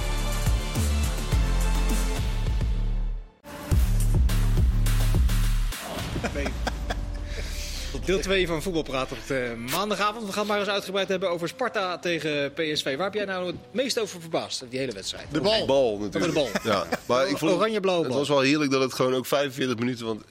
Deel 8.10 8.20
2 8.20 8.48
van 8.48 8.62
Voetbalpraat 8.62 9.12
op 9.12 9.18
de 9.28 9.66
maandagavond. 9.72 10.26
We 10.26 10.32
gaan 10.32 10.40
het 10.40 10.48
maar 10.48 10.60
eens 10.60 10.68
uitgebreid 10.70 11.08
hebben 11.08 11.30
over 11.30 11.48
Sparta 11.48 11.98
tegen 12.00 12.54
PSV. 12.54 12.96
Waar 12.96 13.06
heb 13.06 13.14
jij 13.14 13.26
nou 13.26 13.48
het 13.48 13.56
meest 13.72 14.00
over 14.00 14.22
verbaasd, 14.22 14.64
die 14.70 14.80
hele 14.80 14.92
wedstrijd? 14.92 15.26
De 15.32 15.42
bal. 15.42 15.60
De 15.60 15.66
bal 15.66 15.98
natuurlijk. 15.98 16.34
De 16.34 16.40
bal. 16.40 16.50
Ja, 16.74 16.88
maar 17.06 17.28
ik 17.30 17.38
vond, 17.38 17.52
Oranje-blauwe 17.52 18.02
Het 18.02 18.10
bal. 18.10 18.20
was 18.20 18.30
wel 18.30 18.42
heerlijk 18.42 18.72
dat 18.72 18.82
het 18.82 18.94
gewoon 18.94 19.14
ook 19.14 19.26
45 19.26 19.78
minuten... 19.78 20.06
Want 20.06 20.24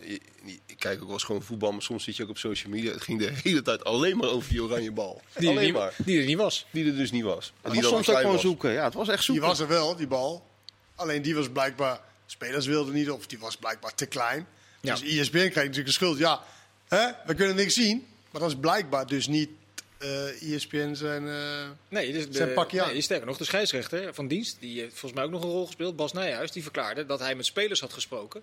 ik 0.67 0.77
kijk 0.79 0.99
ook 0.99 1.05
wel 1.05 1.13
eens 1.13 1.23
gewoon 1.23 1.43
voetbal, 1.43 1.73
maar 1.73 1.83
soms 1.83 2.05
zit 2.05 2.17
je 2.17 2.23
ook 2.23 2.29
op 2.29 2.39
social 2.39 2.73
media. 2.73 2.93
Het 2.93 3.03
ging 3.03 3.19
de 3.19 3.31
hele 3.43 3.63
tijd 3.63 3.85
alleen 3.85 4.17
maar 4.17 4.29
over 4.29 4.49
die 4.51 4.63
oranje 4.63 4.93
bal. 4.93 5.21
Die 5.37 5.49
er, 5.49 5.53
alleen 5.55 5.65
niet, 5.65 5.75
maar. 5.75 5.95
die 5.97 6.21
er 6.21 6.27
niet 6.27 6.37
was. 6.37 6.67
Die 6.71 6.87
er 6.87 6.97
dus 6.97 7.11
niet 7.11 7.25
was. 7.25 7.47
En 7.47 7.53
Het 7.63 7.73
die 7.73 7.83
was 7.83 7.91
dan 7.91 8.05
soms 8.05 8.09
ook 8.17 8.17
gewoon 8.17 8.33
was. 8.33 8.43
zoeken. 8.43 8.71
Ja, 8.73 8.85
het 8.85 8.95
was 8.95 9.09
echt 9.09 9.17
Die 9.17 9.25
zoeken. 9.25 9.47
was 9.47 9.59
er 9.61 9.69
wel, 9.69 9.97
die 9.97 10.07
bal. 10.07 10.47
Alleen 10.95 11.23
die 11.23 11.35
was 11.35 11.49
blijkbaar, 11.49 12.01
spelers 12.27 12.67
wilden 12.67 12.95
niet, 12.95 13.11
of 13.11 13.27
die 13.27 13.39
was 13.39 13.57
blijkbaar 13.57 13.95
te 13.95 14.07
klein. 14.07 14.47
Ja. 14.81 14.95
Dus 14.95 15.03
ESPN 15.03 15.37
krijgt 15.37 15.55
natuurlijk 15.57 15.87
de 15.87 15.93
schuld. 15.93 16.19
Ja, 16.19 16.41
hè, 16.89 17.09
we 17.27 17.35
kunnen 17.35 17.57
niks 17.57 17.75
zien. 17.75 18.07
Maar 18.31 18.41
dat 18.41 18.51
is 18.51 18.57
blijkbaar 18.61 19.07
dus 19.07 19.27
niet 19.27 19.49
eh 19.99 20.55
ESPN 20.55 20.95
zijn... 20.95 21.29
eh, 21.29 21.69
Nee, 21.89 22.13
dus 22.13 22.27
de, 22.27 22.33
Zijn 22.33 22.53
pakje 22.53 22.83
aan. 22.83 22.89
nee, 22.93 23.01
sterker 23.01 23.27
nog, 23.27 23.37
de 23.37 23.45
scheidsrechter 23.45 24.15
van 24.15 24.29
dienst, 24.29 24.57
die 24.61 24.81
heeft 24.81 24.91
volgens 24.99 25.13
mij 25.13 25.25
ook 25.25 25.31
nog 25.31 25.43
een 25.43 25.49
rol 25.51 25.67
gespeeld, 25.67 25.97
Bas 25.97 26.13
Nijhuis, 26.13 26.51
die 26.53 26.63
verklaarde 26.63 27.07
dat 27.07 27.19
hij 27.21 27.35
met 27.35 27.47
spelers 27.47 27.81
had 27.81 27.93
gesproken. 27.93 28.43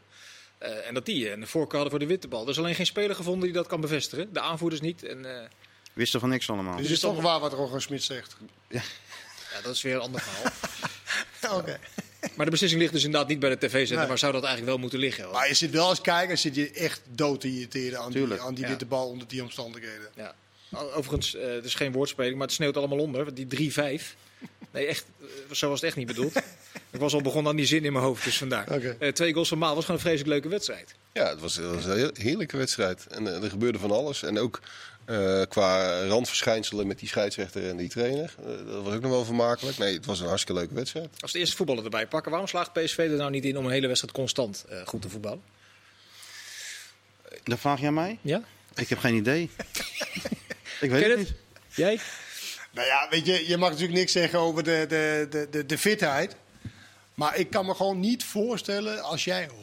eh, 0.57 0.87
en 0.87 0.93
dat 0.93 1.05
die 1.05 1.31
een 1.31 1.47
voorkeur 1.47 1.73
hadden 1.79 1.89
voor 1.89 1.99
de 1.99 2.05
witte 2.13 2.27
bal. 2.27 2.43
Er 2.43 2.49
is 2.49 2.57
alleen 2.57 2.75
geen 2.75 2.85
speler 2.85 3.15
gevonden 3.15 3.43
die 3.43 3.53
dat 3.53 3.67
kan 3.67 3.81
bevestigen. 3.81 4.33
De 4.33 4.39
aanvoerders 4.39 4.81
niet. 4.81 5.03
En, 5.03 5.39
eh, 5.41 5.47
Wisten 5.93 6.19
van 6.19 6.29
niks 6.29 6.49
allemaal. 6.49 6.75
dus 6.75 6.83
het 6.83 6.91
is 6.95 6.99
toch 6.99 7.21
waar 7.21 7.39
wat 7.39 7.53
Roger 7.53 7.81
Smit 7.81 8.03
zegt. 8.03 8.35
ja, 8.67 8.81
dat 9.63 9.73
is 9.75 9.81
weer 9.81 9.95
een 9.95 10.01
ander 10.01 10.21
verhaal. 10.21 10.51
Ja, 11.41 11.55
Oké. 11.57 11.79
Maar 12.35 12.45
de 12.45 12.51
beslissing 12.51 12.81
ligt 12.81 12.93
dus 12.93 13.03
inderdaad 13.03 13.29
niet 13.29 13.39
bij 13.39 13.49
de 13.49 13.57
tv-zender. 13.57 13.97
Nee. 13.97 14.07
Waar 14.07 14.17
zou 14.17 14.31
dat 14.31 14.43
eigenlijk 14.43 14.71
wel 14.71 14.81
moeten 14.81 14.99
liggen? 14.99 15.23
hoor? 15.23 15.33
Maar 15.33 15.47
je 15.47 15.53
zit 15.53 15.71
wel 15.71 15.87
als 15.87 16.01
kijker, 16.01 16.37
zit 16.37 16.55
je 16.55 16.71
echt 16.71 17.01
dood 17.13 17.41
te 17.41 17.47
irriteren 17.47 17.99
aan 17.99 18.11
die, 18.11 18.41
aan 18.41 18.53
die 18.53 18.63
Ja. 18.63 18.69
witte 18.69 18.85
bal 18.85 19.07
onder 19.09 19.27
die 19.27 19.41
omstandigheden. 19.43 20.09
Ja. 20.15 20.35
Overigens, 20.71 21.35
eh 21.35 21.47
het 21.53 21.65
is 21.65 21.75
geen 21.75 21.91
woordspeling, 21.91 22.33
maar 22.37 22.45
het 22.47 22.55
sneeuwt 22.55 22.77
allemaal 22.77 22.97
onder. 22.99 23.23
want 23.23 23.35
Die 23.35 23.47
3-5. 23.47 24.15
Nee, 24.71 24.85
echt, 24.85 25.05
eh, 25.21 25.25
zo 25.55 25.69
was 25.69 25.79
het 25.79 25.87
echt 25.89 25.97
niet 25.97 26.07
bedoeld. 26.07 26.35
Ik 26.91 26.99
was 27.01 27.13
al 27.13 27.21
begonnen 27.21 27.51
aan 27.51 27.57
die 27.57 27.65
zin 27.65 27.85
in 27.85 27.93
mijn 27.93 28.05
hoofd, 28.05 28.23
dus 28.23 28.37
vandaar. 28.37 28.71
Oké. 28.71 28.95
Eh, 28.99 29.11
twee 29.11 29.33
goals 29.33 29.47
van 29.47 29.57
Maal 29.57 29.75
was 29.75 29.85
gewoon 29.85 29.99
een 29.99 30.05
vreselijk 30.05 30.29
leuke 30.33 30.47
wedstrijd. 30.49 30.95
Ja, 31.13 31.29
het 31.29 31.39
was, 31.39 31.55
het 31.55 31.65
was 31.73 31.85
een 31.85 32.11
heerlijke 32.13 32.57
wedstrijd. 32.57 33.07
En 33.07 33.43
er 33.43 33.49
gebeurde 33.49 33.79
van 33.79 33.91
alles. 33.91 34.23
En 34.23 34.39
ook 34.39 34.59
eh, 35.05 35.41
qua 35.49 36.01
randverschijnselen 36.07 36.87
met 36.87 36.99
die 36.99 37.07
scheidsrechter 37.07 37.69
en 37.69 37.77
die 37.77 37.89
trainer. 37.89 38.35
eh, 38.39 38.45
dat 38.73 38.83
was 38.83 38.93
ook 38.93 39.01
nog 39.01 39.11
wel 39.11 39.25
vermakelijk. 39.25 39.77
Nee, 39.77 39.93
het 39.93 40.05
was 40.05 40.19
een 40.19 40.27
hartstikke 40.27 40.59
leuke 40.59 40.73
wedstrijd. 40.75 41.09
Als 41.19 41.31
de 41.31 41.39
eerste 41.39 41.55
voetballer 41.55 41.83
erbij 41.83 42.07
pakken, 42.07 42.31
waarom 42.31 42.49
slaagt 42.49 42.73
PSV 42.73 42.97
er 42.97 43.09
nou 43.09 43.31
niet 43.31 43.45
in 43.45 43.57
om 43.57 43.65
een 43.65 43.71
hele 43.71 43.87
wedstrijd 43.87 44.15
constant 44.15 44.65
eh, 44.69 44.77
goed 44.85 45.01
te 45.01 45.09
voetballen? 45.09 45.41
Dat 47.43 47.59
vraag 47.59 47.79
jij 47.79 47.91
mij? 47.91 48.17
Ja? 48.21 48.41
Ik 48.75 48.89
heb 48.89 48.99
geen 48.99 49.15
idee. 49.15 49.49
ik 50.81 50.89
weet 50.89 51.01
Ken 51.01 51.09
het 51.09 51.19
het? 51.19 51.27
niet. 51.27 51.33
Jij? 51.75 51.99
Nou 52.71 52.87
ja, 52.87 53.07
weet 53.09 53.25
je, 53.25 53.47
je 53.47 53.57
mag 53.57 53.69
natuurlijk 53.69 53.97
niks 53.99 54.11
zeggen 54.11 54.39
over 54.39 54.63
de, 54.63 54.85
de, 54.87 55.27
de, 55.29 55.47
de, 55.51 55.65
de 55.65 55.77
fitheid. 55.77 56.35
Maar 57.13 57.37
ik 57.37 57.49
kan 57.49 57.65
me 57.65 57.73
gewoon 57.75 57.99
niet 57.99 58.23
voorstellen, 58.23 59.01
als 59.03 59.23
jij 59.23 59.49
100% 59.49 59.53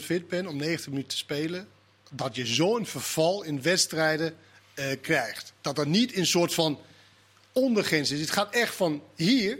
fit 0.00 0.28
bent 0.28 0.46
om 0.48 0.56
90 0.56 0.86
minuten 0.88 1.08
te 1.10 1.16
spelen, 1.16 1.68
dat 2.10 2.36
je 2.36 2.46
zo'n 2.46 2.86
verval 2.86 3.42
in 3.42 3.62
wedstrijden 3.62 4.34
eh, 4.74 4.86
krijgt. 5.00 5.52
Dat 5.60 5.78
er 5.78 5.86
niet 5.86 6.16
een 6.16 6.26
soort 6.26 6.54
van 6.54 6.80
ondergrens 7.52 8.10
is. 8.10 8.20
Het 8.20 8.30
gaat 8.30 8.54
echt 8.54 8.74
van 8.74 9.02
hier 9.14 9.58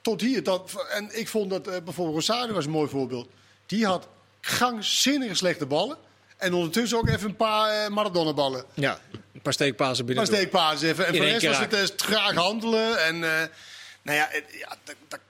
tot 0.00 0.20
hier. 0.20 0.42
Dat, 0.42 0.86
en 0.90 1.18
ik 1.18 1.28
vond 1.28 1.50
dat 1.50 1.68
eh, 1.68 1.82
bijvoorbeeld 1.82 2.16
Rosario 2.16 2.54
was 2.54 2.64
een 2.64 2.70
mooi 2.70 2.88
voorbeeld. 2.90 3.28
Die 3.66 3.86
had 3.86 4.08
gangzinnige 4.40 5.34
slechte 5.34 5.66
ballen. 5.66 5.96
En 6.36 6.54
ondertussen 6.54 6.98
ook 6.98 7.08
even 7.08 7.28
een 7.28 7.36
paar 7.36 7.84
eh, 7.84 7.90
Maradona-ballen. 7.90 8.64
Ja, 8.74 9.00
een 9.32 9.42
paar 9.42 9.52
steekpasen 9.52 10.06
binnen. 10.06 10.24
Maar 10.24 10.34
steekpaas 10.34 10.82
even. 10.82 11.06
En 11.06 11.16
voor 11.16 11.24
de 11.24 11.30
rest 11.30 11.46
was 11.46 11.58
het 11.58 11.72
eh, 11.74 12.06
graag 12.08 12.34
handelen. 12.34 13.04
En 13.04 13.18
nou 13.18 14.18
ja, 14.18 14.28
het, 14.30 14.44
ja 14.58 14.76
dat, 14.84 14.94
dat- 15.08 15.20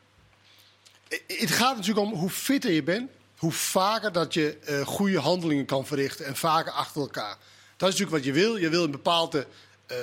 het- 1.27 1.51
gaat 1.51 1.77
natuurlijk 1.77 2.07
om 2.07 2.13
hoe 2.15 2.31
fitter 2.31 2.71
je 2.71 2.83
bent. 2.83 3.11
Hoe 3.37 3.53
vaker 3.53 4.13
dat 4.13 4.35
je 4.35 4.81
goede 4.85 5.19
handelingen 5.19 5.65
kan 5.67 5.87
verrichten. 5.87 6.27
En 6.27 6.37
vaker 6.37 6.73
achter 6.73 7.01
elkaar. 7.01 7.37
Dat 7.77 7.93
is 7.93 7.99
natuurlijk 7.99 8.25
wat 8.25 8.35
je 8.35 8.41
wil. 8.41 8.57
Je 8.57 8.69
wil 8.69 8.85
een 8.85 8.91
bepaalde 8.91 9.47
eh, 9.87 9.97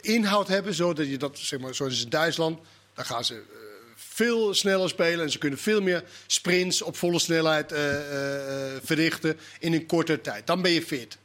inhoud 0.00 0.48
hebben. 0.48 0.74
Zodat 0.74 1.08
je 1.08 1.16
dat, 1.16 1.38
zeg 1.38 1.60
maar, 1.60 1.74
zoals 1.74 2.02
in 2.02 2.08
Duitsland, 2.08 2.60
dan 2.94 3.04
gaan 3.04 3.24
ze 3.24 3.34
eh, 3.34 3.40
veel 3.94 4.54
sneller 4.54 4.88
spelen. 4.88 5.24
En 5.24 5.30
ze 5.30 5.38
kunnen 5.38 5.58
veel 5.58 5.80
meer 5.80 6.04
sprints 6.26 6.82
op 6.82 6.96
volle 6.96 7.18
snelheid 7.18 7.72
eh, 7.72 7.80
verrichten 8.82 9.38
in 9.58 9.72
een 9.72 9.86
korte 9.86 10.20
tijd. 10.20 10.46
Dan 10.46 10.62
ben 10.62 10.70
je 10.70 10.82
fit. 10.82 11.18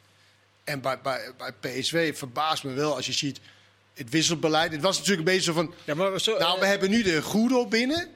En 0.64 0.82
bij, 0.82 1.02
bij, 1.02 1.32
bij 1.38 1.54
PSV 1.54 2.18
verbaast 2.18 2.64
me 2.64 2.74
wel 2.74 2.96
als 2.96 3.06
je 3.06 3.12
ziet 3.12 3.40
het 3.94 4.10
wisselbeleid. 4.10 4.72
Het 4.72 4.82
was 4.82 4.98
natuurlijk 4.98 5.28
een 5.28 5.34
beetje 5.34 5.52
zo 5.52 5.54
van... 5.54 5.74
Ja, 5.84 5.94
maar 5.94 6.22
zo, 6.22 6.38
Nou, 6.38 6.60
we 6.60 6.66
hebben 6.66 6.90
nu 6.90 7.04
de 7.04 7.22
Guido 7.22 7.68
binnen. 7.68 8.08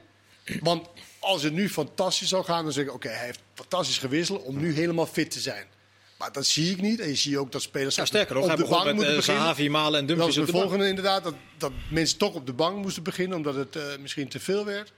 Want 0.60 0.88
als 1.18 1.42
het 1.42 1.52
nu 1.52 1.68
fantastisch 1.68 2.28
zou 2.28 2.44
gaan, 2.44 2.64
dan 2.64 2.72
zeg 2.72 2.84
ik... 2.84 2.94
Oké, 2.94 3.08
hij 3.08 3.24
heeft 3.24 3.40
fantastisch 3.54 3.98
gewisseld 3.98 4.42
om 4.42 4.60
nu 4.60 4.74
helemaal 4.74 5.06
fit 5.06 5.30
te 5.30 5.40
zijn. 5.40 5.66
Maar 6.18 6.32
dat 6.32 6.46
zie 6.46 6.70
ik 6.70 6.80
niet. 6.80 7.00
En 7.00 7.08
je 7.08 7.14
ziet 7.14 7.36
ook 7.36 7.52
dat 7.52 7.62
spelers 7.62 7.96
ja, 7.96 8.04
sterker 8.04 8.36
op 8.36 8.46
hij 8.46 8.56
de 8.56 8.66
bank 8.68 8.84
met 8.84 8.94
moeten 8.94 9.12
uh, 9.12 9.18
beginnen. 9.18 9.42
Zahavi, 9.42 9.70
Malen 9.70 10.00
en 10.00 10.06
Dat 10.06 10.16
Dumfries 10.16 10.36
was 10.36 10.48
op 10.48 10.52
de 10.52 10.60
volgende 10.60 10.88
inderdaad. 10.88 11.24
Dat, 11.24 11.34
dat 11.58 11.72
mensen 11.90 12.18
toch 12.18 12.34
op 12.34 12.46
de 12.46 12.52
bank 12.52 12.76
moesten 12.76 13.02
beginnen, 13.02 13.36
omdat 13.36 13.54
het 13.54 13.76
eh, 13.76 13.82
misschien 14.00 14.28
te 14.28 14.40
veel 14.40 14.64
werd. 14.64 14.92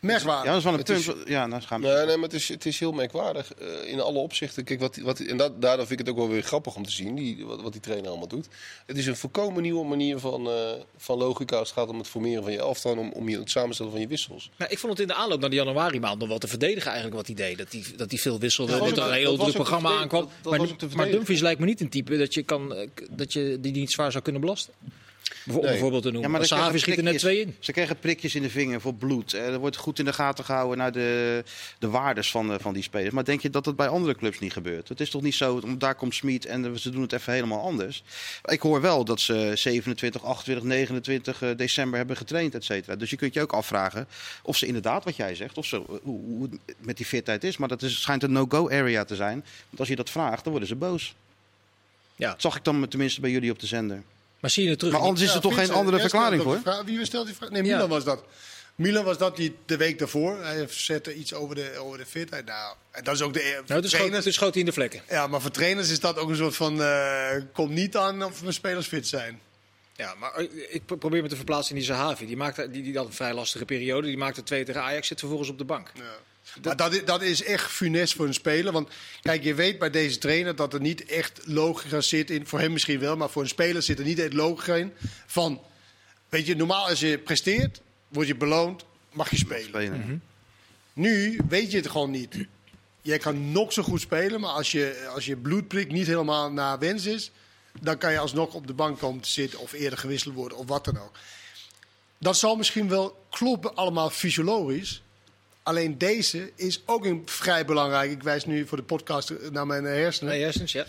Merkwaardig. 0.00 0.44
Ja, 0.44 0.48
dat 0.50 0.58
is 0.58 0.64
wel 0.64 0.72
een 0.72 0.78
Het 0.78 0.88
is-. 0.88 1.10
Ja, 1.32 1.46
nou 1.46 1.62
gaan 1.62 1.80
we. 1.80 1.86
Nee, 1.86 2.06
nee, 2.06 2.14
maar 2.16 2.24
het 2.24 2.32
is, 2.32 2.48
het 2.48 2.66
is 2.66 2.78
heel 2.78 2.92
merkwaardig 2.92 3.54
eh, 3.54 3.92
in 3.92 4.00
alle 4.00 4.18
opzichten. 4.18 4.64
Kijk, 4.64 4.80
wat, 4.80 4.96
wat, 4.96 5.18
en 5.18 5.36
dat, 5.36 5.62
daardoor 5.62 5.86
vind 5.86 6.00
ik 6.00 6.06
het 6.06 6.14
ook 6.14 6.20
wel 6.22 6.30
weer 6.32 6.42
grappig 6.42 6.76
om 6.76 6.84
te 6.84 6.90
zien, 6.92 7.14
die, 7.14 7.44
wat, 7.46 7.62
wat 7.62 7.72
die 7.72 7.80
trainer 7.80 8.08
allemaal 8.08 8.28
doet. 8.28 8.48
Het 8.86 8.96
is 8.96 9.06
een 9.06 9.16
volkomen 9.16 9.62
nieuwe 9.62 9.84
manier 9.84 10.18
van, 10.18 10.48
eh, 10.48 10.54
van 10.96 11.18
logica 11.18 11.56
als 11.56 11.68
het 11.68 11.78
gaat 11.78 11.88
om 11.88 11.98
het 11.98 12.08
formeren 12.08 12.42
van 12.42 12.52
je 12.52 12.58
elftal... 12.58 12.92
en 12.92 12.98
om, 12.98 13.12
om 13.12 13.28
je, 13.28 13.38
het 13.38 13.50
samenstellen 13.50 13.92
van 13.92 14.00
je 14.00 14.06
wissels. 14.06 14.50
Nou, 14.56 14.70
ik 14.70 14.78
vond 14.78 14.92
het 14.92 15.00
in 15.00 15.06
de 15.08 15.14
aanloop 15.14 15.40
naar 15.40 15.50
de 15.50 15.56
januari 15.56 16.00
maand 16.00 16.18
nog 16.18 16.28
wel 16.28 16.38
te 16.38 16.48
verdedigen 16.48 16.86
eigenlijk 16.90 17.16
wat 17.16 17.26
hij 17.26 17.36
deed. 17.36 17.58
Dat 17.58 17.72
hij, 17.72 17.84
dat 17.96 18.10
hij 18.10 18.18
veel 18.18 18.38
wisselde, 18.38 18.72
Ja, 18.72 18.78
dat 18.78 18.96
er 18.96 19.06
een 19.06 19.12
heel 19.12 19.36
druk 19.36 19.52
programma 19.54 19.90
aankwam. 19.98 20.20
Dat- 20.42 20.58
dat 20.58 20.68
was 20.68 20.70
maar, 20.78 20.96
maar. 20.96 21.10
Dumfries 21.10 21.40
lijkt 21.40 21.60
me 21.60 21.66
niet 21.66 21.80
een 21.80 21.88
type 21.88 22.18
dat 22.18 22.34
je, 22.34 22.42
kan, 22.42 22.74
eh, 22.74 22.88
dat 23.10 23.32
je 23.32 23.58
die 23.60 23.72
niet 23.72 23.90
zwaar 23.92 24.10
zou 24.10 24.22
kunnen 24.22 24.40
belasten. 24.40 24.72
Bijvo- 25.44 25.58
Om 25.60 25.64
Nee. 25.64 25.74
een 25.74 25.80
voorbeeld 25.80 26.02
te 26.02 26.10
noemen. 26.10 26.30
Ja, 26.30 26.36
maar 26.36 26.46
Sahavi 26.46 26.66
krijgen 26.68 26.80
schiet 26.92 26.96
er 26.98 27.12
net 27.12 27.18
twee 27.18 27.40
in. 27.40 27.56
Ze 27.58 27.72
krijgen 27.72 27.98
prikjes 27.98 28.34
in 28.34 28.42
de 28.42 28.50
vinger 28.50 28.80
voor 28.80 28.94
bloed. 28.94 29.32
Eh, 29.32 29.46
Er 29.46 29.58
wordt 29.58 29.76
goed 29.76 29.98
in 29.98 30.04
de 30.04 30.12
gaten 30.12 30.44
gehouden 30.44 30.78
naar 30.78 30.92
de, 30.92 31.44
de 31.78 31.88
waardes 31.88 32.30
van, 32.30 32.52
eh, 32.52 32.58
van 32.60 32.74
die 32.74 32.82
spelers. 32.82 33.14
Maar 33.14 33.24
denk 33.24 33.40
je 33.40 33.50
dat 33.50 33.64
dat 33.64 33.76
bij 33.76 33.88
andere 33.88 34.14
clubs 34.14 34.38
niet 34.38 34.52
gebeurt? 34.52 34.88
Het 34.88 35.00
is 35.00 35.10
toch 35.10 35.22
niet 35.22 35.34
zo, 35.34 35.76
daar 35.78 35.94
komt 35.94 36.14
Smit 36.14 36.46
en 36.46 36.78
ze 36.80 36.90
doen 36.90 37.02
het 37.02 37.12
even 37.12 37.32
helemaal 37.32 37.60
anders. 37.62 38.02
Ik 38.44 38.60
hoor 38.60 38.80
wel 38.80 39.04
dat 39.04 39.20
ze 39.20 39.52
27, 39.54 40.24
28, 40.24 40.64
29 40.66 41.42
eh, 41.42 41.50
december 41.56 41.98
hebben 41.98 42.16
getraind, 42.16 42.54
et 42.54 42.64
cetera. 42.64 42.96
Dus 42.96 43.10
je 43.10 43.16
kunt 43.16 43.34
je 43.34 43.40
ook 43.42 43.52
afvragen 43.52 44.06
of 44.42 44.56
ze 44.56 44.66
inderdaad, 44.66 45.04
wat 45.04 45.16
jij 45.16 45.34
zegt, 45.34 45.58
of 45.58 45.66
ze, 45.66 45.76
hoe, 45.76 46.00
hoe 46.24 46.42
het 46.66 46.76
met 46.78 46.96
die 46.96 47.06
fitheid 47.06 47.44
is. 47.44 47.56
Maar 47.56 47.68
dat 47.68 47.82
is, 47.82 48.00
schijnt 48.00 48.22
een 48.22 48.32
no-go 48.32 48.70
area 48.70 49.04
te 49.04 49.16
zijn. 49.16 49.44
Want 49.68 49.78
als 49.80 49.88
je 49.88 49.96
dat 49.96 50.10
vraagt, 50.10 50.42
dan 50.42 50.50
worden 50.50 50.68
ze 50.68 50.74
boos. 50.76 51.14
Ja. 52.16 52.30
Dat 52.30 52.40
zag 52.40 52.56
ik 52.56 52.64
dan 52.64 52.88
tenminste 52.88 53.20
bij 53.20 53.30
jullie 53.30 53.50
op 53.50 53.58
de 53.58 53.66
zender. 53.66 54.02
Maar 54.40 54.50
zie 54.50 54.64
je 54.64 54.70
het 54.70 54.78
terug? 54.78 54.94
Maar 54.94 55.02
anders 55.02 55.20
is 55.22 55.28
er 55.28 55.34
Ja, 55.34 55.40
toch 55.40 55.54
geen 55.54 55.70
andere 55.70 56.00
verklaring 56.00 56.42
voor? 56.42 56.60
Wie 56.84 57.04
stelt 57.04 57.26
die 57.26 57.34
vraag? 57.34 57.50
Nee, 57.50 57.62
Ja. 57.64 57.74
Milan 57.74 57.88
was 57.88 58.04
dat. 58.04 58.24
Milan 58.74 59.04
was 59.04 59.18
dat 59.18 59.36
die 59.36 59.56
de 59.66 59.76
week 59.76 59.98
daarvoor. 59.98 60.38
Hij 60.44 60.66
zette 60.70 61.14
iets 61.14 61.34
over 61.34 61.54
de, 61.54 61.78
over 61.78 61.98
de 61.98 62.06
fitheid. 62.06 62.44
Nou, 62.44 62.74
en 62.90 63.04
dat 63.04 63.14
is 63.14 63.22
ook 63.22 63.32
de 63.32 63.62
nou, 63.66 63.80
dus 63.80 63.90
schoot, 63.90 63.90
trainers. 63.90 64.24
dus 64.24 64.34
schoot 64.34 64.50
hij 64.50 64.60
in 64.60 64.66
de 64.66 64.72
vlekken. 64.72 65.02
Ja, 65.08 65.26
maar 65.26 65.40
voor 65.40 65.50
trainers 65.50 65.90
is 65.90 66.00
dat 66.00 66.18
ook 66.18 66.28
een 66.28 66.36
soort 66.36 66.56
van... 66.56 66.82
eh 66.82 67.30
komt 67.52 67.70
niet 67.70 67.96
aan 67.96 68.22
of 68.24 68.40
mijn 68.40 68.52
spelers 68.54 68.86
fit 68.86 69.06
zijn. 69.08 69.40
Ja, 69.96 70.14
maar 70.14 70.34
eh, 70.34 70.46
ik 70.68 70.86
pro- 70.86 70.96
probeer 70.96 71.22
me 71.22 71.28
te 71.28 71.36
verplaatsen 71.36 71.74
in 71.74 71.80
die 71.80 71.90
Zahavi. 71.90 72.26
Die, 72.26 72.36
maakte, 72.36 72.70
die, 72.70 72.82
die 72.82 72.96
had 72.96 73.06
een 73.06 73.12
vrij 73.12 73.34
lastige 73.34 73.64
periode. 73.64 74.06
Die 74.06 74.16
maakte 74.16 74.42
twee 74.42 74.64
tegen 74.64 74.82
Ajax, 74.82 75.06
zit 75.08 75.18
vervolgens 75.18 75.48
op 75.50 75.58
de 75.58 75.64
bank. 75.64 75.90
Ja. 75.94 76.02
Maar 76.62 76.76
dat 76.76 76.94
is, 76.94 77.04
dat 77.04 77.22
is 77.22 77.42
echt 77.42 77.70
funest 77.70 78.14
voor 78.14 78.26
een 78.26 78.34
speler. 78.34 78.72
Want 78.72 78.88
kijk, 79.20 79.42
je 79.42 79.54
weet 79.54 79.78
bij 79.78 79.90
deze 79.90 80.18
trainer 80.18 80.56
dat 80.56 80.74
er 80.74 80.80
niet 80.80 81.04
echt 81.04 81.40
logica 81.44 82.00
zit 82.00 82.30
in. 82.30 82.46
Voor 82.46 82.60
hem 82.60 82.72
misschien 82.72 82.98
wel, 82.98 83.16
maar 83.16 83.30
voor 83.30 83.42
een 83.42 83.48
speler 83.48 83.82
zit 83.82 83.98
er 83.98 84.04
niet 84.04 84.18
echt 84.18 84.32
logica 84.32 84.74
in. 84.74 84.92
Van, 85.26 85.60
weet 86.28 86.46
je, 86.46 86.56
normaal 86.56 86.88
als 86.88 87.00
je 87.00 87.18
presteert, 87.18 87.80
word 88.08 88.26
je 88.26 88.36
beloond, 88.36 88.84
mag 89.12 89.30
je 89.30 89.36
spelen. 89.36 89.64
Spelen. 89.64 90.22
Nu 90.92 91.40
weet 91.48 91.70
je 91.70 91.76
het 91.76 91.90
gewoon 91.90 92.10
niet. 92.10 92.36
Jij 93.02 93.18
kan 93.18 93.52
nog 93.52 93.72
zo 93.72 93.82
goed 93.82 94.00
spelen, 94.00 94.40
maar 94.40 94.50
als 94.50 94.72
je, 94.72 95.08
als 95.14 95.24
je 95.24 95.36
bloedprik 95.36 95.92
niet 95.92 96.06
helemaal 96.06 96.52
naar 96.52 96.78
wens 96.78 97.06
is, 97.06 97.30
dan 97.80 97.98
kan 97.98 98.12
je 98.12 98.18
alsnog 98.18 98.54
op 98.54 98.66
de 98.66 98.74
bank 98.74 98.98
komen 98.98 99.22
te 99.22 99.30
zitten 99.30 99.58
of 99.58 99.72
eerder 99.72 99.98
gewisseld 99.98 100.34
worden 100.34 100.58
of 100.58 100.66
wat 100.66 100.84
dan 100.84 100.98
ook. 100.98 101.18
Dat 102.18 102.36
zal 102.36 102.56
misschien 102.56 102.88
wel 102.88 103.26
kloppen, 103.30 103.74
allemaal 103.74 104.10
fysiologisch. 104.10 105.02
Alleen 105.66 105.98
deze 105.98 106.52
is 106.54 106.82
ook 106.84 107.04
een 107.04 107.22
vrij 107.24 107.64
belangrijk. 107.64 108.10
Ik 108.10 108.22
wijs 108.22 108.44
nu 108.44 108.66
voor 108.66 108.76
de 108.76 108.82
podcast 108.84 109.32
naar 109.50 109.66
mijn 109.66 109.84
hersenen. 109.84 110.32
Nee, 110.32 110.42
hersens, 110.42 110.72
ja. 110.72 110.86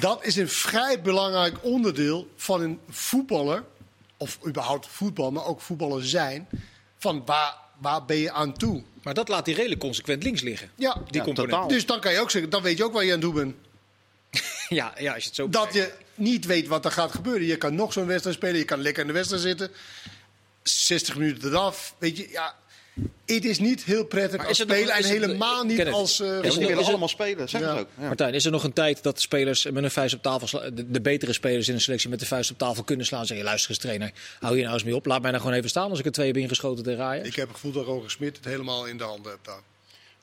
Dat 0.00 0.24
is 0.24 0.36
een 0.36 0.48
vrij 0.48 1.00
belangrijk 1.02 1.56
onderdeel 1.64 2.28
van 2.36 2.60
een 2.60 2.80
voetballer, 2.88 3.64
of 4.16 4.38
überhaupt 4.46 4.86
voetbal, 4.86 5.30
maar 5.30 5.44
ook 5.44 5.60
voetballer 5.60 6.06
zijn. 6.06 6.48
Van 6.98 7.22
waar, 7.24 7.54
waar 7.80 8.04
ben 8.04 8.16
je 8.16 8.32
aan 8.32 8.52
toe? 8.56 8.82
Maar 9.02 9.14
dat 9.14 9.28
laat 9.28 9.46
hij 9.46 9.54
redelijk 9.54 9.80
consequent 9.80 10.22
links 10.22 10.40
liggen. 10.40 10.70
Ja, 10.76 10.92
Die 10.94 11.02
Ja, 11.18 11.22
component. 11.24 11.52
totaal. 11.52 11.68
dus 11.68 11.86
dan 11.86 12.00
kan 12.00 12.12
je 12.12 12.20
ook 12.20 12.30
zeggen, 12.30 12.50
dan 12.50 12.62
weet 12.62 12.76
je 12.76 12.84
ook 12.84 12.92
waar 12.92 13.04
je 13.04 13.12
aan 13.12 13.20
toe 13.20 13.32
bent. 13.34 13.54
Ja, 14.68 14.92
ja, 14.98 15.12
als 15.14 15.22
je 15.22 15.28
het 15.28 15.36
zo 15.38 15.48
Dat 15.48 15.72
je 15.74 15.92
niet 16.14 16.44
weet 16.46 16.66
wat 16.66 16.84
er 16.84 16.90
gaat 16.92 17.10
gebeuren. 17.10 17.46
Je 17.46 17.56
kan 17.56 17.74
nog 17.74 17.92
zo'n 17.92 18.06
wedstrijd 18.06 18.36
spelen, 18.36 18.56
je 18.58 18.64
kan 18.64 18.80
lekker 18.80 19.00
in 19.02 19.06
de 19.08 19.14
wedstrijd 19.14 19.42
zitten. 19.42 19.70
60 20.62 21.16
minuten 21.16 21.50
eraf. 21.50 21.94
Weet 21.98 22.16
je, 22.16 22.28
ja. 22.30 22.54
Het 23.26 23.44
is 23.44 23.58
niet 23.58 23.84
heel 23.84 24.04
prettig 24.04 24.36
Maar 24.36 24.46
als 24.46 24.50
is 24.52 24.58
het 24.58 24.68
nog- 24.68 24.76
speler 24.76 24.96
en 24.96 25.04
helemaal 25.04 25.64
niet 25.64 25.78
het. 25.78 25.92
als... 25.92 26.20
eh, 26.20 26.26
Ja, 26.26 26.50
ze 26.50 26.58
het- 26.60 26.68
willen 26.68 26.84
allemaal 26.84 27.08
spelen, 27.08 27.48
zeg 27.48 27.60
Ja. 27.60 27.70
het 27.70 27.78
ook. 27.80 27.88
Ja. 27.98 28.06
Martijn, 28.06 28.34
is 28.34 28.44
er 28.44 28.50
nog 28.50 28.64
een 28.64 28.72
tijd 28.72 29.02
dat 29.02 29.20
spelers 29.20 29.64
met 29.70 29.84
een 29.84 29.90
vuist 29.90 30.14
op 30.14 30.22
tafel 30.22 30.46
sla- 30.46 30.70
de, 30.70 30.90
de 30.90 31.00
betere 31.00 31.32
spelers 31.32 31.68
in 31.68 31.74
een 31.74 31.80
selectie 31.80 32.10
met 32.10 32.20
de 32.20 32.26
vuist 32.26 32.50
op 32.50 32.58
tafel 32.58 32.82
kunnen 32.84 33.06
slaan? 33.06 33.26
Zeg 33.26 33.38
je, 33.38 33.44
luister 33.44 33.70
eens 33.70 33.78
trainer, 33.78 34.12
hou 34.40 34.56
je 34.56 34.62
nou 34.62 34.74
eens 34.74 34.84
mee 34.84 34.94
op. 34.96 35.06
Laat 35.06 35.22
mij 35.22 35.30
nou 35.30 35.42
gewoon 35.42 35.56
even 35.58 35.70
staan 35.70 35.90
als 35.90 35.98
ik 35.98 36.04
er 36.04 36.12
twee 36.12 36.26
heb 36.26 36.36
ingeschoten 36.36 36.84
tegen 36.84 37.04
Ajax. 37.04 37.28
Ik 37.28 37.36
heb 37.36 37.46
het 37.46 37.54
gevoel 37.56 37.72
dat 37.72 37.84
Roger 37.84 38.10
Smit 38.10 38.36
het 38.36 38.44
helemaal 38.44 38.86
in 38.86 38.98
de 38.98 39.04
handen 39.04 39.30
heeft 39.30 39.44
daar. 39.44 39.60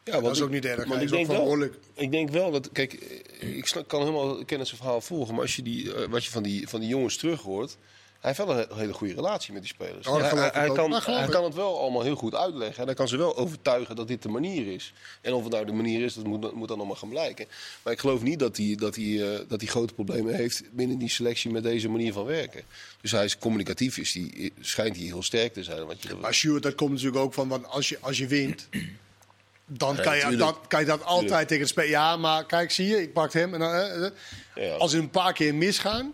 Ja, 0.04 0.22
dat 0.22 0.36
is 0.36 0.42
ook 0.42 0.50
niet 0.50 0.66
erg. 0.66 0.76
Hij 0.76 0.86
ik 0.86 0.92
is 0.94 0.96
ook 0.96 1.00
denk 1.00 1.12
wel- 1.12 1.24
verantwoordelijk. 1.26 1.76
Ik 1.94 2.12
denk 2.12 2.30
wel 2.30 2.52
dat, 2.52 2.70
kijk, 2.72 2.94
ik 3.40 3.74
kan 3.88 4.00
helemaal 4.00 4.44
zijn 4.48 4.66
verhaal 4.66 5.02
volgen, 5.02 5.34
maar 5.34 5.44
als 5.44 5.56
je 5.56 5.62
die, 5.62 5.94
eh, 5.94 6.08
wat 6.10 6.26
je 6.26 6.32
van 6.32 6.44
die, 6.44 6.68
van 6.70 6.80
die 6.80 6.90
jongens 6.90 7.16
terug 7.18 7.42
hoort, 7.42 7.78
heeft 8.24 8.38
wel 8.38 8.50
een 8.50 8.66
he- 8.70 8.76
hele 8.76 8.94
goede 8.94 9.14
relatie 9.14 9.54
met 9.54 9.62
die 9.62 9.72
spelers. 9.72 10.08
Oh, 10.08 10.14
hij, 10.14 10.50
hij, 10.54 10.70
kan, 10.70 10.94
hij 10.94 11.28
kan 11.28 11.44
het 11.44 11.56
wel 11.56 11.80
allemaal 11.80 12.02
heel 12.02 12.16
goed 12.16 12.36
uitleggen 12.36 12.80
en 12.80 12.86
hij 12.86 12.96
kan 12.96 13.08
ze 13.08 13.18
wel 13.18 13.38
overtuigen 13.38 13.96
dat 13.96 14.08
dit 14.08 14.22
de 14.22 14.30
manier 14.30 14.68
is. 14.74 14.94
En 15.22 15.34
of 15.34 15.44
het 15.44 15.52
nou 15.54 15.66
de 15.66 15.72
manier 15.72 16.04
is, 16.04 16.14
dat 16.14 16.26
moet, 16.26 16.54
moet 16.54 16.68
dan 16.68 16.78
nog 16.78 16.88
maar 16.88 16.96
gaan 16.96 17.10
blijken. 17.10 17.46
Maar 17.84 17.94
ik 17.94 18.00
geloof 18.00 18.22
niet 18.22 18.40
dat 18.40 18.58
hij, 18.58 18.76
dat, 18.80 18.96
hij, 18.96 19.34
eh, 19.34 19.40
dat 19.48 19.62
hij 19.62 19.70
grote 19.70 19.94
problemen 19.94 20.36
heeft 20.36 20.64
binnen 20.72 20.98
die 20.98 21.10
selectie 21.10 21.52
met 21.52 21.64
deze 21.64 21.90
manier 21.90 22.14
van 22.14 22.26
werken. 22.26 22.62
Dus 23.02 23.12
hij 23.12 23.26
is 23.26 23.38
communicatief, 23.38 23.98
is 23.98 24.12
die, 24.12 24.54
schijnt 24.60 24.96
hij 24.96 25.06
heel 25.06 25.24
sterk 25.24 25.54
te 25.54 25.64
zijn. 25.64 25.86
Want 25.86 26.02
je, 26.04 26.16
Maar 26.16 26.34
Sjoerd, 26.34 26.64
dat 26.64 26.76
komt 26.76 26.92
natuurlijk 26.92 27.18
ook 27.18 27.34
van, 27.34 27.48
want 27.48 27.68
als 27.68 27.90
je, 27.90 27.98
als 28.02 28.18
je 28.18 28.28
wint, 28.28 28.68
dan 29.66 29.96
Ja, 29.96 30.02
kan, 30.02 30.18
je, 30.18 30.38
dat, 30.38 30.60
kan 30.68 30.80
je 30.80 30.86
dat 30.86 31.04
altijd 31.04 31.48
tegen 31.48 31.64
het 31.64 31.72
spelen. 31.72 31.90
Ja, 31.90 32.18
maar 32.18 32.46
kijk, 32.46 32.72
zie 32.72 32.88
je, 32.88 33.02
ik 33.02 33.14
pak 33.14 33.34
hem. 33.34 33.54
En 33.54 33.60
dan, 33.60 33.74
eh, 33.74 34.06
eh. 34.06 34.12
Ja. 34.56 34.76
Als 34.76 34.94
er 34.94 35.00
een 35.00 35.10
paar 35.10 35.34
keer 35.34 35.56
misgaan, 35.56 36.14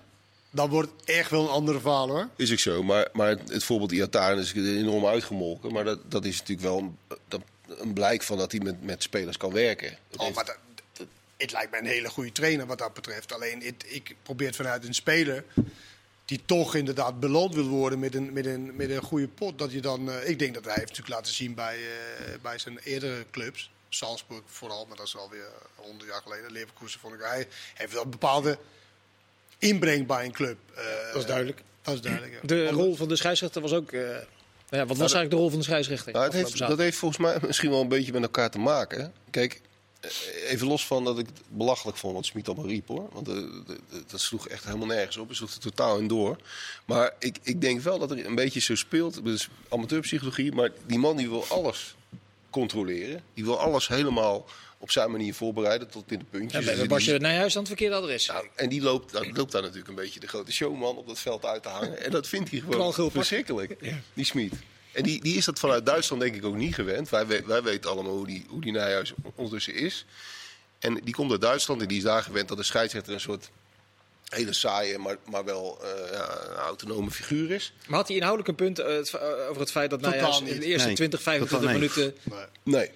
dan 0.52 0.70
wordt 0.70 0.92
het 1.00 1.10
echt 1.10 1.30
wel 1.30 1.42
een 1.44 1.50
andere 1.50 1.80
verhaal 1.80 2.08
hoor. 2.10 2.28
Is 2.36 2.52
ook 2.52 2.60
zo, 2.60 2.84
maar, 2.84 3.08
maar 3.14 3.28
het, 3.30 3.50
het 3.50 3.64
voorbeeld 3.64 3.92
Iataren 3.92 4.38
is 4.38 4.54
enorm 4.54 5.06
uitgemolken. 5.06 5.74
Maar 5.74 5.84
dat, 5.84 6.12
dat 6.12 6.26
is 6.26 6.38
natuurlijk 6.40 6.68
wel 6.68 6.78
een, 6.78 6.98
dat- 7.28 7.42
een 7.68 7.94
blijk 7.94 8.24
van 8.24 8.38
dat 8.38 8.52
hij 8.52 8.62
met, 8.62 8.84
met 8.84 9.04
spelers 9.04 9.38
kan 9.38 9.52
werken. 9.54 9.98
Dat 10.10 10.20
Oh, 10.20 10.24
heeft- 10.26 10.36
maar 10.36 10.46
dat, 10.46 10.58
dat- 10.94 11.08
het 11.38 11.52
lijkt 11.52 11.72
mij 11.72 11.80
een 11.80 11.86
hele 11.86 12.10
goede 12.10 12.32
trainer 12.32 12.66
wat 12.66 12.78
dat 12.78 12.94
betreft. 12.94 13.34
Alleen 13.34 13.62
het, 13.62 13.86
ik 13.88 14.16
probeer 14.24 14.48
het 14.48 14.56
vanuit 14.56 14.86
een 14.88 14.94
speler 14.94 15.44
die 16.26 16.42
toch 16.46 16.76
inderdaad 16.76 17.20
beloond 17.20 17.54
wil 17.56 17.68
worden 17.68 18.00
met 18.00 18.16
een, 18.16 18.34
met 18.34 18.46
een, 18.46 18.76
met 18.76 18.90
een 18.90 19.02
goede 19.02 19.28
pot. 19.28 19.58
Dat 19.60 19.72
je 19.72 19.82
dan, 19.82 20.12
eh, 20.12 20.30
ik 20.30 20.40
denk 20.40 20.54
dat 20.54 20.64
hij 20.64 20.74
heeft 20.74 20.88
natuurlijk 20.88 21.16
laten 21.16 21.34
zien 21.34 21.54
bij, 21.54 21.78
eh, 21.78 22.34
bij 22.42 22.58
zijn 22.58 22.78
eerdere 22.84 23.26
clubs. 23.32 23.72
Salzburg 23.90 24.42
vooral, 24.46 24.86
maar 24.86 24.98
dat 24.98 25.06
is 25.06 25.18
alweer 25.18 25.48
honderd 25.76 26.10
jaar 26.10 26.22
geleden. 26.22 26.52
Leverkusen 26.52 27.00
vond 27.00 27.14
ik. 27.14 27.20
Hij 27.22 27.48
heeft 27.74 27.94
wel 27.94 28.06
bepaalde 28.06 28.58
inbreng 29.60 30.08
bij 30.08 30.26
een 30.26 30.32
club. 30.32 30.58
Eh, 30.76 30.84
Dat 31.14 31.22
is 31.22 31.28
duidelijk. 31.28 31.62
Dat 31.82 31.94
is 31.94 32.02
duidelijk, 32.02 32.34
ja. 32.34 32.48
De 32.48 32.68
rol 32.70 32.96
van 32.96 33.08
de 33.08 33.16
scheidsrechter 33.16 33.62
was 33.62 33.74
ook... 33.74 33.92
eh, 33.92 34.02
ja, 34.70 34.86
wat 34.86 34.88
was 34.88 35.00
eigenlijk 35.00 35.30
de 35.30 35.36
rol 35.36 35.50
van 35.50 35.60
de 35.60 35.66
scheidsrechter? 35.66 36.14
Nou, 36.14 36.26
het 36.26 36.34
heeft, 36.34 36.58
dat 36.58 36.78
heeft 36.78 36.98
volgens 36.98 37.22
mij 37.22 37.38
misschien 37.48 37.70
wel 37.70 37.82
een 37.82 37.88
beetje 37.88 38.12
met 38.12 38.22
elkaar 38.22 38.50
te 38.50 38.60
maken. 38.60 39.14
Kijk, 39.30 39.62
eh, 40.00 40.10
even 40.52 40.68
los 40.68 40.86
van 40.88 41.04
dat 41.04 41.20
ik 41.20 41.26
het 41.26 41.42
belachelijk 41.48 41.98
vond 41.98 42.16
wat 42.16 42.26
Smit 42.26 42.48
allemaal 42.48 42.68
riep 42.68 42.88
hoor. 42.88 43.10
Want 43.12 43.26
dat 44.08 44.20
sloeg 44.20 44.48
echt 44.48 44.64
helemaal 44.66 44.88
nergens 44.88 45.18
op. 45.18 45.28
Het 45.28 45.38
sloeg 45.38 45.54
er 45.54 45.60
totaal 45.60 45.98
in 45.98 46.08
door. 46.08 46.38
Maar 46.86 47.14
ik, 47.20 47.38
ik 47.44 47.62
denk 47.62 47.82
wel 47.82 48.00
dat 48.00 48.12
er 48.12 48.26
een 48.26 48.36
beetje 48.36 48.60
zo 48.60 48.76
speelt. 48.76 49.24
Dus 49.26 49.50
amateurpsychologie. 49.70 50.52
Maar 50.52 50.70
die 50.86 51.00
man 51.00 51.18
die 51.18 51.30
wil 51.30 51.46
alles 51.50 51.96
controleren. 52.50 53.24
Die 53.34 53.44
wil 53.44 53.60
alles 53.60 53.88
helemaal 53.88 54.46
op 54.78 54.92
zijn 54.92 55.12
manier 55.12 55.34
voorbereiden 55.34 55.90
tot 55.90 56.12
in 56.12 56.20
de 56.20 56.26
puntjes. 56.30 56.52
Ja, 56.52 56.58
Dus 56.60 56.68
bij 56.68 56.76
die- 56.80 56.88
Basje 56.88 57.18
Nijhuis 57.18 57.54
aan 57.54 57.60
het 57.60 57.68
verkeerde 57.68 57.96
adres. 57.96 58.28
Nou, 58.28 58.48
en 58.56 58.70
die 58.70 58.82
loopt, 58.82 59.14
nou, 59.14 59.34
loopt 59.34 59.52
daar 59.52 59.62
natuurlijk 59.62 59.90
een 59.90 59.96
beetje 59.96 60.20
de 60.20 60.28
grote 60.28 60.52
showman 60.52 60.98
op 60.98 61.08
dat 61.08 61.20
veld 61.20 61.46
uit 61.46 61.64
te 61.64 61.70
hangen. 61.70 62.04
En 62.04 62.12
dat 62.12 62.28
vindt 62.28 62.52
hij 62.52 62.60
gewoon 62.60 62.94
verschrikkelijk, 63.12 63.76
die 64.14 64.26
Smit. 64.26 64.54
En 64.92 65.04
die, 65.04 65.22
die 65.24 65.38
is 65.38 65.46
dat 65.46 65.60
vanuit 65.60 65.86
Duitsland 65.86 66.22
denk 66.22 66.36
ik 66.36 66.46
ook 66.46 66.56
niet 66.56 66.76
gewend. 66.76 67.10
Wij, 67.10 67.46
wij 67.46 67.64
weten 67.64 67.90
allemaal 67.90 68.16
hoe 68.16 68.26
die, 68.28 68.46
hoe 68.50 68.62
die 68.62 68.72
Nijhuis 68.72 69.14
ondertussen 69.36 69.74
is. 69.74 70.06
En 70.80 71.00
die 71.04 71.14
komt 71.14 71.32
uit 71.32 71.42
Duitsland 71.42 71.82
en 71.82 71.88
die 71.88 71.98
is 71.98 72.04
daar 72.04 72.24
gewend 72.24 72.48
dat 72.48 72.58
de 72.58 72.64
scheidsrechter 72.64 73.14
een 73.14 73.20
soort 73.20 73.50
hele 74.30 74.54
saaie, 74.54 74.98
maar, 74.98 75.18
maar 75.30 75.46
wel 75.46 75.80
eh, 75.82 76.12
ja, 76.12 76.50
een 76.50 76.56
autonome 76.56 77.12
figuur 77.12 77.52
is. 77.52 77.74
Maar 77.88 77.98
had 77.98 78.08
hij 78.08 78.16
inhoudelijk 78.18 78.50
een 78.50 78.66
punt 78.66 78.80
eh, 78.80 78.98
eh, 78.98 79.50
over 79.50 79.62
het 79.62 79.72
feit 79.72 79.90
dat 79.90 80.04
Totaal 80.04 80.20
Nijhuis 80.20 80.40
in 80.54 80.60
de 80.60 80.66
eerste 80.66 80.88
Nee, 80.88 80.96
20, 80.96 81.22
25 81.22 81.60
totaal 81.60 81.80
nee. 81.80 81.90
minuten... 81.90 82.16
Nee. 82.64 82.92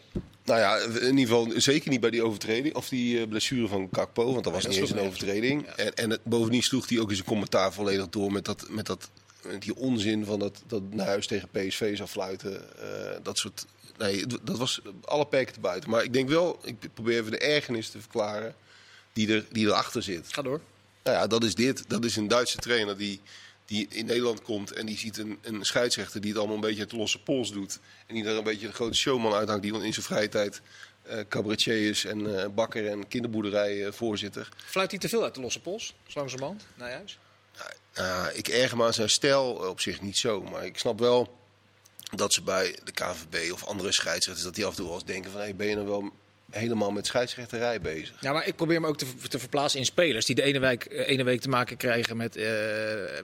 Nou 0.46 0.60
ja, 0.60 0.78
in 0.78 1.17
ieder 1.17 1.36
geval 1.36 1.52
zeker 1.56 1.89
niet 1.89 2.00
bij 2.00 2.10
die 2.10 2.24
overtreding. 2.24 2.76
Of 2.76 2.89
die 2.89 3.28
blessure 3.28 3.67
van 3.67 3.89
Kakpo, 3.89 4.32
want 4.32 4.43
dat 4.43 4.54
was 4.54 4.63
dat 4.63 4.72
niet 4.72 4.82
eens 4.82 4.91
een 4.91 5.00
overtreding. 5.00 5.65
En, 5.67 5.93
en 5.93 6.10
het, 6.10 6.24
bovendien 6.24 6.63
sloeg 6.63 6.89
hij 6.89 7.00
ook 7.00 7.10
in 7.10 7.15
zijn 7.15 7.28
commentaar 7.28 7.74
volledig 7.74 8.10
door 8.10 8.32
met, 8.32 8.46
dat, 8.46 8.65
met, 8.69 8.86
dat, 8.86 9.10
met 9.41 9.62
die 9.62 9.76
onzin 9.76 10.26
van 10.26 10.39
dat, 10.39 10.62
dat 10.67 10.82
Nijhuis 10.89 11.28
tegen 11.28 11.50
PSV 11.50 11.98
zou 11.98 12.10
fluiten. 12.10 12.80
Eh, 12.80 13.17
dat 13.22 13.38
soort... 13.38 13.65
Nee, 13.98 14.26
dat 14.43 14.58
was 14.58 14.82
alle 15.04 15.26
perken 15.26 15.54
te 15.54 15.60
buiten. 15.60 15.89
Maar 15.89 16.04
ik 16.04 16.13
denk 16.13 16.30
wel, 16.30 16.60
ik 16.63 16.76
probeer 16.93 17.19
even 17.19 17.32
de 17.32 17.38
ergernis 17.38 17.89
te 17.89 18.00
verklaren 18.00 18.56
die, 19.13 19.34
er, 19.34 19.46
die 19.52 19.65
erachter 19.65 20.04
zit. 20.04 20.34
Ga 20.34 20.41
door. 20.41 20.62
Nou 21.04 21.18
ja, 21.18 21.28
dat 21.28 21.44
is 21.44 21.56
dit. 21.56 21.89
Dat 21.89 22.06
is 22.06 22.16
een 22.16 22.28
Duitse 22.28 22.58
trainer 22.58 22.98
die, 22.98 23.22
die 23.66 23.88
in 23.89 24.06
Nederland 24.06 24.42
komt 24.42 24.72
en 24.72 24.86
die 24.86 24.98
ziet 24.98 25.18
een, 25.18 25.39
een 25.42 25.66
scheidsrechter 25.66 26.22
die 26.22 26.30
het 26.30 26.39
allemaal 26.39 26.56
een 26.56 26.62
beetje 26.62 26.80
uit 26.80 26.89
de 26.89 26.98
losse 26.98 27.22
pols 27.22 27.52
doet. 27.52 27.80
En 28.08 28.16
die 28.16 28.24
daar 28.24 28.36
een 28.36 28.44
beetje 28.44 28.68
de 28.68 28.74
grote 28.74 28.98
showman 28.98 29.34
uithangt, 29.34 29.63
die 29.63 29.72
dan 29.72 29.84
in 29.84 29.94
zijn 29.94 30.06
vrije 30.06 30.30
tijd 30.30 30.62
eh 31.04 31.20
cabaretier 31.30 31.89
is 31.89 32.06
en 32.06 32.39
eh, 32.39 32.50
bakker 32.50 32.88
en 32.88 33.08
kinderboerderij 33.08 33.86
eh, 33.86 33.92
voorzitter. 33.92 34.50
Fluit 34.66 34.92
hij 34.92 35.00
te 35.00 35.10
veel 35.10 35.24
uit 35.24 35.36
de 35.36 35.42
losse 35.42 35.62
pols? 35.62 35.96
Zo 36.08 36.20
langzamerhand? 36.20 36.66
Nijhuis? 36.76 37.20
Nou, 37.96 38.34
ik 38.34 38.48
erger 38.48 38.78
me 38.78 38.86
aan 38.86 38.94
zijn 38.94 39.10
stijl 39.10 39.52
op 39.52 39.80
zich 39.80 40.02
niet 40.02 40.18
zo, 40.18 40.42
maar 40.42 40.66
ik 40.66 40.78
snap 40.78 41.00
wel 41.00 41.38
dat 42.16 42.34
ze 42.34 42.42
bij 42.42 42.80
de 42.84 42.92
KVB 42.92 43.52
of 43.52 43.66
andere 43.66 43.92
scheidsrechters, 43.92 44.46
dat 44.46 44.56
die 44.56 44.66
af 44.66 44.72
en 44.72 44.78
toe 44.78 44.86
wel 44.86 44.96
eens 44.96 45.06
denken 45.06 45.32
van, 45.32 45.39
hey, 45.39 45.56
ben 45.56 45.68
je 45.68 45.76
nou 45.76 45.88
wel 45.88 46.12
helemaal 46.54 46.92
met 46.92 47.06
scheidsrechterij 47.06 47.82
bezig? 47.82 48.16
Ja, 48.20 48.34
maar 48.34 48.48
ik 48.48 48.56
probeer 48.56 48.82
me 48.82 48.88
ook 48.88 48.98
te, 48.98 49.06
te 49.30 49.39
verplaatsen 49.39 49.80
in 49.80 49.86
spelers 49.86 50.26
die 50.26 50.36
de 50.36 50.42
ene 50.44 50.60
week, 50.60 50.84
eh, 50.86 51.10
ene 51.10 51.24
week 51.24 51.42
te 51.42 51.50
maken 51.50 51.78
krijgen 51.78 52.18
met, 52.18 52.36
eh, 52.36 52.44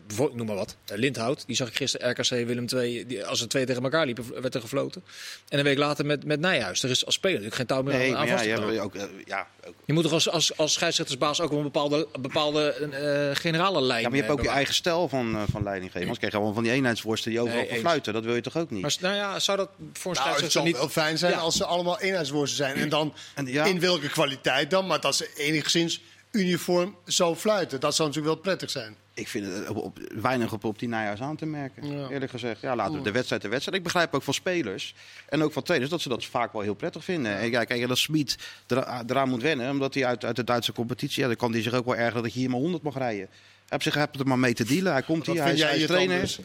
bijvoorbeeld, 0.08 0.38
noem 0.38 0.48
maar 0.48 0.56
wat, 0.56 0.76
eh, 0.86 0.98
Lindhout. 0.98 1.44
Die 1.48 1.56
zag 1.56 1.68
ik 1.68 1.76
gisteren 1.76 2.10
RKC 2.10 2.30
Willem 2.48 2.66
II, 2.74 3.06
die, 3.08 3.26
als 3.26 3.42
er 3.42 3.48
twee 3.48 3.66
tegen 3.66 3.84
elkaar 3.84 4.06
liepen, 4.06 4.42
werd 4.42 4.56
er 4.56 4.62
gefloten. 4.62 5.04
En 5.50 5.58
een 5.58 5.64
week 5.64 5.78
later 5.78 6.06
met, 6.06 6.26
met 6.26 6.40
Nijhuis. 6.40 6.84
Er 6.84 6.90
is 6.90 7.06
als 7.06 7.16
speler 7.16 7.40
natuurlijk 7.42 7.70
geen 7.70 7.78
touw 7.78 7.84
meer 7.84 7.98
Nee, 7.98 8.12
aan, 8.12 8.18
aan 8.18 8.26
ja, 8.26 8.32
vast 8.32 8.44
te 8.44 8.50
je 8.50 8.56
hebt 8.56 8.80
ook, 8.80 8.94
ja, 9.26 9.48
ook. 9.68 9.74
Je 9.86 9.94
moet 9.94 10.04
toch 10.04 10.14
als, 10.14 10.30
als, 10.30 10.58
als 10.58 10.74
scheidsrechtersbaas 10.74 11.42
ook 11.42 11.50
wel 11.50 11.58
een 11.58 11.64
bepaalde, 11.64 12.08
een 12.12 12.22
bepaalde 12.22 12.72
eh, 12.74 13.36
generale 13.36 13.82
lijn 13.82 14.02
Ja, 14.02 14.08
maar 14.08 14.18
je 14.18 14.24
hebt 14.24 14.38
ook 14.40 14.44
je 14.46 14.50
eigen 14.52 14.74
stijl 14.74 15.10
van, 15.10 15.46
van 15.52 15.64
leiding 15.64 15.86
geven. 15.92 16.00
Anders 16.00 16.18
krijg 16.18 16.34
je 16.34 16.40
gewoon 16.40 16.54
van 16.54 16.64
die 16.64 16.72
eenheidsworsten 16.72 17.32
die 17.32 17.40
overal 17.40 17.66
Nee, 17.70 17.80
fluiten. 17.80 18.14
Dat 18.14 18.24
wil 18.24 18.36
je 18.36 18.42
toch 18.42 18.58
ook 18.58 18.70
niet? 18.70 18.82
Maar 18.82 18.96
nou 19.00 19.16
ja, 19.16 19.40
zou 19.40 19.58
dat 19.58 19.70
voor 19.70 19.82
een 19.86 19.94
Nou, 19.94 20.06
het 20.06 20.18
scheidsrechter 20.18 20.52
zou 20.52 20.66
niet... 20.66 20.78
wel 20.78 20.90
fijn 20.90 21.18
zijn 21.18 21.32
Ja. 21.32 21.38
als 21.38 21.56
ze 21.56 21.66
allemaal 21.66 22.00
eenheidsworsten 22.00 22.58
zijn. 22.58 22.76
En 22.76 22.90
dan 22.90 23.14
En 23.36 23.46
ja. 23.46 23.66
in 23.66 23.80
welke 23.80 24.10
kwaliteit 24.10 24.70
dan, 24.70 24.88
maar 24.88 25.00
dat 25.02 25.16
ze 25.16 25.30
enigszins 25.38 26.02
uniform 26.32 26.96
zo 27.08 27.36
fluiten. 27.36 27.80
Dat 27.80 27.96
zou 27.96 28.08
natuurlijk 28.08 28.36
wel 28.36 28.44
prettig 28.44 28.70
zijn. 28.70 28.96
Ik 29.14 29.28
vind 29.28 29.46
het 29.46 29.70
op, 29.70 29.78
op- 29.78 30.00
weinig 30.22 30.54
op, 30.54 30.64
op 30.64 30.80
die 30.80 30.88
Nijhuis 30.90 31.20
aan 31.20 31.36
te 31.36 31.46
merken, 31.46 31.92
Ja. 31.98 32.08
eerlijk 32.10 32.32
gezegd. 32.32 32.62
Ja, 32.62 32.76
laten 32.76 32.94
we 32.94 33.02
de 33.02 33.12
wedstrijd 33.12 33.42
de 33.42 33.48
wedstrijd. 33.48 33.78
Ik 33.78 33.84
begrijp 33.84 34.14
ook 34.14 34.24
van 34.24 34.34
spelers 34.34 34.96
en 35.30 35.44
ook 35.44 35.52
van 35.54 35.64
trainers 35.64 35.92
dat 35.92 36.02
ze 36.02 36.10
dat 36.10 36.26
vaak 36.26 36.54
wel 36.54 36.62
heel 36.62 36.74
prettig 36.74 37.04
vinden. 37.04 37.38
En 37.38 37.52
kijk, 37.52 37.68
kijk 37.68 37.88
dat 37.88 37.98
Smit 37.98 38.38
er- 38.68 39.04
eraan 39.08 39.30
moet 39.30 39.42
wennen, 39.42 39.70
omdat 39.72 39.94
hij 39.94 40.06
uit, 40.06 40.26
uit 40.26 40.36
de 40.36 40.44
Duitse 40.44 40.72
competitie... 40.72 41.22
Ja, 41.22 41.28
dan 41.28 41.36
kan 41.38 41.52
hij 41.52 41.62
zich 41.62 41.74
ook 41.74 41.86
wel 41.86 41.96
ergeren 41.96 42.24
dat 42.24 42.34
je 42.34 42.40
hier 42.40 42.50
maar 42.50 42.60
100 42.60 42.84
mag 42.84 42.98
rijden. 42.98 43.28
Hij 43.30 43.78
heeft 43.78 43.84
zich 43.84 43.94
hij 43.94 44.04
heeft 44.08 44.20
er 44.20 44.28
maar 44.28 44.40
mee 44.40 44.54
te 44.54 44.64
dealen. 44.64 44.92
Hij 44.92 45.02
komt 45.02 45.26
Dat 45.26 45.36
hier, 45.36 45.44
hij 45.44 45.54
is, 45.54 45.62
hij 45.62 45.78
is 45.78 45.86
trainer. 45.86 46.36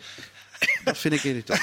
Dat 0.84 0.98
vind 0.98 1.14
ik 1.14 1.24
irritant. 1.24 1.60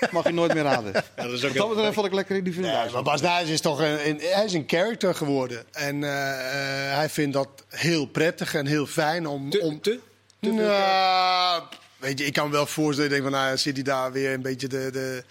Dat 0.00 0.10
mag 0.12 0.24
je 0.26 0.32
nooit 0.32 0.54
meer 0.54 0.62
raden. 0.62 0.92
Ja, 0.92 1.22
dat 1.22 1.32
is 1.32 1.44
ook 1.44 1.50
Wat 1.52 1.56
dat 1.58 1.68
betreft 1.68 1.94
vond 1.94 2.06
ik 2.06 2.12
lekker 2.12 2.36
in 2.36 2.44
die 2.44 2.52
Nee, 2.58 2.62
vrienden. 2.70 2.92
maar 2.92 3.02
Bas 3.02 3.20
Nijs 3.20 3.48
is 3.48 3.60
toch 3.60 3.78
een, 3.80 4.08
een- 4.08 4.20
hij 4.20 4.44
is 4.44 4.52
een 4.52 4.64
character 4.66 5.14
geworden. 5.14 5.64
En 5.72 6.04
eh, 6.04 6.90
eh, 6.90 6.96
hij 6.96 7.08
vindt 7.08 7.32
dat 7.32 7.48
heel 7.68 8.06
prettig 8.06 8.54
en 8.54 8.66
heel 8.66 8.86
fijn 8.86 9.26
om... 9.26 9.50
Te, 9.50 9.60
om 9.60 9.80
te, 9.80 9.98
nou, 10.40 11.62
weet 11.96 12.18
je, 12.18 12.24
ik 12.24 12.32
kan 12.32 12.46
me 12.46 12.52
wel 12.52 12.66
voorstellen, 12.66 13.10
ik 13.10 13.16
denk 13.22 13.30
van, 13.32 13.40
nou, 13.40 13.58
zit 13.58 13.74
hij 13.74 13.82
daar 13.84 14.12
weer 14.12 14.32
een 14.32 14.42
beetje 14.42 14.68
de, 14.68 14.88
de, 14.92 15.24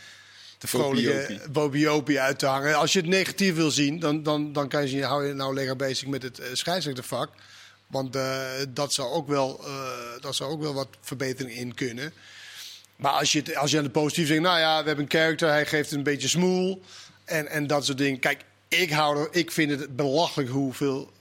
de 0.58 0.68
vrolijke 0.68 1.40
bobiopie 1.52 2.20
uit 2.20 2.40
te 2.40 2.46
hangen. 2.46 2.76
Als 2.76 2.94
je 2.94 3.00
het 3.00 3.08
negatief 3.08 3.56
wil 3.56 3.72
zien, 3.72 4.00
dan, 4.00 4.24
dan, 4.24 4.54
dan 4.54 4.68
kan 4.68 4.82
je 4.82 4.88
zien, 4.88 5.04
hou 5.04 5.28
je 5.28 5.34
nou 5.34 5.54
lekker 5.54 5.76
bezig 5.76 6.08
met 6.08 6.24
het 6.24 6.40
eh, 6.40 6.46
scheidsrechtervak. 6.54 7.30
Want 7.88 8.16
eh, 8.16 8.38
dat, 8.70 8.94
zou 8.94 9.10
ook 9.12 9.28
wel, 9.28 9.62
eh, 9.66 9.72
dat 10.22 10.36
zou 10.36 10.52
ook 10.52 10.62
wel 10.62 10.74
wat 10.74 10.88
verbetering 11.02 11.56
in 11.58 11.74
kunnen. 11.74 12.14
Maar 13.00 13.12
als 13.12 13.32
je, 13.32 13.58
als 13.58 13.72
je 13.72 13.78
aan 13.78 13.84
de 13.84 13.90
positief 13.90 14.28
zegt, 14.28 14.42
nou 14.42 14.60
ja, 14.60 14.80
we 14.82 14.88
hebben 14.88 15.06
een 15.06 15.12
character, 15.12 15.50
hij 15.50 15.66
geeft 15.66 15.92
een 15.92 16.04
beetje 16.04 16.28
smoel 16.28 16.82
en, 17.26 17.48
en 17.48 17.68
dat 17.68 17.86
soort 17.86 17.98
dingen. 17.98 18.20
Kijk, 18.20 18.42
ik, 18.68 18.92
hou 18.92 19.20
er, 19.20 19.28
ik 19.32 19.52
vind 19.52 19.72
het 19.72 19.96
belachelijk 19.96 20.50
hoeveel 20.50 21.12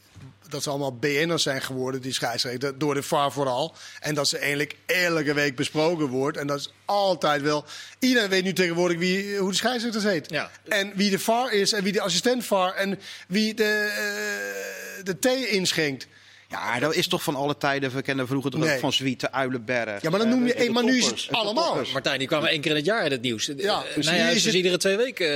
dat 0.48 0.62
ze 0.62 0.70
allemaal 0.70 0.96
BN'ers 0.96 1.42
zijn 1.42 1.62
geworden, 1.62 2.00
die 2.00 2.12
scheidsrechter, 2.12 2.78
door 2.78 2.94
de 2.94 3.02
VAR 3.02 3.32
vooral. 3.32 3.74
En 4.00 4.14
dat 4.14 4.28
ze 4.28 4.38
eigenlijk 4.38 4.76
elke 4.86 5.34
week 5.34 5.56
besproken 5.56 6.06
wordt. 6.06 6.36
En 6.36 6.46
dat 6.46 6.58
is 6.58 6.72
altijd 6.84 7.42
wel... 7.42 7.64
Iedereen 7.98 8.28
weet 8.28 8.44
nu 8.44 8.52
tegenwoordig 8.52 8.98
wie, 8.98 9.36
hoe 9.36 9.50
de 9.50 9.56
scheidsrechter 9.56 10.10
heet. 10.10 10.30
Ja. 10.30 10.50
En 10.68 10.92
wie 10.94 11.10
de 11.10 11.18
VAR 11.18 11.52
is 11.52 11.72
en 11.72 11.82
wie 11.82 11.92
de 11.92 12.00
assistent 12.00 12.44
VAR 12.44 12.74
en 12.74 13.00
wie 13.28 13.54
de, 13.54 13.92
eh, 13.96 15.04
de 15.04 15.18
thee 15.18 15.48
inschenkt. 15.48 16.06
Ja, 16.48 16.78
dat 16.78 16.94
is 16.94 17.08
toch 17.08 17.22
van 17.22 17.34
alle 17.36 17.56
tijden. 17.56 17.90
We 17.94 18.02
kennen 18.02 18.26
vroeger 18.26 18.50
toch 18.50 18.62
ook 18.62 18.78
van 18.78 18.92
Zwieten, 18.92 19.32
Uilenberg. 19.32 20.02
Ja, 20.02 20.10
maar 20.10 20.18
dan 20.18 20.28
noem 20.28 20.46
je- 20.46 20.54
eh, 20.54 20.66
de 20.66 20.72
maar 20.72 20.84
nu 20.84 20.96
is 20.96 21.06
het 21.06 21.28
allemaal. 21.30 21.80
Martijn, 21.92 22.18
die 22.18 22.28
kwamen 22.28 22.48
één 22.48 22.60
keer 22.60 22.70
in 22.70 22.76
het 22.76 22.86
jaar 22.86 23.04
in 23.04 23.10
het 23.10 23.20
nieuws. 23.22 23.46
Ja, 23.46 23.54
Ja, 23.56 23.82
dus 23.94 24.06
is 24.36 24.44
het- 24.44 24.54
iedere 24.54 24.76
twee 24.76 24.96
weken 24.96 25.26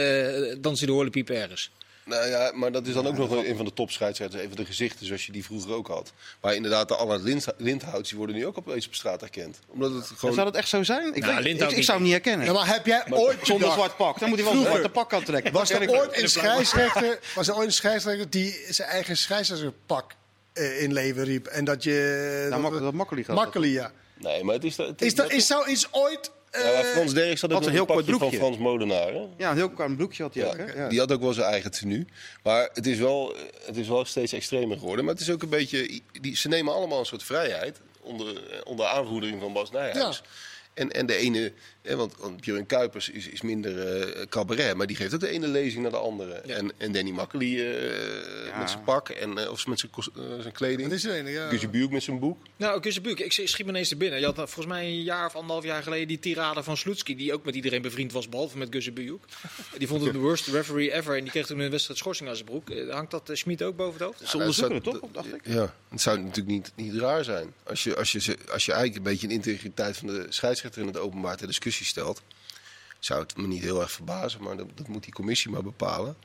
uh, 0.51 0.57
dansen 0.61 0.87
de 0.87 0.93
horlepiep 0.93 1.31
ergens. 1.31 1.71
Nou 2.05 2.29
ja, 2.29 2.53
maar 2.55 2.73
dat 2.73 2.87
is 2.87 2.95
dan 2.95 3.07
ook 3.07 3.17
nog 3.17 3.31
een 3.45 3.57
van 3.57 3.65
de 3.65 3.73
topscheidsrechters. 3.73 4.43
Een 4.43 4.49
van 4.49 4.57
de 4.57 4.65
gezichten 4.65 5.07
zoals 5.07 5.27
je 5.27 5.33
die 5.33 5.45
vroeger 5.45 5.73
ook 5.75 5.87
had. 5.89 6.13
Maar 6.41 6.55
inderdaad, 6.55 6.89
de 6.89 7.19
Lind- 7.23 7.47
Lindhouts 7.57 8.09
die 8.09 8.19
worden 8.19 8.37
nu 8.37 8.47
ook 8.47 8.59
opeens 8.59 8.87
op 8.87 8.95
straat 8.95 9.21
herkend. 9.21 9.59
Omdat 9.69 9.93
het 9.95 10.09
Ja, 10.09 10.15
gewoon... 10.17 10.35
Zou 10.35 10.47
dat 10.47 10.57
echt 10.57 10.69
zo 10.69 10.83
zijn? 10.83 11.15
Ik, 11.15 11.23
Nou, 11.23 11.43
weet- 11.43 11.61
ik, 11.61 11.71
ik 11.71 11.85
zou 11.85 11.97
hem 11.97 12.03
niet 12.07 12.13
herkennen. 12.17 12.47
Ja, 12.47 12.53
maar 12.53 12.67
heb 12.67 12.87
jij 12.87 13.03
ooit 13.11 13.39
Zonder 13.43 13.73
zwart 13.73 13.97
pak. 13.97 14.19
Dan 14.19 14.29
moet 14.29 14.39
hij 14.39 14.49
wel 14.49 14.57
een 14.61 14.67
zwarte 14.67 14.89
pak 14.89 15.13
aantrekken. 15.15 15.53
Was 15.53 15.71
er 15.71 15.83
ik 15.83 15.91
ooit 15.91 16.11
wel. 16.15 16.23
een 16.23 16.29
scheidsrechter, 16.29 17.19
was 17.35 17.49
er 17.49 17.55
ooit 17.57 17.67
een 17.67 17.73
scheidsrechter 17.73 18.31
die 18.31 18.59
zijn 18.69 18.89
eigen 18.89 19.17
scheidsrechterpak 19.17 20.11
eh, 20.11 20.17
in 20.55 20.93
leven 20.93 21.25
riep? 21.25 21.47
En 21.47 21.65
dat 21.65 21.83
je... 21.85 22.47
Nou, 22.51 22.63
Mak- 22.63 22.79
dat 22.81 22.93
Makkeli 22.93 23.25
gaat 23.25 23.37
dat. 23.37 23.45
Makkeli, 23.45 23.73
ja. 23.73 23.93
Nee, 24.19 24.45
maar 24.45 24.55
het 24.55 24.65
is... 24.65 24.77
Het 24.77 25.03
Is, 25.03 25.15
dat, 25.15 25.33
is 25.33 25.47
zoiets 25.47 25.89
ooit... 25.91 26.31
eh, 26.51 26.65
Ja, 26.65 26.73
maar 26.73 26.85
Frans 26.85 27.15
Derks 27.15 27.41
had 27.41 27.51
ook 27.51 27.57
Had 27.59 27.67
een 27.67 27.73
heel 27.73 27.85
kort 27.85 27.99
pakje 27.99 28.11
van 28.11 28.19
broekje. 28.19 28.39
Frans 28.39 28.59
Molenaar. 28.59 29.13
Hè? 29.13 29.27
Ja, 29.37 29.51
een 29.51 29.57
heel 29.57 29.71
klein 29.71 29.97
broekje 29.97 30.23
had 30.23 30.35
hij 30.35 30.43
Ja, 30.45 30.49
ook. 30.51 30.57
Hè? 30.57 30.83
Ja. 30.83 30.89
Die 30.89 30.99
had 30.99 31.13
ook 31.13 31.21
wel 31.21 31.33
zijn 31.33 31.47
eigen 31.47 31.71
tenue. 31.71 32.07
Maar 32.43 32.69
het 32.73 32.87
is 32.87 32.99
wel, 32.99 33.35
het 33.65 33.77
is 33.77 33.89
wel 33.89 34.05
steeds 34.05 34.33
extremer 34.33 34.79
geworden. 34.79 35.05
Maar 35.05 35.15
het 35.15 35.23
is 35.23 35.31
ook 35.31 35.43
een 35.43 35.49
beetje... 35.49 36.01
Die, 36.21 36.37
ze 36.37 36.49
nemen 36.49 36.75
allemaal 36.75 36.99
een 36.99 37.07
soort 37.07 37.23
vrijheid. 37.23 37.81
Onder, 38.01 38.63
onder 38.65 38.87
aanvoering 38.87 39.41
van 39.41 39.53
Bas 39.53 39.71
Nijhuis. 39.71 40.23
En, 40.75 40.91
en 40.91 41.07
de 41.07 41.17
ene... 41.17 41.53
Want, 41.83 42.15
want 42.19 42.41
Björn 42.41 42.67
Kuipers 42.67 43.09
is, 43.09 43.29
is 43.29 43.43
minder 43.43 43.79
eh, 44.03 44.27
cabaret. 44.27 44.77
Maar 44.77 44.87
die 44.87 44.97
geeft 44.97 45.15
ook 45.15 45.21
de 45.21 45.29
ene 45.29 45.49
lezing 45.49 45.83
naar 45.83 45.91
de 45.91 45.97
andere. 45.97 46.33
En, 46.35 46.73
en 46.79 46.93
Danny 46.93 47.11
Makkely 47.11 47.61
eh, 47.61 48.47
Ja. 48.47 48.59
met 48.59 48.71
zijn 48.71 48.83
pak. 48.85 49.09
En, 49.09 49.39
eh, 49.39 49.51
of 49.51 49.67
met 49.67 49.79
zijn, 49.79 50.53
kleding. 50.53 50.89
Dat 50.89 50.99
is 50.99 51.05
een, 51.05 51.27
ja. 51.27 51.69
Buurk 51.71 51.91
met 51.91 52.03
zijn 52.03 52.19
boek. 52.19 52.39
Nou, 52.57 52.81
Kussenbuuk, 52.81 53.19
ik 53.21 53.33
schiet 53.33 53.59
me 53.65 53.69
ineens 53.69 53.89
te 53.89 53.97
binnen. 53.97 54.19
Je 54.21 54.25
had 54.25 54.35
volgens 54.35 54.67
mij 54.67 54.85
een 54.85 55.03
jaar 55.03 55.27
of 55.27 55.35
anderhalf 55.35 55.65
jaar 55.65 55.83
geleden 55.83 56.09
die 56.09 56.19
tirade 56.19 56.63
van 56.63 56.77
Sloetski, 56.77 57.17
die 57.17 57.33
ook 57.33 57.45
met 57.45 57.55
iedereen 57.55 57.83
bevriend 57.83 58.13
was, 58.13 58.29
behalve 58.29 58.59
met 58.59 58.69
Kussenbuuk. 58.69 59.01
Die 59.79 59.89
vond 59.89 60.03
het 60.05 60.13
de 60.13 60.19
worst 60.19 60.47
referee 60.47 60.93
ever 60.93 61.17
en 61.17 61.23
die 61.23 61.31
kreeg 61.31 61.47
toen 61.47 61.59
een 61.59 61.71
wedstrijd 61.71 61.99
schorsing 61.99 62.29
aan 62.29 62.35
zijn 62.37 62.47
broek. 62.49 62.69
Hangt 62.91 63.11
dat 63.11 63.31
uh, 63.31 63.37
Schmid 63.37 63.63
ook 63.63 63.77
boven 63.77 63.93
het 63.93 64.03
hoofd? 64.03 64.31
Ze 64.31 64.37
onderzoeken 64.37 64.75
het 64.75 64.85
zou- 64.85 64.99
toch, 65.01 65.11
dacht 65.13 65.35
ik. 65.35 65.41
Ja, 65.45 65.75
het 65.91 66.01
zou 66.01 66.19
natuurlijk 66.19 66.47
niet, 66.49 66.73
niet 66.77 66.95
raar 67.01 67.25
zijn. 67.25 67.53
Als 67.65 67.83
je, 67.85 67.97
als, 67.97 68.13
je, 68.13 68.21
ze- 68.21 68.39
als 68.53 68.65
je 68.67 68.73
eigenlijk 68.73 69.05
een 69.07 69.13
beetje 69.13 69.27
de 69.29 69.35
integriteit 69.35 69.97
van 69.97 70.07
de 70.07 70.27
scheidsrechter 70.29 70.81
in 70.81 70.87
het 70.87 70.97
openbaar 70.99 71.37
ter 71.37 71.47
discussie 71.47 71.71
stelt, 71.73 72.23
zou 72.99 73.21
het 73.23 73.37
me 73.37 73.47
niet 73.47 73.63
heel 73.63 73.81
erg 73.81 73.91
verbazen, 73.93 74.43
maar 74.43 74.57
dat, 74.57 74.67
dat 74.75 74.89
moet 74.89 75.03
die 75.05 75.13
commissie 75.13 75.51
maar 75.51 75.63
bepalen. 75.63 76.17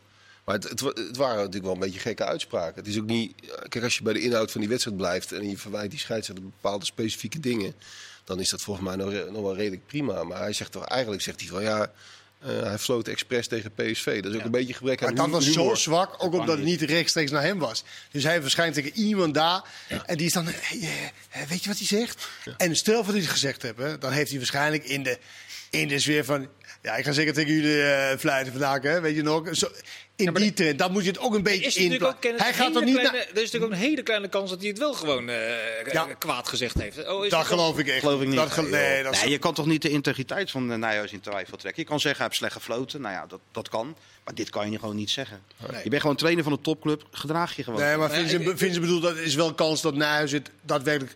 Maar 0.46 0.56
het, 0.56 0.70
het, 0.70 0.80
wa- 0.80 0.94
het 0.94 1.18
waren 1.18 1.36
natuurlijk 1.36 1.64
wel 1.64 1.74
een 1.74 1.80
beetje 1.80 2.00
gekke 2.00 2.26
uitspraken. 2.26 2.76
Het 2.76 2.88
is 2.88 2.98
ook 3.00 3.06
niet. 3.06 3.34
Kijk, 3.70 3.84
als 3.84 3.98
je 3.98 4.04
bij 4.04 4.14
de 4.14 4.22
inhoud 4.22 4.52
van 4.52 4.62
die 4.62 4.70
wedstrijd 4.70 4.98
blijft 4.98 5.32
en 5.32 5.50
je 5.50 5.58
verwijt 5.58 5.90
die 5.90 6.00
scheidsrechter 6.00 6.46
bepaalde 6.46 6.86
specifieke 6.86 7.40
dingen, 7.40 7.76
dan 8.24 8.40
is 8.40 8.50
dat 8.50 8.62
volgens 8.62 8.88
mij 8.88 8.96
nog, 8.96 9.12
nog 9.32 9.42
wel 9.42 9.56
redelijk 9.56 9.86
prima. 9.88 10.24
Maar 10.24 10.40
hij 10.40 10.54
zegt 10.54 10.72
toch 10.72 10.86
eigenlijk 10.86 11.22
zegt 11.22 11.40
hij 11.40 11.50
van 11.50 11.64
ja. 11.64 11.92
Eh, 12.40 12.62
hij 12.62 12.78
floot 12.78 13.08
expres 13.08 13.48
tegen 13.48 13.72
PSV. 13.72 14.22
Dat 14.22 14.32
is 14.32 14.38
ook 14.38 14.46
een 14.46 14.52
beetje 14.52 14.74
gebrek 14.74 15.04
aan 15.04 15.14
Maar 15.14 15.24
dat 15.24 15.30
was 15.30 15.52
zo 15.52 15.76
zwak, 15.76 16.24
ook 16.24 16.34
omdat 16.34 16.58
het 16.58 16.66
niet 16.66 16.82
rechtstreeks 16.82 17.32
naar 17.32 17.42
hem 17.42 17.60
was. 17.60 17.84
Dus 18.12 18.24
hij 18.24 18.42
verschijnt 18.42 18.74
tegen 18.74 18.92
iemand 18.98 19.34
daar. 19.34 19.62
En 20.06 20.18
die 20.18 20.26
is 20.26 20.34
dan, 20.34 20.46
hey, 20.46 21.12
eh, 21.30 21.42
weet 21.48 21.64
je 21.64 21.70
wat 21.70 21.78
hij 21.78 21.88
zegt? 21.88 22.28
En 22.58 22.76
stel 22.76 22.96
voor 22.96 23.04
dat 23.04 23.14
hij 23.14 23.22
het 23.22 23.32
gezegd 23.32 23.62
heeft, 23.62 23.78
hè, 23.78 23.98
dan 23.98 24.12
heeft 24.12 24.30
hij 24.30 24.38
waarschijnlijk 24.38 24.84
in 24.84 25.04
de, 25.04 25.20
in 25.70 25.88
de 25.88 26.00
sfeer 26.00 26.26
van... 26.26 26.48
Ja, 26.82 26.96
ik 26.96 27.06
ga 27.06 27.12
zeker 27.12 27.34
tegen 27.34 27.54
jullie 27.54 27.82
eh 27.84 28.18
fluiten 28.18 28.52
vandaag, 28.54 28.82
hè, 28.82 29.02
weet 29.02 29.16
je 29.16 29.22
nog? 29.22 29.48
Zo, 29.52 29.68
in 30.18 30.32
maar 30.32 30.42
die 30.42 30.50
de- 30.50 30.56
trend. 30.56 30.80
Dan 30.80 30.92
moet 30.92 31.04
je 31.04 31.10
het 31.10 31.20
ook 31.20 31.34
een 31.36 31.44
beetje 31.44 31.82
een 31.84 32.36
Hij 32.38 32.54
gaat 32.54 32.76
er 32.76 32.84
niet 32.84 32.94
kleine, 32.94 33.18
naar... 33.18 33.22
er 33.22 33.28
is 33.28 33.34
natuurlijk 33.52 33.64
ook 33.64 33.72
een 33.72 33.78
hele 33.78 34.04
kleine 34.04 34.28
kans 34.28 34.50
dat 34.50 34.60
hij 34.60 34.68
het 34.70 34.78
wel 34.78 34.94
gewoon 34.94 35.30
eh, 35.30 35.92
Ja. 35.92 36.04
kwaad 36.18 36.48
gezegd 36.48 36.82
heeft. 36.82 37.08
Oh, 37.08 37.26
is 37.26 37.32
Dat 37.32 37.46
geloof 37.46 37.80
ik 37.80 37.88
echt. 37.88 38.00
Geloof 38.00 38.22
ik 38.22 38.28
niet. 38.28 38.36
Dat, 38.36 38.52
ge- 38.52 38.62
nee, 38.62 39.04
dat 39.04 39.14
is- 39.14 39.22
Nee, 39.22 39.30
je 39.30 39.38
kan 39.38 39.54
toch 39.54 39.66
niet 39.66 39.82
de 39.82 39.90
integriteit 39.90 40.52
van 40.52 40.72
uh, 40.72 40.78
Nijhuis 40.78 41.12
in 41.12 41.20
twijfel 41.20 41.58
trekken. 41.58 41.82
Je 41.82 41.88
kan 41.88 42.00
zeggen, 42.00 42.20
hij 42.20 42.28
heeft 42.28 42.40
slecht 42.40 42.54
gefloten. 42.54 43.02
Nou 43.02 43.14
ja, 43.14 43.26
dat, 43.26 43.40
dat 43.52 43.70
kan. 43.70 43.96
Maar 44.24 44.36
dit 44.36 44.50
kan 44.50 44.72
je 44.72 44.80
gewoon 44.80 44.96
niet 44.96 45.10
zeggen. 45.10 45.42
Nee. 45.72 45.84
Je 45.84 45.90
bent 45.90 46.02
gewoon 46.02 46.16
trainer 46.16 46.44
van 46.44 46.52
een 46.54 46.62
topclub. 46.62 47.04
Gedraag 47.12 47.56
je 47.56 47.64
gewoon. 47.64 47.80
Nee, 47.80 47.98
maar 47.98 48.14
ik- 48.20 48.28
Vincent 48.58 48.80
bedoelt, 48.82 49.02
dat 49.02 49.18
is 49.18 49.36
wel 49.36 49.54
kans 49.54 49.82
dat 49.82 49.96
Nijhuis 49.96 50.32
het 50.32 50.50
daadwerkelijk 50.62 51.14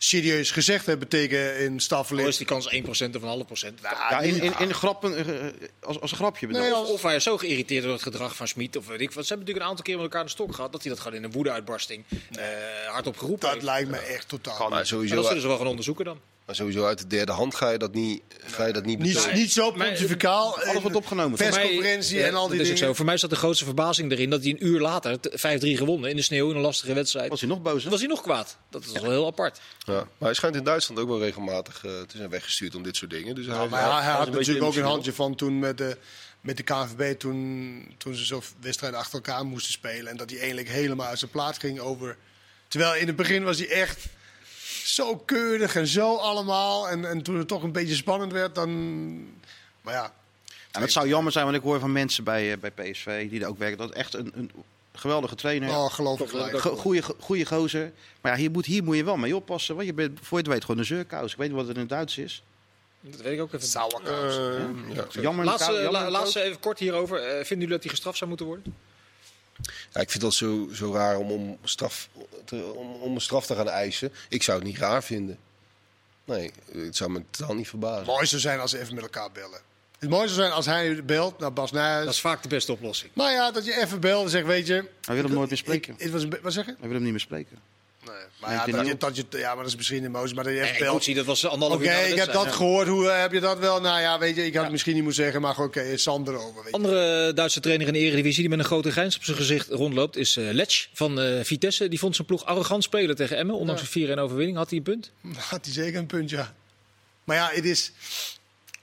serieus 0.00 0.50
gezegd 0.50 0.86
heeft 0.86 1.10
tegen 1.10 1.58
in 1.58 1.74
Of 1.74 1.80
staffelid. 1.82 2.26
is 2.26 2.36
die 2.36 2.46
kans 2.46 2.74
1% 2.74 2.86
of 2.88 2.98
een 2.98 3.20
halve 3.22 3.44
procent? 3.44 3.80
ja, 3.82 4.20
in, 4.20 4.42
in, 4.42 4.52
in 4.58 4.74
grappen, 4.74 5.16
eh, 5.16 5.46
als, 5.80 6.00
als 6.00 6.10
een 6.10 6.16
grapje 6.16 6.46
bedoeld. 6.46 6.64
Nee, 6.64 6.74
Of, 6.76 6.88
of 6.88 7.02
hij 7.02 7.16
is 7.16 7.22
zo 7.22 7.36
geïrriteerd 7.38 7.82
door 7.82 7.92
het 7.92 8.02
gedrag 8.02 8.36
van 8.36 8.48
Smit. 8.48 8.76
Of 8.76 8.86
weet 8.86 9.00
ik 9.00 9.12
wat. 9.12 9.26
Ze 9.26 9.28
hebben 9.34 9.38
natuurlijk 9.38 9.64
een 9.64 9.70
aantal 9.70 9.84
keer 9.84 9.94
met 9.94 10.04
elkaar 10.04 10.24
de 10.24 10.30
stok 10.30 10.54
gehad. 10.54 10.72
Dat 10.72 10.82
hij 10.82 10.90
dat 10.90 11.00
gewoon 11.00 11.16
in 11.18 11.24
een 11.24 11.32
woedeuitbarsting 11.32 12.04
eh 12.32 12.44
hardop 12.86 13.16
geroepen 13.16 13.40
Dat 13.40 13.52
heeft. 13.52 13.64
lijkt 13.64 13.90
me 13.90 13.96
echt 13.98 14.28
totaal. 14.28 14.68
Maar 14.68 14.86
sowieso, 14.86 15.14
dat 15.14 15.26
zullen 15.26 15.42
ze 15.42 15.48
wel 15.48 15.56
gaan 15.58 15.66
onderzoeken 15.66 16.04
dan. 16.04 16.20
Maar 16.48 16.56
sowieso 16.56 16.84
uit 16.86 16.98
de 16.98 17.06
derde 17.06 17.32
hand 17.32 17.54
ga 17.54 17.70
je 17.70 17.78
dat 17.78 17.94
niet, 17.94 18.22
ga 18.44 18.66
je 18.66 18.72
dat 18.72 18.84
niet 18.84 18.98
Niet, 18.98 19.30
niet 19.34 19.52
zo 19.52 19.70
Maar- 19.72 19.86
pontificaal. 19.88 20.60
Alles 20.62 20.82
wordt 20.82 20.96
opgenomen. 20.96 21.38
Voor 21.38 21.48
mij- 21.48 21.58
Persconferentie 21.58 22.22
en 22.22 22.34
al 22.34 22.48
die 22.48 22.62
dingen. 22.62 22.76
Zo. 22.78 22.92
Voor 22.94 23.04
mij 23.04 23.16
zat 23.16 23.30
de 23.30 23.36
grootste 23.36 23.64
verbazing 23.64 24.12
erin 24.12 24.30
dat 24.30 24.42
hij 24.42 24.50
een 24.50 24.66
uur 24.66 24.80
later 24.80 25.20
t- 25.20 25.28
5-3 25.32 25.76
gewonnen 25.76 26.10
in 26.10 26.16
de 26.16 26.22
sneeuw 26.22 26.50
in 26.50 26.56
een 26.56 26.62
lastige 26.62 26.94
wedstrijd. 26.94 27.28
Was 27.30 27.40
hij 27.40 27.48
nog 27.48 27.62
boos? 27.62 27.84
hè? 27.84 27.90
Was 27.90 27.98
hij 27.98 28.08
nog 28.08 28.22
kwaad. 28.22 28.56
Dat 28.70 28.84
is 28.84 28.92
wel 28.92 29.10
heel 29.10 29.26
apart. 29.26 29.60
Ja. 29.78 29.92
Maar 29.94 30.06
hij 30.18 30.34
schijnt 30.34 30.56
in 30.56 30.64
Duitsland 30.64 31.00
ook 31.00 31.08
wel 31.08 31.18
regelmatig 31.20 31.84
eh, 31.84 31.90
te 32.00 32.16
zijn 32.16 32.30
weggestuurd 32.30 32.74
om 32.74 32.82
dit 32.82 32.96
soort 32.96 33.10
dingen. 33.10 33.34
Dus 33.34 33.46
hij, 33.46 33.54
Ja, 33.54 33.64
maar 33.66 33.92
hij, 33.92 34.02
hij 34.02 34.12
had 34.12 34.30
natuurlijk 34.30 34.64
ook 34.66 34.74
een 34.76 34.82
handje 34.82 35.12
van 35.12 35.34
toen 35.34 35.58
met 35.58 35.78
de, 35.78 35.96
met 36.40 36.56
de 36.56 36.62
KNVB, 36.62 37.18
toen, 37.18 37.94
toen 37.98 38.14
ze 38.14 38.24
zo 38.26 38.42
wedstrijden 38.60 38.98
achter 38.98 39.14
elkaar 39.14 39.44
moesten 39.44 39.72
spelen. 39.72 40.06
En 40.10 40.16
dat 40.16 40.28
hij 40.30 40.38
eigenlijk 40.38 40.68
helemaal 40.68 41.06
uit 41.06 41.18
zijn 41.18 41.30
plaat 41.30 41.58
ging 41.58 41.80
over. 41.80 42.16
Terwijl 42.68 42.94
in 42.94 43.06
het 43.06 43.16
begin 43.16 43.44
was 43.44 43.58
hij 43.58 43.68
echt 43.68 44.06
zo 44.94 45.16
keurig 45.16 45.74
en 45.76 45.86
zo 45.86 46.16
allemaal. 46.16 46.88
En, 46.88 47.04
en 47.04 47.22
toen 47.22 47.38
het 47.38 47.48
toch 47.48 47.62
een 47.62 47.72
beetje 47.72 47.94
spannend 47.94 48.32
werd, 48.32 48.54
dan. 48.54 48.70
Maar 49.80 49.94
ja, 49.94 50.12
En 50.70 50.80
het 50.80 50.92
zou 50.92 51.08
jammer 51.08 51.32
zijn, 51.32 51.44
want 51.44 51.56
ik 51.56 51.62
hoor 51.62 51.80
van 51.80 51.92
mensen 51.92 52.24
bij, 52.24 52.52
eh, 52.52 52.58
bij 52.58 52.70
PSV 52.70 53.30
die 53.30 53.40
er 53.40 53.48
ook 53.48 53.58
werken. 53.58 53.78
Dat 53.78 53.90
is 53.90 53.96
echt 53.96 54.14
een, 54.14 54.32
een 54.34 54.50
geweldige 54.92 55.34
trainer. 55.34 55.68
oh, 55.68 55.92
geloof 55.92 56.20
ik 56.20 56.24
Toch 56.26 56.32
wel 56.32 56.42
gelijk. 56.44 56.62
Go- 56.62 56.76
Goeie, 56.76 57.02
goeie 57.18 57.46
gozer. 57.46 57.92
Maar 58.20 58.32
ja, 58.32 58.38
hier 58.38 58.50
moet, 58.50 58.66
hier 58.66 58.84
moet 58.84 58.96
je 58.96 59.04
wel 59.04 59.16
mee 59.16 59.36
oppassen. 59.36 59.74
Want 59.74 59.86
je 59.86 59.94
bent, 59.94 60.18
voor 60.22 60.38
je 60.38 60.44
het 60.44 60.52
weet, 60.52 60.62
gewoon 60.64 60.78
een 60.80 60.86
zeurkous. 60.86 61.32
Ik 61.32 61.38
weet 61.38 61.48
niet 61.48 61.56
wat 61.56 61.66
het 61.66 61.74
in 61.74 61.80
het 61.82 61.90
Duits 61.90 62.18
is. 62.18 62.42
Dat 63.00 63.20
weet 63.20 63.32
ik 63.34 63.40
ook 63.40 63.52
even. 63.52 63.68
Sauerkraut. 63.68 64.36
Eh, 64.36 64.94
ja. 64.94 65.06
Jammer. 65.20 65.44
Laatste, 65.44 65.72
jammer- 65.72 65.90
la- 65.92 66.10
laatste 66.10 66.42
even 66.42 66.60
kort 66.60 66.78
hierover. 66.78 67.18
Eh, 67.18 67.28
vinden 67.30 67.46
jullie 67.48 67.68
dat 67.68 67.80
hij 67.82 67.90
gestraft 67.90 68.16
zou 68.18 68.28
moeten 68.28 68.46
worden? 68.46 68.74
Ja, 69.92 70.00
ik 70.00 70.10
vind 70.10 70.22
dat 70.22 70.34
zo, 70.34 70.68
zo 70.72 70.92
raar 70.92 71.18
om, 71.18 71.30
om, 71.30 71.58
straf, 71.64 72.08
te, 72.44 72.72
om, 72.74 72.92
om 72.94 73.14
een 73.14 73.20
straf 73.20 73.46
te 73.46 73.54
gaan 73.54 73.68
eisen. 73.68 74.12
Ik 74.28 74.42
zou 74.42 74.58
het 74.58 74.66
niet 74.66 74.78
raar 74.78 75.02
vinden. 75.02 75.38
Nee, 76.24 76.52
het 76.72 76.96
zou 76.96 77.10
me 77.10 77.22
totaal 77.30 77.54
niet 77.54 77.68
verbazen. 77.68 78.06
mooi 78.06 78.26
zou 78.26 78.40
zijn 78.40 78.60
als 78.60 78.70
ze 78.70 78.78
even 78.78 78.94
met 78.94 79.04
elkaar 79.04 79.32
bellen. 79.32 79.60
Het 79.98 80.10
mooiste 80.10 80.34
zou 80.34 80.46
zijn 80.46 80.56
als 80.56 80.66
hij 80.66 81.04
belt 81.04 81.38
naar 81.38 81.52
Bas 81.52 81.72
Nijhuis. 81.72 82.04
Dat 82.04 82.14
is 82.14 82.20
vaak 82.20 82.42
de 82.42 82.48
beste 82.48 82.72
oplossing. 82.72 83.10
Maar 83.14 83.32
ja, 83.32 83.50
dat 83.50 83.64
je 83.64 83.80
even 83.80 84.00
belt 84.00 84.24
en 84.24 84.30
zegt, 84.30 84.46
weet 84.46 84.66
je... 84.66 84.88
Hij 85.00 85.14
wil 85.14 85.24
hem 85.24 85.32
nooit 85.32 85.48
meer 85.48 85.58
spreken. 85.58 85.94
Ik, 85.96 86.12
was 86.12 86.24
wat 86.42 86.52
zeg 86.52 86.66
je? 86.66 86.74
Hij 86.78 86.88
wil 86.88 86.92
hem 86.92 87.02
niet 87.02 87.10
meer 87.10 87.20
spreken. 87.20 87.58
Nee, 88.08 88.26
maar 88.40 88.52
ja, 88.52 88.66
dat 88.66 88.86
je, 88.86 88.96
dat 88.96 89.16
je, 89.16 89.24
ja, 89.30 89.48
maar 89.48 89.56
dat 89.56 89.66
is 89.66 89.76
misschien 89.76 90.04
emotie. 90.04 90.34
Maar 90.34 90.44
dat 90.44 90.52
je 90.52 90.60
even 90.60 91.00
Nee, 91.06 91.14
dat 91.14 91.24
was 91.24 91.46
anderhalf 91.46 91.80
Oké, 91.80 91.90
de 91.90 92.08
ik 92.08 92.18
heb 92.18 92.32
dat 92.32 92.52
gehoord. 92.52 92.88
Hoe 92.88 93.08
eh, 93.08 93.20
heb 93.20 93.32
je 93.32 93.40
dat 93.40 93.58
wel? 93.58 93.80
Nou 93.80 94.00
ja, 94.00 94.18
weet 94.18 94.36
je, 94.36 94.46
ik 94.46 94.54
had 94.54 94.62
het 94.62 94.72
misschien 94.72 94.94
niet 94.94 95.02
moeten 95.02 95.22
zeggen, 95.22 95.40
maar 95.40 95.58
oké, 95.58 95.96
Sander 95.96 96.34
over. 96.34 96.54
Weet 96.54 96.64
je. 96.64 96.72
Andere 96.72 97.32
Duitse 97.32 97.60
trainer 97.60 97.86
in 97.86 97.92
de 97.92 97.98
Eredivisie 97.98 98.40
die 98.40 98.48
met 98.48 98.58
een 98.58 98.64
grote 98.64 98.90
grijns 98.90 99.16
op 99.16 99.24
zijn 99.24 99.36
gezicht 99.36 99.68
rondloopt 99.68 100.16
is 100.16 100.36
eh 100.36 100.50
Letch 100.50 100.88
van 100.92 101.20
eh, 101.20 101.44
Vitesse. 101.44 101.88
Die 101.88 101.98
vond 101.98 102.14
zijn 102.14 102.26
ploeg 102.26 102.44
arrogant 102.44 102.82
spelen 102.82 103.16
tegen 103.16 103.36
Emmen. 103.36 103.56
Ondanks 103.56 103.94
een 103.94 104.08
4-1 104.16 104.18
overwinning 104.18 104.56
had 104.56 104.68
hij 104.68 104.78
een 104.78 104.84
punt. 104.84 105.10
Had 105.36 105.64
hij 105.64 105.74
zeker 105.74 105.98
een 105.98 106.06
punt, 106.06 106.30
ja. 106.30 106.54
Maar 107.24 107.36
ja, 107.36 107.50
het 107.52 107.64
is 107.64 107.92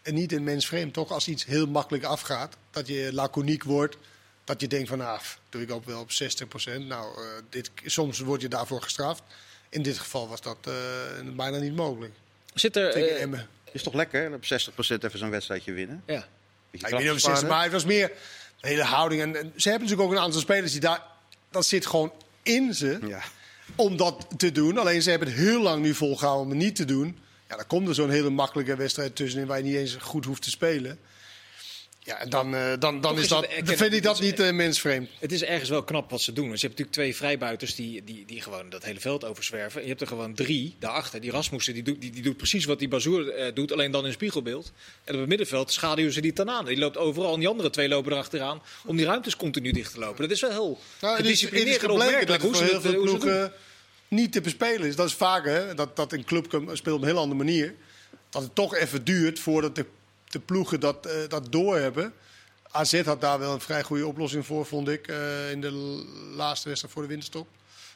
niet 0.03 0.31
in 0.31 0.43
mens 0.43 0.67
vreemd, 0.67 0.93
toch? 0.93 1.11
Als 1.11 1.27
iets 1.27 1.45
heel 1.45 1.67
makkelijk 1.67 2.03
afgaat, 2.03 2.57
dat 2.71 2.87
je 2.87 3.09
laconiek 3.13 3.63
wordt. 3.63 3.97
Dat 4.45 4.61
je 4.61 4.67
denkt 4.67 4.89
van, 4.89 4.97
nou, 4.97 5.17
pff, 5.17 5.39
doe 5.49 5.61
ik 5.61 5.71
ook 5.71 5.85
wel 5.85 5.99
op 5.99 6.11
60 6.11 6.65
Nou, 6.79 7.21
eh, 7.21 7.27
dit, 7.49 7.71
soms 7.85 8.19
word 8.19 8.41
je 8.41 8.47
daarvoor 8.47 8.81
gestraft. 8.81 9.23
In 9.69 9.81
dit 9.81 9.97
geval 9.97 10.27
was 10.27 10.41
dat 10.41 10.57
eh, 10.61 10.73
bijna 11.35 11.57
niet 11.57 11.75
mogelijk. 11.75 12.13
Zit 12.53 12.75
er... 12.75 12.91
Tegen 12.91 13.15
eh, 13.15 13.21
Emmen. 13.21 13.47
Is 13.71 13.83
toch 13.83 13.93
lekker? 13.93 14.21
hè? 14.21 14.33
Op 14.33 14.43
60% 14.43 14.47
even 15.03 15.19
zo'n 15.19 15.29
wedstrijdje 15.29 15.73
winnen. 15.73 16.03
ja. 16.05 16.27
Ik 16.71 16.81
weet 16.81 16.91
niet 16.91 16.99
of 16.99 17.05
kracht 17.05 17.13
het 17.13 17.21
60, 17.21 17.49
maar 17.49 17.63
het 17.63 17.71
was 17.71 17.85
meer 17.85 18.11
de 18.61 18.67
hele 18.67 18.83
houding. 18.83 19.21
En, 19.21 19.35
en 19.35 19.53
ze 19.55 19.69
hebben 19.69 19.87
natuurlijk 19.87 20.11
ook 20.11 20.17
een 20.17 20.23
aantal 20.23 20.41
spelers 20.41 20.71
die 20.71 20.81
daar... 20.81 21.01
Dat 21.49 21.65
zit 21.65 21.85
gewoon 21.85 22.13
in 22.43 22.73
ze. 22.73 22.99
Ja. 23.07 23.21
om 23.75 23.97
dat 23.97 24.27
te 24.37 24.51
doen. 24.51 24.77
Alleen 24.77 25.01
ze 25.01 25.09
hebben 25.09 25.27
het 25.27 25.37
heel 25.37 25.61
lang 25.61 25.81
nu 25.81 25.93
volgehouden 25.93 26.43
om 26.45 26.49
het 26.49 26.59
niet 26.59 26.75
te 26.75 26.85
doen. 26.85 27.17
Ja, 27.49 27.55
dan 27.55 27.67
komt 27.67 27.87
er 27.87 27.95
zo'n 27.95 28.09
hele 28.09 28.29
makkelijke 28.29 28.75
wedstrijd 28.75 29.15
tussenin 29.15 29.47
waar 29.47 29.57
je 29.57 29.63
niet 29.63 29.75
eens 29.75 29.95
goed 29.95 30.25
hoeft 30.25 30.41
te 30.41 30.49
spelen. 30.49 30.99
Ja, 32.05 32.19
en 32.19 32.29
dan, 32.29 32.55
eh, 32.55 32.73
dan, 32.79 33.01
dan 33.01 33.15
is 33.15 33.21
is 33.21 33.27
dat, 33.27 33.47
dan 33.63 33.77
vind 33.77 33.93
ik 33.93 34.03
dat 34.03 34.21
niet 34.21 34.39
eh, 34.39 34.51
mensvreemd. 34.51 35.09
Het 35.19 35.31
is 35.31 35.43
ergens 35.43 35.69
wel 35.69 35.83
knap 35.83 36.09
wat 36.09 36.21
ze 36.21 36.33
doen. 36.33 36.47
Want 36.47 36.61
je 36.61 36.67
hebt 36.67 36.79
natuurlijk 36.79 36.97
twee 36.97 37.15
vrijbuiters 37.15 37.75
die, 37.75 38.03
die, 38.03 38.25
die 38.25 38.41
gewoon 38.41 38.69
dat 38.69 38.83
hele 38.83 38.99
veld 38.99 39.25
overzwerven. 39.25 39.75
En 39.75 39.81
je 39.81 39.89
hebt 39.89 40.01
er 40.01 40.07
gewoon 40.07 40.33
drie 40.33 40.75
daarachter. 40.79 41.21
Die 41.21 41.31
Rasmussen 41.31 41.73
die 41.73 41.83
doet, 41.83 42.01
die, 42.01 42.11
die 42.11 42.21
doet 42.21 42.37
precies 42.37 42.65
wat 42.65 42.79
die 42.79 42.87
Bazoer 42.87 43.29
eh, 43.29 43.53
doet, 43.53 43.71
alleen 43.71 43.91
dan 43.91 44.05
in 44.05 44.11
spiegelbeeld. 44.11 44.71
En 45.03 45.13
op 45.13 45.19
het 45.19 45.29
middenveld 45.29 45.71
schaduwen 45.71 46.13
ze 46.13 46.21
die 46.21 46.33
dan 46.33 46.49
aan. 46.49 46.65
Die 46.65 46.77
loopt 46.77 46.97
overal 46.97 47.33
en 47.33 47.39
die 47.39 47.47
andere 47.47 47.69
twee 47.69 47.87
lopen 47.87 48.11
erachteraan 48.11 48.61
om 48.85 48.97
die 48.97 49.05
ruimtes 49.05 49.35
continu 49.35 49.71
dicht 49.71 49.93
te 49.93 49.99
lopen. 49.99 50.21
Dat 50.21 50.31
is 50.31 50.41
wel 50.41 50.51
heel 50.51 50.79
Nou, 51.01 51.15
gedisciplineerd 51.15 51.83
en 51.83 51.89
opmerkelijk 51.89 52.41
hoe 52.41 52.55
ze 52.55 52.63
heel 52.63 52.81
veel 52.81 52.93
hoe 52.93 53.03
ploegen 53.03 53.51
niet 54.07 54.31
te 54.31 54.41
bespelen 54.41 54.87
is. 54.87 54.95
Dat 54.95 55.07
is 55.07 55.13
vaak 55.13 55.45
hè, 55.45 55.73
dat, 55.73 55.95
dat 55.95 56.13
een 56.13 56.25
club 56.25 56.45
speelt 56.73 56.95
op 56.95 57.01
een 57.01 57.07
heel 57.07 57.19
andere 57.19 57.43
manier. 57.43 57.73
Dat 58.29 58.41
het 58.41 58.55
toch 58.55 58.75
even 58.75 59.03
duurt 59.03 59.39
voordat 59.39 59.75
de, 59.75 59.85
de 60.35 60.41
ploegen 60.45 60.79
dat, 60.79 61.05
eh, 61.05 61.13
dat 61.27 61.51
doorhebben. 61.51 62.13
AZ 62.71 63.01
had 63.03 63.21
daar 63.21 63.39
wel 63.39 63.53
een 63.53 63.61
vrij 63.61 63.83
goede 63.83 64.07
oplossing 64.07 64.45
voor, 64.45 64.65
vond 64.65 64.87
ik. 64.89 65.07
eh, 65.07 65.51
in 65.51 65.61
de 65.61 65.71
laatste 66.35 66.67
wedstrijd 66.67 66.93
voor 66.93 67.03
de 67.03 67.09
winterstop. 67.09 67.47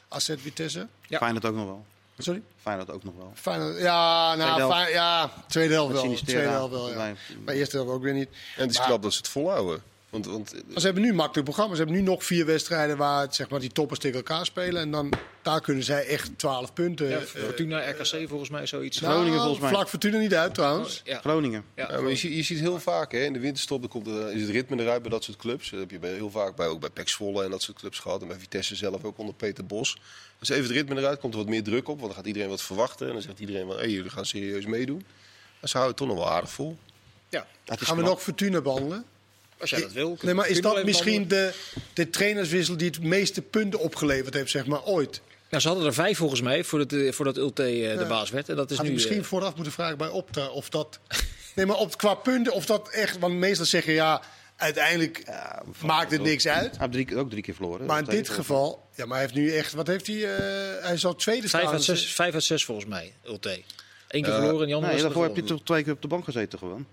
AZ 0.08 0.30
Vitesse. 0.38 0.86
Ja. 1.08 1.18
Feyenoord 1.18 1.44
ook 1.44 1.54
nog 1.54 1.64
wel. 1.66 1.84
Sorry? 2.18 2.42
Feyenoord 2.62 2.90
ook 2.90 3.04
nog 3.04 3.14
wel. 3.16 3.32
Feyenoord, 3.34 3.78
ja, 3.80 4.34
nou, 4.34 4.38
Tweede 4.38 4.58
helft. 4.60 4.76
fijn- 4.76 4.92
ja, 4.92 5.30
tweede 5.48 5.74
helft 5.74 5.92
wel. 5.92 6.14
Tweede 6.14 6.48
helft 6.48 6.72
wel, 6.72 6.90
ja. 6.90 7.12
Maar 7.44 7.54
eerste 7.54 7.76
helft 7.76 7.90
ook 7.92 8.02
weer 8.02 8.12
niet. 8.14 8.28
En 8.56 8.62
het 8.62 8.70
is 8.70 8.80
knap 8.80 9.02
dat 9.02 9.12
ze 9.12 9.18
het 9.18 9.28
volhouden. 9.28 9.82
Want, 10.10 10.26
ze 10.76 10.84
hebben 10.84 11.02
nu 11.02 11.08
een 11.08 11.14
makkelijk 11.14 11.44
programma. 11.44 11.74
Ze 11.74 11.82
hebben 11.82 12.00
nu 12.00 12.06
nog 12.06 12.24
vier 12.24 12.46
wedstrijden 12.46 12.96
waar 12.96 13.20
het, 13.20 13.34
zeg 13.34 13.48
maar, 13.48 13.60
die 13.60 13.72
toppers 13.72 14.00
tegen 14.00 14.16
elkaar 14.16 14.44
spelen. 14.44 14.82
En 14.82 14.90
dan 14.90 15.12
daar 15.42 15.60
kunnen 15.60 15.84
zij 15.84 16.06
echt 16.06 16.38
12 16.38 16.72
punten. 16.72 17.08
Ja, 17.08 17.16
eh, 17.16 17.22
Fortuna, 17.22 17.90
RKC 17.90 18.28
volgens 18.28 18.50
mij 18.50 18.66
zoiets. 18.66 19.00
nou, 19.00 19.12
Groningen 19.12 19.38
volgens 19.40 19.60
mij. 19.60 19.70
Vlak 19.70 19.88
Fortuna 19.88 20.18
niet 20.18 20.34
uit 20.34 20.54
trouwens. 20.54 21.00
Ja. 21.04 21.18
Groningen. 21.18 21.64
Ja. 21.74 21.92
Ja, 21.92 22.00
maar 22.00 22.10
je, 22.10 22.16
ziet, 22.16 22.34
je 22.34 22.42
ziet 22.42 22.58
heel 22.58 22.80
vaak, 22.80 23.12
hè, 23.12 23.18
in 23.18 23.32
de 23.32 23.38
winterstop 23.38 23.80
dan 23.80 23.90
komt 23.90 24.06
er, 24.06 24.32
is 24.32 24.40
het 24.40 24.50
ritme 24.50 24.82
eruit 24.82 25.02
bij 25.02 25.10
dat 25.10 25.24
soort 25.24 25.36
clubs. 25.36 25.70
Dat 25.70 25.80
heb 25.80 25.90
je 25.90 25.98
bij, 25.98 26.12
heel 26.12 26.30
vaak 26.30 26.56
bij, 26.56 26.66
ook 26.66 26.80
bij 26.80 26.90
PEC 26.90 27.08
Zwolle 27.08 27.44
en 27.44 27.50
dat 27.50 27.62
soort 27.62 27.78
clubs 27.78 27.98
gehad. 27.98 28.22
En 28.22 28.28
bij 28.28 28.38
Vitesse 28.38 28.76
zelf 28.76 29.04
ook 29.04 29.18
onder 29.18 29.34
Peter 29.34 29.66
Bos. 29.66 29.98
Dus 30.38 30.48
even 30.48 30.62
het 30.62 30.72
ritme 30.72 30.96
eruit, 30.96 31.18
komt 31.18 31.32
er 31.32 31.38
wat 31.38 31.48
meer 31.48 31.62
druk 31.62 31.88
op. 31.88 31.96
Want 31.96 32.06
dan 32.06 32.14
gaat 32.16 32.26
iedereen 32.26 32.48
wat 32.48 32.62
verwachten. 32.62 33.06
En 33.06 33.12
dan 33.12 33.22
zegt 33.22 33.38
iedereen 33.38 33.66
van, 33.66 33.76
hé, 33.76 33.84
jullie 33.84 34.10
gaan 34.10 34.26
serieus 34.26 34.66
meedoen. 34.66 35.04
Maar 35.60 35.68
ze 35.70 35.76
houden 35.78 35.96
het 35.96 35.96
toch 35.96 36.16
nog 36.16 36.24
wel 36.24 36.34
aardig 36.34 36.50
vol. 36.50 36.78
Ja. 37.28 37.46
Gaan 37.64 37.76
we 37.78 37.84
knap. 37.84 37.96
nog 37.96 38.22
Fortuna 38.22 38.60
behandelen? 38.60 39.04
Als 39.60 39.70
jij 39.70 39.80
dat 39.80 39.92
wil. 39.92 40.18
Nee, 40.20 40.34
maar 40.34 40.48
is 40.48 40.60
dat 40.60 40.84
misschien 40.84 41.28
de, 41.28 41.52
de 41.92 42.10
trainerswissel 42.10 42.76
die 42.76 42.86
het 42.86 43.02
meeste 43.02 43.42
punten 43.42 43.80
opgeleverd 43.80 44.34
heeft, 44.34 44.50
zeg 44.50 44.66
maar, 44.66 44.84
ooit? 44.84 45.20
Nou, 45.50 45.62
ze 45.62 45.68
hadden 45.68 45.86
er 45.86 45.94
vijf 45.94 46.18
volgens 46.18 46.40
mij 46.40 46.64
voordat, 46.64 46.92
eh, 46.92 47.12
voordat 47.12 47.36
Ulte 47.36 47.62
eh, 47.62 47.98
de 47.98 48.04
baas 48.04 48.30
werd. 48.30 48.48
En 48.48 48.56
dat 48.56 48.70
is 48.70 48.76
Had 48.76 48.84
nu. 48.86 48.90
ik 48.92 48.96
misschien 48.98 49.18
eh, 49.18 49.24
vooraf 49.24 49.54
moeten 49.54 49.72
vragen 49.72 49.98
bij 49.98 50.08
Opta 50.08 50.48
of 50.48 50.68
dat... 50.68 50.98
nee, 51.56 51.66
maar 51.66 51.76
op, 51.76 51.96
qua 51.96 52.14
punten 52.14 52.52
of 52.52 52.66
dat 52.66 52.88
echt... 52.88 53.18
Want 53.18 53.34
meestal 53.34 53.66
zeggen 53.66 53.92
ja, 53.92 54.22
uiteindelijk 54.56 55.24
maakt 55.84 56.10
het 56.10 56.22
niks 56.22 56.48
uit. 56.48 56.76
Hij 56.76 56.88
heeft 56.90 57.06
drie, 57.06 57.18
ook 57.18 57.30
drie 57.30 57.42
keer 57.42 57.54
verloren. 57.54 57.86
Maar 57.86 57.98
in 57.98 58.04
dit 58.04 58.28
geval... 58.28 58.88
Ja, 58.94 59.06
maar 59.06 59.18
hij 59.18 59.26
heeft 59.26 59.38
nu 59.38 59.52
echt... 59.56 59.72
Wat 59.72 59.86
heeft 59.86 60.06
hij? 60.06 60.36
eh, 60.36 60.84
hij 60.84 60.96
zal 60.96 61.14
tweede 61.14 61.48
staan. 61.48 61.60
vijf, 61.60 61.72
uit 61.72 61.86
dus- 61.86 62.00
zes, 62.02 62.14
vijf 62.14 62.34
uit 62.34 62.44
zes 62.44 62.64
volgens 62.64 62.86
mij, 62.86 63.14
Ulte. 63.26 63.62
Eén 64.08 64.22
keer 64.22 64.32
Eh, 64.32 64.38
verloren 64.38 64.60
en 64.60 64.66
die 64.66 64.74
andere 64.74 64.92
Nee, 64.92 65.02
was 65.02 65.12
daarvoor 65.12 65.24
heb 65.24 65.36
je 65.36 65.44
toch 65.44 65.62
twee 65.64 65.82
keer 65.82 65.92
op 65.92 66.02
de 66.02 66.08
bank 66.08 66.24
gezeten 66.24 66.58
gewoon. 66.58 66.86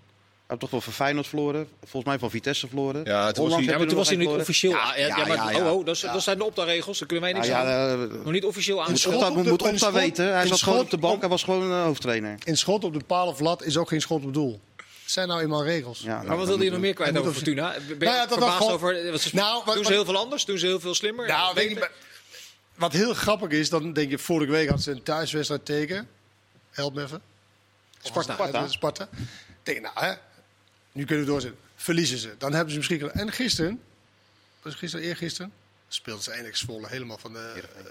Hij 0.48 0.56
heeft 0.56 0.60
toch 0.60 0.70
wel 0.70 0.92
van 0.92 1.04
Feyenoord 1.04 1.26
verloren. 1.26 1.68
Volgens 1.80 2.04
mij 2.04 2.18
van 2.18 2.30
Vitesse 2.30 2.66
verloren. 2.68 3.04
Ja, 3.04 3.32
toen 3.32 3.44
was 3.48 3.54
hij- 3.54 3.64
Ja, 3.64 3.78
maar 3.78 3.86
toen 3.86 3.96
was 3.96 4.08
hij 4.08 4.16
niet 4.16 4.28
officieel. 4.28 4.72
Ja, 4.72 4.96
ja, 4.96 5.06
ja, 5.06 5.16
maar 5.16 5.36
ja, 5.36 5.44
oh, 5.46 5.52
ja. 5.52 5.72
oh, 5.72 5.84
dat, 5.84 5.94
is- 5.94 6.00
dat 6.00 6.22
zijn 6.22 6.38
de 6.38 6.44
opta-regels. 6.44 6.98
Daar 6.98 7.08
kunnen 7.08 7.24
wij 7.24 7.34
niks 7.34 7.46
ja, 7.46 7.60
aan. 7.64 8.00
eh, 8.10 8.16
Nog 8.22 8.32
niet 8.32 8.44
officieel 8.44 8.84
aan. 8.84 8.96
Schot 8.96 9.14
Opta 9.14 9.28
op 9.28 9.34
de- 9.44 9.50
moet 9.50 9.62
Opta 9.62 9.76
schot- 9.76 9.92
weten. 9.92 10.32
Hij 10.34 10.46
zat 10.46 10.62
gewoon 10.62 10.78
op 10.80 10.90
de 10.90 10.96
bank. 10.98 11.14
op- 11.14 11.20
Hij 11.20 11.28
was 11.28 11.42
gewoon 11.42 11.70
een 11.70 11.82
hoofdtrainer. 11.84 12.34
Een 12.44 12.56
schot 12.56 12.84
op 12.84 12.92
de 12.92 13.04
paal 13.06 13.26
of 13.28 13.40
lat 13.40 13.62
is 13.62 13.76
ook 13.76 13.88
geen 13.88 14.00
schot 14.00 14.24
op 14.24 14.34
doel. 14.34 14.60
Het 14.76 15.10
zijn 15.16 15.28
nou 15.28 15.40
eenmaal 15.40 15.64
regels. 15.64 16.00
Ja, 16.00 16.22
Maar 16.22 16.36
wat 16.36 16.46
wilde 16.46 16.64
je 16.64 16.70
nog 16.70 16.80
meer 16.80 16.94
kwijt 16.94 17.10
over 17.10 17.24
moet 17.24 17.34
Fortuna? 17.34 17.70
Ben 17.72 17.88
je 17.88 17.94
Nou 18.04 18.14
ja, 18.16 18.18
dat 18.26 18.28
was 18.28 18.38
verbaasd 18.38 18.56
gewoon- 18.56 18.72
over... 18.72 19.10
Wat 19.10 19.20
ze, 19.20 19.30
Nou, 19.34 19.62
wat- 19.64 19.74
doen 19.74 19.84
ze 19.84 19.92
heel 19.92 20.04
veel 20.04 20.16
anders? 20.16 20.44
Doen 20.44 20.58
ze 20.58 20.66
heel 20.66 20.80
veel 20.80 20.94
slimmer? 20.94 21.26
Nou, 21.26 21.54
weet 21.54 21.68
je, 21.68 21.74
Beter? 21.74 21.90
maar- 21.90 22.06
wat 22.76 22.92
heel 22.92 23.14
grappig 23.14 23.48
is, 23.50 23.68
dan 23.70 23.92
denk 23.92 24.10
je, 24.10 24.18
vorige 24.18 24.50
week 24.50 24.68
had 24.68 24.82
ze 24.82 24.90
een 24.90 25.02
thuiswedstrijd 25.02 25.64
tegen. 25.64 26.08
Help 26.70 26.94
me 26.94 27.02
even. 27.02 27.20
Sparta. 28.02 28.34
Sparta. 28.34 28.68
Sparta. 28.68 29.08
Denk, 29.62 29.80
nou, 29.80 29.94
hè, 30.06 30.12
nu 30.98 31.04
kunnen 31.04 31.24
we 31.24 31.30
doorzetten. 31.30 31.60
Verliezen 31.76 32.18
ze. 32.18 32.34
Dan 32.38 32.52
hebben 32.52 32.70
ze 32.70 32.76
misschien. 32.76 33.10
En 33.10 33.32
gisteren 33.32 33.80
was 34.62 34.74
gisteren, 34.74 35.06
eergisteren, 35.06 35.52
speelden 35.88 36.22
ze 36.22 36.30
eindelijk 36.30 36.56
Zwolle 36.56 36.88
helemaal 36.88 37.18
van 37.18 37.32
de, 37.32 37.62
eh, 37.76 37.82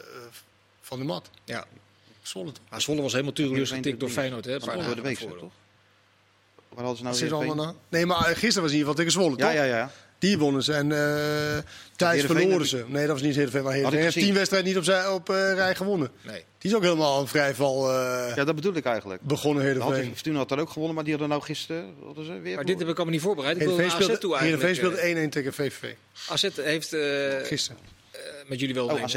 van 0.81 0.99
de 0.99 1.05
mat. 1.05 1.29
Ja. 1.43 1.65
Zwolle? 2.21 2.51
Maar 2.69 2.81
Zwolle 2.81 3.01
was 3.01 3.11
helemaal 3.11 3.33
Heerenveen 3.35 3.67
getikt 3.67 3.99
door 3.99 4.09
Feyenoord. 4.09 4.45
Hè? 4.45 4.59
Paar 4.59 4.83
Door 4.83 4.95
de 4.95 5.01
week, 5.01 5.17
toch? 5.17 5.51
Waar 6.69 6.85
hadden 6.85 6.97
ze 6.97 7.03
nou 7.03 7.19
weer 7.19 7.33
allemaal 7.33 7.65
na? 7.65 7.73
Nee, 7.89 8.05
maar 8.05 8.17
eh, 8.17 8.25
gisteren 8.25 8.61
was 8.61 8.71
in 8.71 8.77
ieder 8.77 8.79
geval 8.79 8.93
tegen 8.95 9.11
Zwolle, 9.11 9.37
Ja, 9.37 9.45
toch? 9.45 9.53
ja, 9.53 9.63
ja. 9.63 9.91
Die 10.19 10.37
wonnen 10.37 10.63
ze. 10.63 10.73
En 10.73 10.91
eh 10.91 10.97
thuis 11.95 12.21
Heerenveen 12.21 12.41
verloren 12.41 12.67
ze. 12.67 12.83
Nee, 12.87 13.05
dat 13.05 13.11
was 13.11 13.21
niet 13.21 13.35
Heerenveen, 13.35 13.63
maar 13.63 13.71
Had 13.73 13.81
ik 13.83 13.87
Heerenveen 13.97 14.13
heeft 14.13 14.25
tien 14.27 14.35
wedstrijden 14.35 14.67
niet 14.69 14.77
op, 14.77 14.83
zij, 14.83 15.07
op 15.07 15.29
eh, 15.29 15.53
rij 15.53 15.75
gewonnen. 15.75 16.09
Nee. 16.21 16.43
Die 16.57 16.71
is 16.71 16.75
ook 16.75 16.83
helemaal 16.83 17.21
een 17.21 17.27
vrijval 17.27 17.89
eh, 17.91 18.35
Ja, 18.35 18.43
dat 18.43 18.55
bedoel 18.55 18.75
ik 18.75 18.85
eigenlijk. 18.85 19.21
begonnen, 19.21 19.63
Heerenveen. 19.63 20.13
Fortuna 20.13 20.37
had 20.37 20.49
daar 20.49 20.59
ook 20.59 20.69
gewonnen, 20.69 20.95
maar 20.95 21.03
die 21.03 21.13
hadden 21.13 21.31
nou 21.31 21.41
gisteren 21.43 21.93
hadden 22.05 22.25
ze 22.25 22.39
weer 22.39 22.55
Maar 22.55 22.65
dit 22.65 22.79
heb 22.79 22.87
ik 22.87 22.95
allemaal 22.95 23.13
niet 23.13 23.23
voorbereid. 23.23 23.55
Ik 23.55 23.61
Heerenveen 23.61 23.85
AZ 23.91 23.97
toe 23.97 24.15
speelde, 24.15 24.37
Heerenveen 24.37 24.67
eigenlijk. 24.67 24.97
speelde 24.97 25.25
1-1 25.27 25.29
tegen 25.29 25.53
VVV. 25.53 25.93
AZ 26.29 26.47
heeft 26.55 26.93
eh, 26.93 27.01
Gisteren. 27.43 27.81
eh, 28.11 28.19
met 28.47 28.59
jullie 28.59 28.75
wel 28.75 28.85
Oh. 28.85 29.03
AZ. 29.03 29.13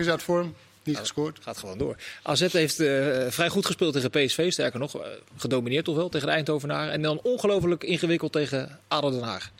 Is 0.00 0.08
uit 0.08 0.22
vorm. 0.22 0.54
Niet 0.84 0.96
gescoord. 0.96 1.38
Gaat 1.42 1.58
gewoon 1.58 1.78
door. 1.78 1.96
AZ 2.22 2.52
heeft 2.52 2.80
eh, 2.80 3.26
vrij 3.28 3.48
goed 3.48 3.66
gespeeld 3.66 3.92
tegen 3.92 4.10
PSV. 4.10 4.52
Sterker 4.52 4.80
nog, 4.80 5.00
eh, 5.00 5.06
gedomineerd 5.36 5.84
toch 5.84 5.96
wel 5.96 6.08
tegen 6.08 6.26
de 6.26 6.32
Eindhovenaren. 6.32 6.92
En 6.92 7.02
dan 7.02 7.20
ongelooflijk 7.22 7.84
ingewikkeld 7.84 8.32
tegen 8.32 8.78
ADO 8.88 9.10
Den 9.10 9.22
Haag. 9.22 9.50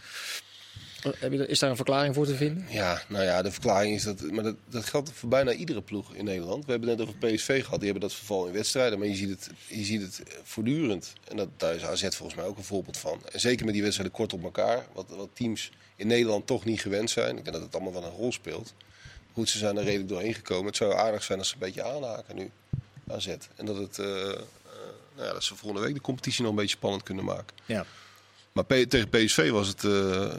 Eh, 1.21 1.33
is 1.33 1.59
daar 1.59 1.71
een 1.71 1.77
verklaring 1.77 2.15
voor 2.15 2.27
te 2.27 2.35
vinden? 2.35 2.67
Ja, 2.71 3.03
nou 3.09 3.25
ja, 3.25 3.43
de 3.43 3.51
verklaring 3.51 3.95
is 3.95 4.03
dat. 4.03 4.21
Maar 4.31 4.45
dat, 4.45 4.55
dat 4.69 4.85
geldt 4.85 5.11
voor 5.13 5.29
bijna 5.29 5.53
iedere 5.53 5.83
ploeg 5.83 6.15
in 6.15 6.25
Nederland. 6.25 6.65
We 6.65 6.71
hebben 6.71 6.89
het 6.89 6.99
net 6.99 7.09
over 7.09 7.29
PSV 7.29 7.65
gehad, 7.65 7.81
die 7.81 7.91
hebben 7.91 8.09
dat 8.09 8.19
verval 8.19 8.47
in 8.47 8.53
wedstrijden. 8.53 8.99
Maar 8.99 9.09
je 9.09 9.15
ziet 9.15 9.29
het, 9.29 9.51
je 9.67 9.85
ziet 9.85 10.03
het 10.03 10.23
voortdurend. 10.43 11.13
En 11.29 11.37
dat, 11.37 11.49
daar 11.57 11.75
is 11.75 11.85
AZ 11.85 12.03
volgens 12.03 12.35
mij 12.35 12.45
ook 12.45 12.57
een 12.57 12.65
voorbeeld 12.65 12.97
van. 12.97 13.21
En 13.33 13.41
zeker 13.41 13.65
met 13.65 13.75
die 13.75 13.83
wedstrijden 13.83 14.17
kort 14.17 14.33
op 14.33 14.45
elkaar. 14.45 14.87
Wat, 14.93 15.07
wat 15.09 15.29
teams 15.33 15.71
in 15.97 16.07
Nederland 16.07 16.47
toch 16.47 16.65
niet 16.65 16.81
gewend 16.81 17.11
zijn. 17.11 17.37
Ik 17.37 17.45
denk 17.45 17.57
dat 17.57 17.65
het 17.65 17.75
allemaal 17.75 17.93
wel 17.93 18.05
een 18.05 18.17
rol 18.17 18.33
speelt. 18.33 18.75
Goed, 19.35 19.49
ze 19.49 19.59
zijn 19.59 19.77
er 19.77 19.85
redelijk 19.85 20.09
doorheen 20.09 20.35
gekomen. 20.35 20.67
Het 20.67 20.77
zou 20.77 20.93
aardig 20.95 21.23
zijn 21.23 21.39
als 21.39 21.49
ze 21.49 21.55
een 21.55 21.61
beetje 21.61 21.83
aanhaken 21.85 22.37
nu. 22.37 22.51
AZ. 23.09 23.27
En 23.57 23.67
dat, 23.67 23.77
het, 23.77 23.99
eh, 23.99 24.31
eh, 24.31 24.37
nou 25.15 25.27
ja, 25.27 25.33
dat 25.33 25.45
ze 25.45 25.57
volgende 25.57 25.87
week 25.87 25.95
de 25.95 26.01
competitie 26.01 26.43
nog 26.43 26.51
een 26.51 26.57
beetje 26.57 26.77
spannend 26.77 27.03
kunnen 27.03 27.25
maken. 27.25 27.57
Ja. 27.65 27.85
Maar 28.53 28.65
P- 28.65 28.69
tegen 28.89 29.09
PSV 29.09 29.51
was 29.51 29.69
het, 29.69 29.85
eh, 29.85 30.33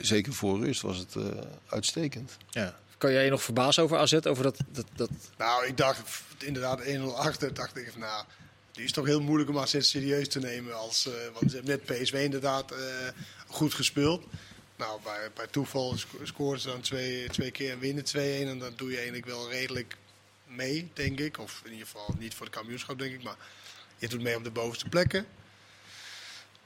zeker 0.00 0.32
voor 0.32 0.64
rust, 0.64 0.80
was 0.80 0.98
het 0.98 1.14
eh, 1.16 1.22
uitstekend. 1.68 2.36
ja. 2.50 2.78
Kan 2.98 3.12
jij 3.12 3.24
je 3.24 3.30
nog 3.30 3.42
verbazen 3.42 3.82
over 3.82 3.96
AZ? 3.98 4.12
Over 4.12 4.42
dat, 4.42 4.56
dat, 4.72 4.86
dat... 4.96 5.10
Nou, 5.38 5.66
ik 5.66 5.76
dacht 5.76 6.00
inderdaad 6.38 6.80
1-0 6.82 7.02
achter. 7.16 7.54
dacht 7.54 7.76
ik 7.76 7.88
van 7.92 8.00
nou, 8.00 8.24
die 8.72 8.84
is 8.84 8.92
toch 8.92 9.06
heel 9.06 9.20
moeilijk 9.20 9.50
om 9.50 9.58
AZ 9.58 9.76
serieus 9.80 10.28
te 10.28 10.38
nemen. 10.38 10.76
Als, 10.78 11.06
eh, 11.06 11.12
want 11.38 11.50
ze 11.50 11.56
hebben 11.56 11.80
net 11.86 12.02
PSV 12.02 12.12
inderdaad 12.14 12.70
eh, 12.70 12.78
goed 13.46 13.74
gespeeld. 13.74 14.24
Nou, 14.76 15.00
bij, 15.02 15.30
bij 15.34 15.46
toeval 15.46 15.96
sco- 15.96 16.24
scoren 16.24 16.60
ze 16.60 16.68
dan 16.68 16.80
twee, 16.80 17.28
twee 17.28 17.50
keer 17.50 17.70
en 17.70 17.78
winnen 17.78 18.04
2-1. 18.04 18.48
En 18.50 18.58
dan 18.58 18.72
doe 18.76 18.90
je 18.90 18.96
eigenlijk 18.96 19.26
wel 19.26 19.50
redelijk 19.50 19.96
mee, 20.46 20.90
denk 20.92 21.18
ik. 21.20 21.38
Of 21.38 21.60
in 21.64 21.72
ieder 21.72 21.86
geval 21.86 22.14
niet 22.18 22.34
voor 22.34 22.46
de 22.46 22.52
kampioenschap, 22.52 22.98
denk 22.98 23.14
ik. 23.14 23.22
Maar 23.22 23.36
je 23.98 24.08
doet 24.08 24.22
mee 24.22 24.36
op 24.36 24.44
de 24.44 24.50
bovenste 24.50 24.88
plekken. 24.88 25.26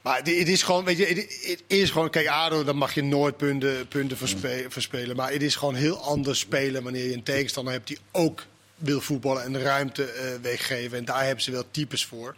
Maar 0.02 0.16
het 0.16 0.26
het 0.26 0.48
is 0.48 0.62
gewoon, 0.62 0.84
weet 0.84 0.96
je, 0.98 1.06
het- 1.06 1.46
het 1.46 1.62
is 1.66 1.90
gewoon, 1.90 2.10
kijk, 2.10 2.26
ADO, 2.28 2.64
dan 2.64 2.76
mag 2.76 2.94
je 2.94 3.02
nooit 3.02 3.36
punten, 3.36 3.88
punten 3.88 4.16
verspe- 4.16 4.66
verspelen. 4.68 5.16
Maar 5.16 5.32
het 5.32 5.42
is 5.42 5.56
gewoon 5.56 5.74
heel 5.74 5.96
anders 6.02 6.38
spelen 6.38 6.82
wanneer 6.82 7.04
je 7.06 7.12
een 7.14 7.22
tegenstander 7.22 7.72
hebt 7.72 7.86
die 7.86 7.98
ook 8.12 8.44
wil 8.74 9.00
voetballen 9.00 9.42
en 9.42 9.52
de 9.52 9.62
ruimte 9.62 10.04
eh, 10.04 10.34
weggeven. 10.42 10.98
En 10.98 11.04
daar 11.04 11.24
hebben 11.24 11.44
ze 11.44 11.50
wel 11.50 11.70
types 11.70 12.04
voor. 12.04 12.36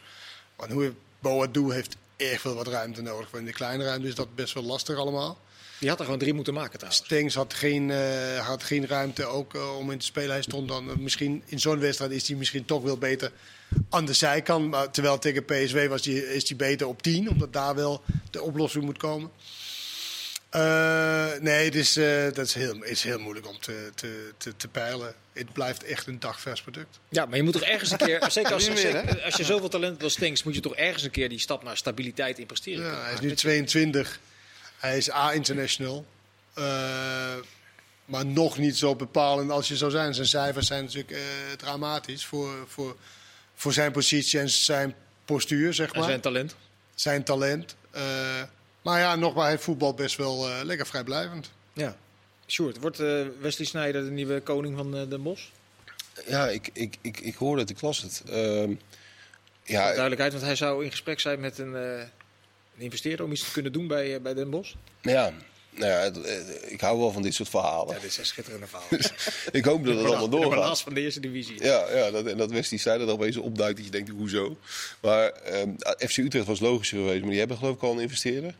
Want 0.57 0.73
hoe 0.73 0.93
Boadu 1.21 1.73
heeft 1.73 1.97
erg 2.17 2.41
veel 2.41 2.55
wat 2.55 2.67
ruimte 2.67 3.03
nodig. 3.03 3.31
Want 3.31 3.43
in 3.43 3.49
de 3.51 3.57
kleine 3.57 3.85
ruimte 3.85 4.09
is 4.09 4.15
dat 4.15 4.35
best 4.35 4.55
wel 4.55 4.63
lastig 4.63 4.97
allemaal. 4.97 5.39
Die 5.81 5.89
had 5.89 5.99
er 5.99 6.05
gewoon 6.05 6.21
drie 6.21 6.35
moeten 6.35 6.55
maken 6.55 6.79
trouwens. 6.79 7.05
Stengs 7.05 7.35
had 7.35 7.55
geen, 7.55 7.91
eh, 7.91 8.47
had 8.47 8.63
geen 8.63 8.87
ruimte 8.87 9.25
ook 9.25 9.55
eh, 9.55 9.77
om 9.77 9.91
in 9.91 9.99
te 9.99 10.05
spelen. 10.05 10.31
Hij 10.31 10.43
stond 10.43 10.69
dan 10.69 10.91
eh, 10.91 10.97
misschien 10.97 11.43
in 11.47 11.61
zo'n 11.61 11.79
wedstrijd 11.79 12.11
is 12.11 12.29
hij 12.29 12.37
misschien 12.37 12.65
toch 12.65 12.83
wel 12.83 12.99
beter 12.99 13.33
aan 13.89 14.05
de 14.05 14.13
zijkant. 14.13 14.71
Maar 14.71 14.91
terwijl 14.91 15.19
tegen 15.19 15.45
PSV 15.45 15.89
was 15.89 16.03
die, 16.03 16.35
is 16.35 16.49
hij 16.49 16.57
beter 16.57 16.87
op 16.87 17.03
10, 17.03 17.31
omdat 17.31 17.53
daar 17.53 17.75
wel 17.75 18.03
de 18.31 18.43
oplossing 18.43 18.85
moet 18.85 18.99
komen. 18.99 19.31
Eh, 20.51 21.31
nee, 21.41 21.65
het 21.65 21.75
is, 21.75 21.97
eh, 21.97 22.23
dat 22.23 22.47
is 22.47 22.55
heel, 22.55 22.85
is 22.85 23.03
heel 23.03 23.19
moeilijk 23.19 23.49
om 23.49 23.61
te, 23.61 23.91
te, 23.95 24.33
te, 24.37 24.57
te 24.57 24.69
peilen. 24.69 25.15
Het 25.33 25.53
blijft 25.53 25.85
echt 25.85 26.07
een 26.07 26.21
dagvers 26.21 26.63
product. 26.63 26.99
Ja, 27.09 27.27
maar 27.27 27.37
je 27.37 27.43
moet 27.43 27.53
toch 27.53 27.63
ergens 27.63 27.91
een 27.91 27.99
keer, 27.99 28.31
zeker 28.31 28.53
als, 28.53 28.65
zeker 28.65 29.25
als 29.25 29.37
je 29.37 29.45
zoveel 29.45 29.69
talent 29.69 30.03
als 30.03 30.13
Stenks, 30.13 30.43
moet 30.43 30.55
je 30.55 30.61
toch 30.61 30.75
ergens 30.75 31.03
een 31.03 31.11
keer 31.11 31.29
die 31.29 31.39
stap 31.39 31.63
naar 31.63 31.77
stabiliteit 31.77 32.39
in 32.39 32.47
presteren. 32.47 32.85
Ja, 32.85 33.03
hij 33.03 33.13
is 33.13 33.21
nu 33.21 33.35
22. 33.35 34.21
Hij 34.81 34.97
is 34.97 35.11
A-international. 35.11 36.07
Eh, 36.55 37.35
maar 38.05 38.27
nog 38.27 38.59
niet 38.59 38.77
zo 38.77 38.97
bepalend 38.97 39.51
als 39.51 39.69
je 39.69 39.77
zou 39.77 39.91
zijn. 39.91 40.15
Zijn 40.15 40.27
cijfers 40.27 40.67
zijn 40.67 40.85
natuurlijk 40.85 41.11
eh, 41.11 41.19
dramatisch 41.57 42.27
voor, 42.27 42.65
voor, 42.67 42.97
voor 43.55 43.73
zijn 43.73 43.93
positie 43.93 44.41
en 44.41 44.51
zijn 44.51 44.95
postuur, 45.25 45.75
zeg 45.75 45.93
En 45.93 45.99
maar. 45.99 46.09
zijn 46.09 46.21
talent. 46.21 46.57
Zijn 46.95 47.25
talent. 47.25 47.77
Eh, 47.91 48.03
maar 48.83 48.99
ja, 49.01 49.17
nogmaals, 49.17 49.47
hij 49.49 49.59
voetbalt 49.59 49.97
best 49.97 50.17
wel 50.17 50.49
eh, 50.49 50.61
lekker 50.65 50.87
vrijblijvend. 50.87 51.51
Ja. 51.73 51.97
Sjoerd, 52.47 52.79
wordt 52.79 52.97
Wesley 53.41 53.67
Sneijder 53.67 54.05
de 54.05 54.11
nieuwe 54.11 54.41
koning 54.41 54.77
van 54.77 54.91
Den 54.91 55.23
Bosch? 55.23 55.45
Ja, 56.27 56.49
ik, 56.49 56.71
ik, 56.73 56.97
ik, 57.01 57.21
ik 57.21 57.35
hoorde 57.35 57.61
het, 57.61 57.71
ik 57.71 57.81
las 57.81 58.03
het. 58.03 58.23
Ehm, 58.27 58.73
ja, 59.63 59.85
Duidelijkheid, 59.85 60.33
want 60.33 60.45
hij 60.45 60.57
zou 60.57 60.85
in 60.85 60.91
gesprek 60.91 61.21
zijn 61.21 61.41
met 61.41 61.59
een, 61.59 61.75
een 62.81 62.87
investeerder 62.87 63.25
om 63.25 63.33
iets 63.33 63.45
te 63.45 63.53
kunnen 63.53 63.73
doen 63.73 63.87
bij, 63.87 64.15
eh, 64.15 64.21
bij 64.21 64.35
Den 64.35 64.51
Bosch. 64.51 64.75
ja, 65.03 65.33
nou 65.71 65.91
ja, 65.91 66.23
eh, 66.23 66.73
ik 66.73 66.81
hou 66.81 66.99
wel 66.99 67.13
van 67.13 67.23
dit 67.23 67.35
soort 67.35 67.49
verhalen. 67.49 67.95
Ja, 67.95 68.01
dit 68.01 68.11
is 68.11 68.19
een 68.19 68.27
schitterende 68.27 68.67
verhaal. 68.67 68.89
Ik 69.61 69.65
hoop 69.65 69.85
dat 69.85 69.97
het 69.97 70.05
allemaal 70.05 70.29
De 70.31 70.37
balans 70.37 70.55
doorgaat. 70.55 70.81
van 70.81 70.95
de 70.95 71.01
eerste 71.01 71.21
divisie. 71.21 71.63
Ja, 71.65 71.87
ja 71.95 72.11
dat, 72.11 72.27
en 72.27 72.37
dat 72.37 72.51
Wesley 72.51 72.79
Sneijder 72.79 73.07
er 73.09 73.13
opeens 73.13 73.37
opduikt 73.37 73.77
dat 73.77 73.85
je 73.85 73.91
denkt, 73.93 74.09
hoezo? 74.11 74.57
Maar 75.01 75.29
ehm, 75.31 75.71
FC 76.09 76.17
Utrecht 76.17 76.47
was 76.47 76.61
logischer 76.61 76.99
geweest, 76.99 77.21
maar 77.21 77.31
die 77.31 77.39
hebben 77.39 77.57
geloof 77.57 77.75
ik 77.75 77.83
al 77.83 77.93
een 77.93 78.01
investeerder. 78.01 78.55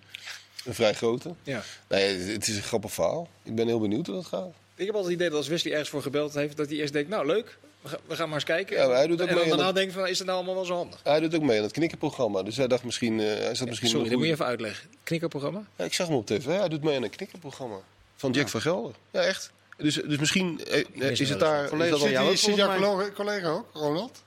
Een 0.65 0.75
vrij 0.75 0.95
grote. 0.95 1.35
Ja. 1.43 1.63
Nee, 1.89 2.17
het- 2.19 2.29
het 2.33 2.49
is 2.49 2.57
een 2.57 2.63
grappig 2.63 2.93
verhaal. 2.93 3.29
Ik 3.43 3.55
ben 3.55 3.67
heel 3.67 3.81
benieuwd 3.81 4.07
hoe 4.07 4.15
dat 4.15 4.27
gaat. 4.27 4.53
Ik 4.75 4.87
heb 4.87 4.95
altijd 4.95 5.05
het 5.05 5.15
idee 5.15 5.29
dat 5.29 5.39
als 5.39 5.49
Wesley 5.49 5.73
ergens 5.73 5.91
voor 5.91 6.03
gebeld 6.03 6.35
heeft, 6.35 6.57
dat 6.57 6.69
hij 6.69 6.77
eerst 6.79 6.93
denkt, 6.93 7.09
nou 7.09 7.27
leuk, 7.27 7.59
we 7.81 7.89
gaan, 7.89 7.99
we 8.07 8.17
gaan 8.17 8.27
maar 8.27 8.35
eens 8.35 8.45
kijken. 8.45 8.77
Ja, 8.77 8.87
maar 8.87 8.97
hij 8.97 9.07
doet 9.07 9.21
ook 9.23 9.29
en 9.29 9.35
dan 9.35 9.45
mee 9.45 9.53
aan 9.53 9.75
daarna 9.75 9.91
van, 9.93 10.09
is 10.09 10.19
het 10.19 10.27
nou 10.27 10.39
allemaal 10.39 10.55
wel 10.55 10.65
zo 10.65 10.75
handig? 10.75 11.01
Hij 11.03 11.21
doet 11.21 11.35
ook 11.35 11.43
mee 11.43 11.57
aan 11.57 11.63
het 11.63 11.73
knikkerprogramma. 11.73 12.43
Dus 12.43 12.57
hij 12.57 12.67
dacht 12.67 12.85
misschien... 12.85 13.21
eh, 13.21 13.27
hij 13.27 13.55
zat 13.55 13.69
misschien 13.69 13.89
Sorry, 13.89 14.09
dat 14.09 14.19
moet 14.19 14.27
je 14.27 14.33
even 14.33 14.45
uitleggen. 14.45 14.89
Knikkerprogramma? 15.03 15.65
Ja, 15.77 15.85
ik 15.85 15.95
zag 15.95 16.07
hem 16.07 16.17
op 16.17 16.27
tv. 16.27 16.45
Hij 16.45 16.69
doet 16.69 16.83
mee 16.83 16.97
aan 16.97 17.03
een 17.03 17.11
knikkerprogramma. 17.11 17.77
Van 18.17 18.33
Jack 18.33 18.49
van 18.49 18.61
Gelder. 18.61 18.95
Ja, 19.11 19.21
echt. 19.21 19.53
Dus, 19.77 19.95
dus 19.95 20.19
misschien 20.19 20.65
eh, 20.65 20.85
mis 20.95 21.21
is 21.21 21.29
het 21.29 21.41
daar... 21.41 21.65
Is 21.65 21.91
dat 21.91 22.01
jou 22.01 22.37
Zit, 22.37 22.57
jouw 22.57 23.13
collega 23.13 23.49
ook, 23.49 23.67
Ronald? 23.73 24.23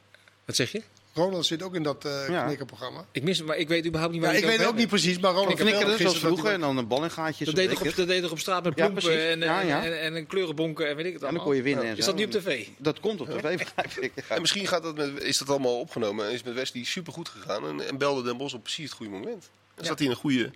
Wat 0.45 0.55
zeg 0.55 0.71
je? 0.71 0.81
Ronald 1.13 1.45
zit 1.45 1.63
ook 1.63 1.75
in 1.75 1.83
dat 1.83 2.05
eh 2.05 2.29
Ja. 2.29 2.45
knikkerprogramma. 2.45 3.05
Ik 3.11 3.23
mis 3.23 3.37
hem, 3.37 3.47
maar 3.47 3.57
ik 3.57 3.67
weet 3.67 3.85
überhaupt 3.85 4.13
niet 4.13 4.21
Ja, 4.21 4.27
waar 4.27 4.37
ik 4.37 4.43
je 4.43 4.49
het 4.49 4.59
weet 4.59 4.67
ook 4.67 4.75
niet 4.75 4.87
precies, 4.87 5.19
maar 5.19 5.31
Ronald 5.31 5.47
Knikkeren, 5.55 5.71
vertelde 5.77 5.97
zoals 5.97 6.11
gisteren 6.13 6.29
dat 6.35 6.39
vroeger. 6.39 6.61
En 6.61 6.67
dan 6.67 6.77
een 6.77 6.87
bal 6.87 7.03
in 7.03 7.11
gaatjes. 7.11 7.45
Dat 7.47 7.55
deed, 7.55 7.71
op, 7.79 7.87
ik 7.87 7.95
dat 7.95 8.07
deed 8.07 8.21
toch 8.21 8.31
op 8.31 8.39
straat 8.39 8.63
met 8.63 8.73
Ja, 8.77 8.89
precies. 8.89 9.09
en, 9.09 9.39
Ja, 9.39 9.61
en, 9.61 9.67
ja. 9.67 9.83
en, 9.83 10.01
en, 10.01 10.15
en 10.15 10.27
kleurenbonken 10.27 10.89
en 10.89 10.95
weet 10.95 11.05
ik 11.05 11.11
het 11.13 11.21
Ja, 11.21 11.27
dan 11.27 11.27
allemaal. 11.29 11.45
kon 11.47 11.55
je 11.55 11.61
winnen. 11.61 11.85
en 11.85 11.97
Is 11.97 12.05
dat 12.05 12.15
nu 12.15 12.23
op 12.23 12.31
tv? 12.31 12.67
Dat 12.77 12.99
komt 12.99 13.21
op 13.21 13.29
tv, 13.29 13.57
begrijp 13.57 13.91
ik. 13.91 14.11
Ja, 14.29 14.39
misschien 14.39 14.67
gaat 14.67 14.83
dat 14.83 14.95
met, 14.95 15.21
is 15.23 15.37
dat 15.37 15.49
allemaal 15.49 15.79
opgenomen 15.79 16.25
en 16.27 16.31
is 16.31 16.43
met 16.43 16.53
Wesley 16.53 16.83
supergoed 16.83 17.29
gegaan. 17.29 17.67
En, 17.67 17.87
en 17.87 17.97
belde 17.97 18.23
Den 18.23 18.37
Bos 18.37 18.53
op 18.53 18.63
precies 18.63 18.85
het 18.85 18.93
goede 18.93 19.11
moment. 19.11 19.49
En 19.75 19.85
zat 19.85 19.97
hij 19.97 20.07
in 20.07 20.13
een 20.13 20.19
goede 20.19 20.51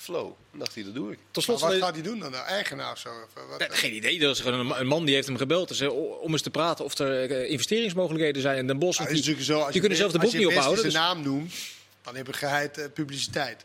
flow. 0.00 0.32
En 0.52 0.58
dacht 0.58 0.74
hij, 0.74 0.84
dat 0.84 0.94
doe 0.94 1.12
ik. 1.12 1.18
Tot 1.30 1.34
Maar 1.34 1.42
slot 1.58 1.60
wat 1.60 1.70
de- 1.70 1.84
gaat 1.86 1.94
hij 1.94 2.02
doen 2.02 2.18
dan? 2.18 2.30
De 2.32 2.36
eigenaar 2.38 2.92
of 2.92 2.98
zo? 2.98 3.08
Of, 3.08 3.44
wat? 3.48 3.58
Nee, 3.58 3.68
geen 3.70 3.94
idee. 3.94 4.18
Dat 4.18 4.34
is 4.36 4.40
gewoon 4.42 4.72
een, 4.78 4.86
man 4.86 5.04
die 5.04 5.14
heeft 5.14 5.26
hem 5.26 5.36
gebeld 5.36 5.68
dus, 5.68 5.80
om 6.20 6.32
eens 6.32 6.42
te 6.42 6.50
praten 6.50 6.84
of 6.84 6.98
er 6.98 7.30
eh, 7.30 7.50
investeringsmogelijkheden 7.50 8.42
zijn 8.42 8.56
in 8.58 8.66
Den 8.66 8.78
Bosch. 8.78 8.98
Ja, 8.98 9.06
die, 9.06 9.42
zo, 9.42 9.60
als 9.60 9.72
die 9.72 9.80
kunnen 9.80 9.98
zelf 9.98 10.12
de 10.12 10.18
als 10.18 10.30
boek 10.30 10.38
niet 10.38 10.46
ophouden. 10.46 10.78
zijn 10.80 10.92
Dus, 10.92 11.00
naam 11.00 11.22
noemt, 11.22 11.54
dan 12.02 12.16
heb 12.16 12.26
je 12.26 12.32
geheid 12.32 12.78
eh, 12.78 12.84
publiciteit. 12.94 13.64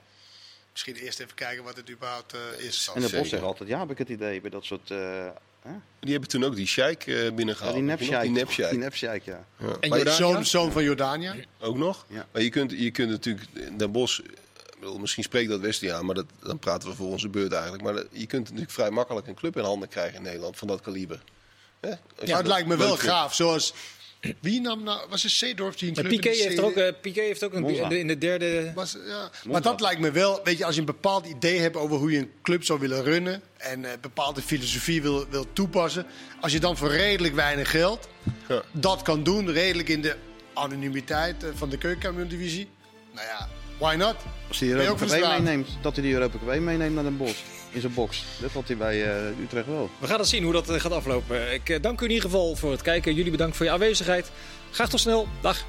Misschien 0.71 0.95
eerst 0.95 1.19
even 1.19 1.35
kijken 1.35 1.63
wat 1.63 1.75
het 1.75 1.89
überhaupt 1.89 2.33
eh, 2.33 2.65
is. 2.65 2.87
En 2.87 3.01
de 3.01 3.01
Zeker. 3.01 3.19
Bos 3.19 3.29
zegt 3.29 3.43
altijd, 3.43 3.69
ja, 3.69 3.79
heb 3.79 3.91
ik 3.91 3.97
het 3.97 4.09
idee 4.09 4.41
bij 4.41 4.49
dat 4.49 4.65
soort... 4.65 4.91
eh, 4.91 4.97
hè? 5.61 5.71
Die 5.99 6.11
hebben 6.11 6.29
toen 6.29 6.43
ook 6.43 6.55
die 6.55 6.67
sheik 6.67 7.07
eh 7.07 7.23
Ja, 7.23 7.31
binnengehaald. 7.31 7.73
die 7.75 7.83
je 7.83 7.89
nepsjeik. 7.89 8.21
Die 8.21 8.31
nepsjeik. 8.31 9.23
Die 9.23 9.33
ja. 9.33 9.45
Ja. 9.59 9.75
En 9.79 9.97
je-? 9.97 10.11
Zoon, 10.11 10.45
zoon 10.45 10.71
van 10.71 10.83
Jordania. 10.83 11.35
Ook 11.59 11.77
nog? 11.77 12.05
Ja. 12.09 12.27
Maar 12.31 12.41
je 12.41 12.49
kunt, 12.49 12.71
je 12.71 12.91
kunt 12.91 13.09
natuurlijk 13.09 13.47
Den 13.77 13.91
Bos. 13.91 14.21
Bedoel, 14.83 14.99
Misschien 14.99 15.23
spreekt 15.23 15.49
dat 15.49 15.59
Wesley 15.59 15.93
aan, 15.93 16.05
maar 16.05 16.15
dat, 16.15 16.25
dan 16.43 16.59
praten 16.59 16.89
we 16.89 16.95
voor 16.95 17.07
onze 17.09 17.29
beurt 17.29 17.51
eigenlijk. 17.51 17.83
Maar 17.83 17.93
dat- 17.93 18.07
je 18.11 18.25
kunt 18.25 18.43
natuurlijk 18.43 18.71
vrij 18.71 18.89
makkelijk 18.89 19.27
een 19.27 19.35
club 19.35 19.57
in 19.57 19.63
handen 19.63 19.89
krijgen 19.89 20.17
in 20.17 20.23
Nederland 20.23 20.57
van 20.57 20.67
dat 20.67 20.81
kaliber. 20.81 21.23
Maar 21.81 21.99
het 22.15 22.27
dat 22.29 22.47
lijkt 22.47 22.67
me 22.67 22.77
wel 22.77 22.97
gaaf. 22.97 23.35
Zoals, 23.35 23.73
wie 24.39 24.61
nam 24.61 24.83
nou, 24.83 25.09
was 25.09 25.23
het 25.23 25.31
Seedorf 25.31 25.75
die 25.75 25.87
een 25.87 25.93
club 25.93 26.07
Piqué 26.09 26.29
in 26.29 26.37
de 26.37 26.43
heeft, 26.43 26.59
ook, 26.59 26.75
eh, 26.75 26.93
Piqué 27.01 27.21
heeft 27.21 27.43
ook 27.43 27.53
een, 27.53 27.61
Monza. 27.61 27.83
in, 27.83 27.89
de, 27.89 27.99
in 27.99 28.07
de 28.07 28.17
derde... 28.17 28.71
Was, 28.75 28.97
ja. 29.05 29.29
Maar 29.45 29.61
dat 29.61 29.81
lijkt 29.81 30.01
me 30.01 30.11
wel, 30.11 30.39
weet 30.43 30.57
je, 30.57 30.65
als 30.65 30.73
je 30.73 30.79
een 30.79 30.85
bepaald 30.85 31.25
idee 31.25 31.59
hebt 31.59 31.75
over 31.75 31.97
hoe 31.97 32.11
je 32.11 32.17
een 32.17 32.31
club 32.41 32.63
zou 32.63 32.79
willen 32.79 33.03
runnen 33.03 33.41
en 33.57 33.83
een 33.83 33.99
bepaalde 34.01 34.41
filosofie 34.41 35.01
wil, 35.01 35.27
wil 35.29 35.45
toepassen, 35.53 36.05
als 36.41 36.51
je 36.51 36.59
dan 36.59 36.77
voor 36.77 36.89
redelijk 36.91 37.35
weinig 37.35 37.71
geld 37.71 38.07
Ja. 38.47 38.61
dat 38.71 39.01
kan 39.01 39.23
doen, 39.23 39.51
redelijk 39.51 39.89
in 39.89 40.01
de 40.01 40.15
anonimiteit 40.53 41.43
eh, 41.43 41.49
van 41.53 41.69
de 41.69 41.77
keukenkampioen-divisie, 41.77 42.69
nou 43.13 43.27
ja, 43.27 43.49
why 43.77 43.95
not? 43.95 44.15
Als 44.47 44.59
hij 44.59 44.69
de 44.69 44.75
Europa 44.75 45.05
Cup 45.05 45.27
meeneemt, 45.27 45.67
dat 45.81 45.95
hij 45.95 46.05
de 46.05 46.11
Europa 46.11 46.37
Cup 46.37 46.59
meeneemt 46.59 46.93
naar 46.95 47.03
Den 47.03 47.17
Bosch. 47.17 47.39
in 47.71 47.81
zijn 47.81 47.93
box. 47.93 48.23
Dat 48.41 48.51
had 48.51 48.67
hij 48.67 48.77
bij 48.77 49.03
eh, 49.03 49.43
Utrecht 49.43 49.67
wel. 49.67 49.89
We 49.99 50.07
gaan 50.07 50.19
het 50.19 50.27
zien 50.27 50.43
hoe 50.43 50.53
dat 50.53 50.69
eh, 50.69 50.79
gaat 50.79 50.91
aflopen. 50.91 51.53
Ik 51.53 51.69
eh, 51.69 51.81
dank 51.81 52.01
u 52.01 52.03
in 52.03 52.11
ieder 52.11 52.29
geval 52.29 52.55
voor 52.55 52.71
het 52.71 52.81
kijken. 52.81 53.13
Jullie 53.13 53.31
bedankt 53.31 53.55
voor 53.57 53.65
je 53.65 53.71
aanwezigheid. 53.71 54.31
Graag 54.71 54.89
tot 54.89 54.99
snel. 54.99 55.27
Dag. 55.41 55.65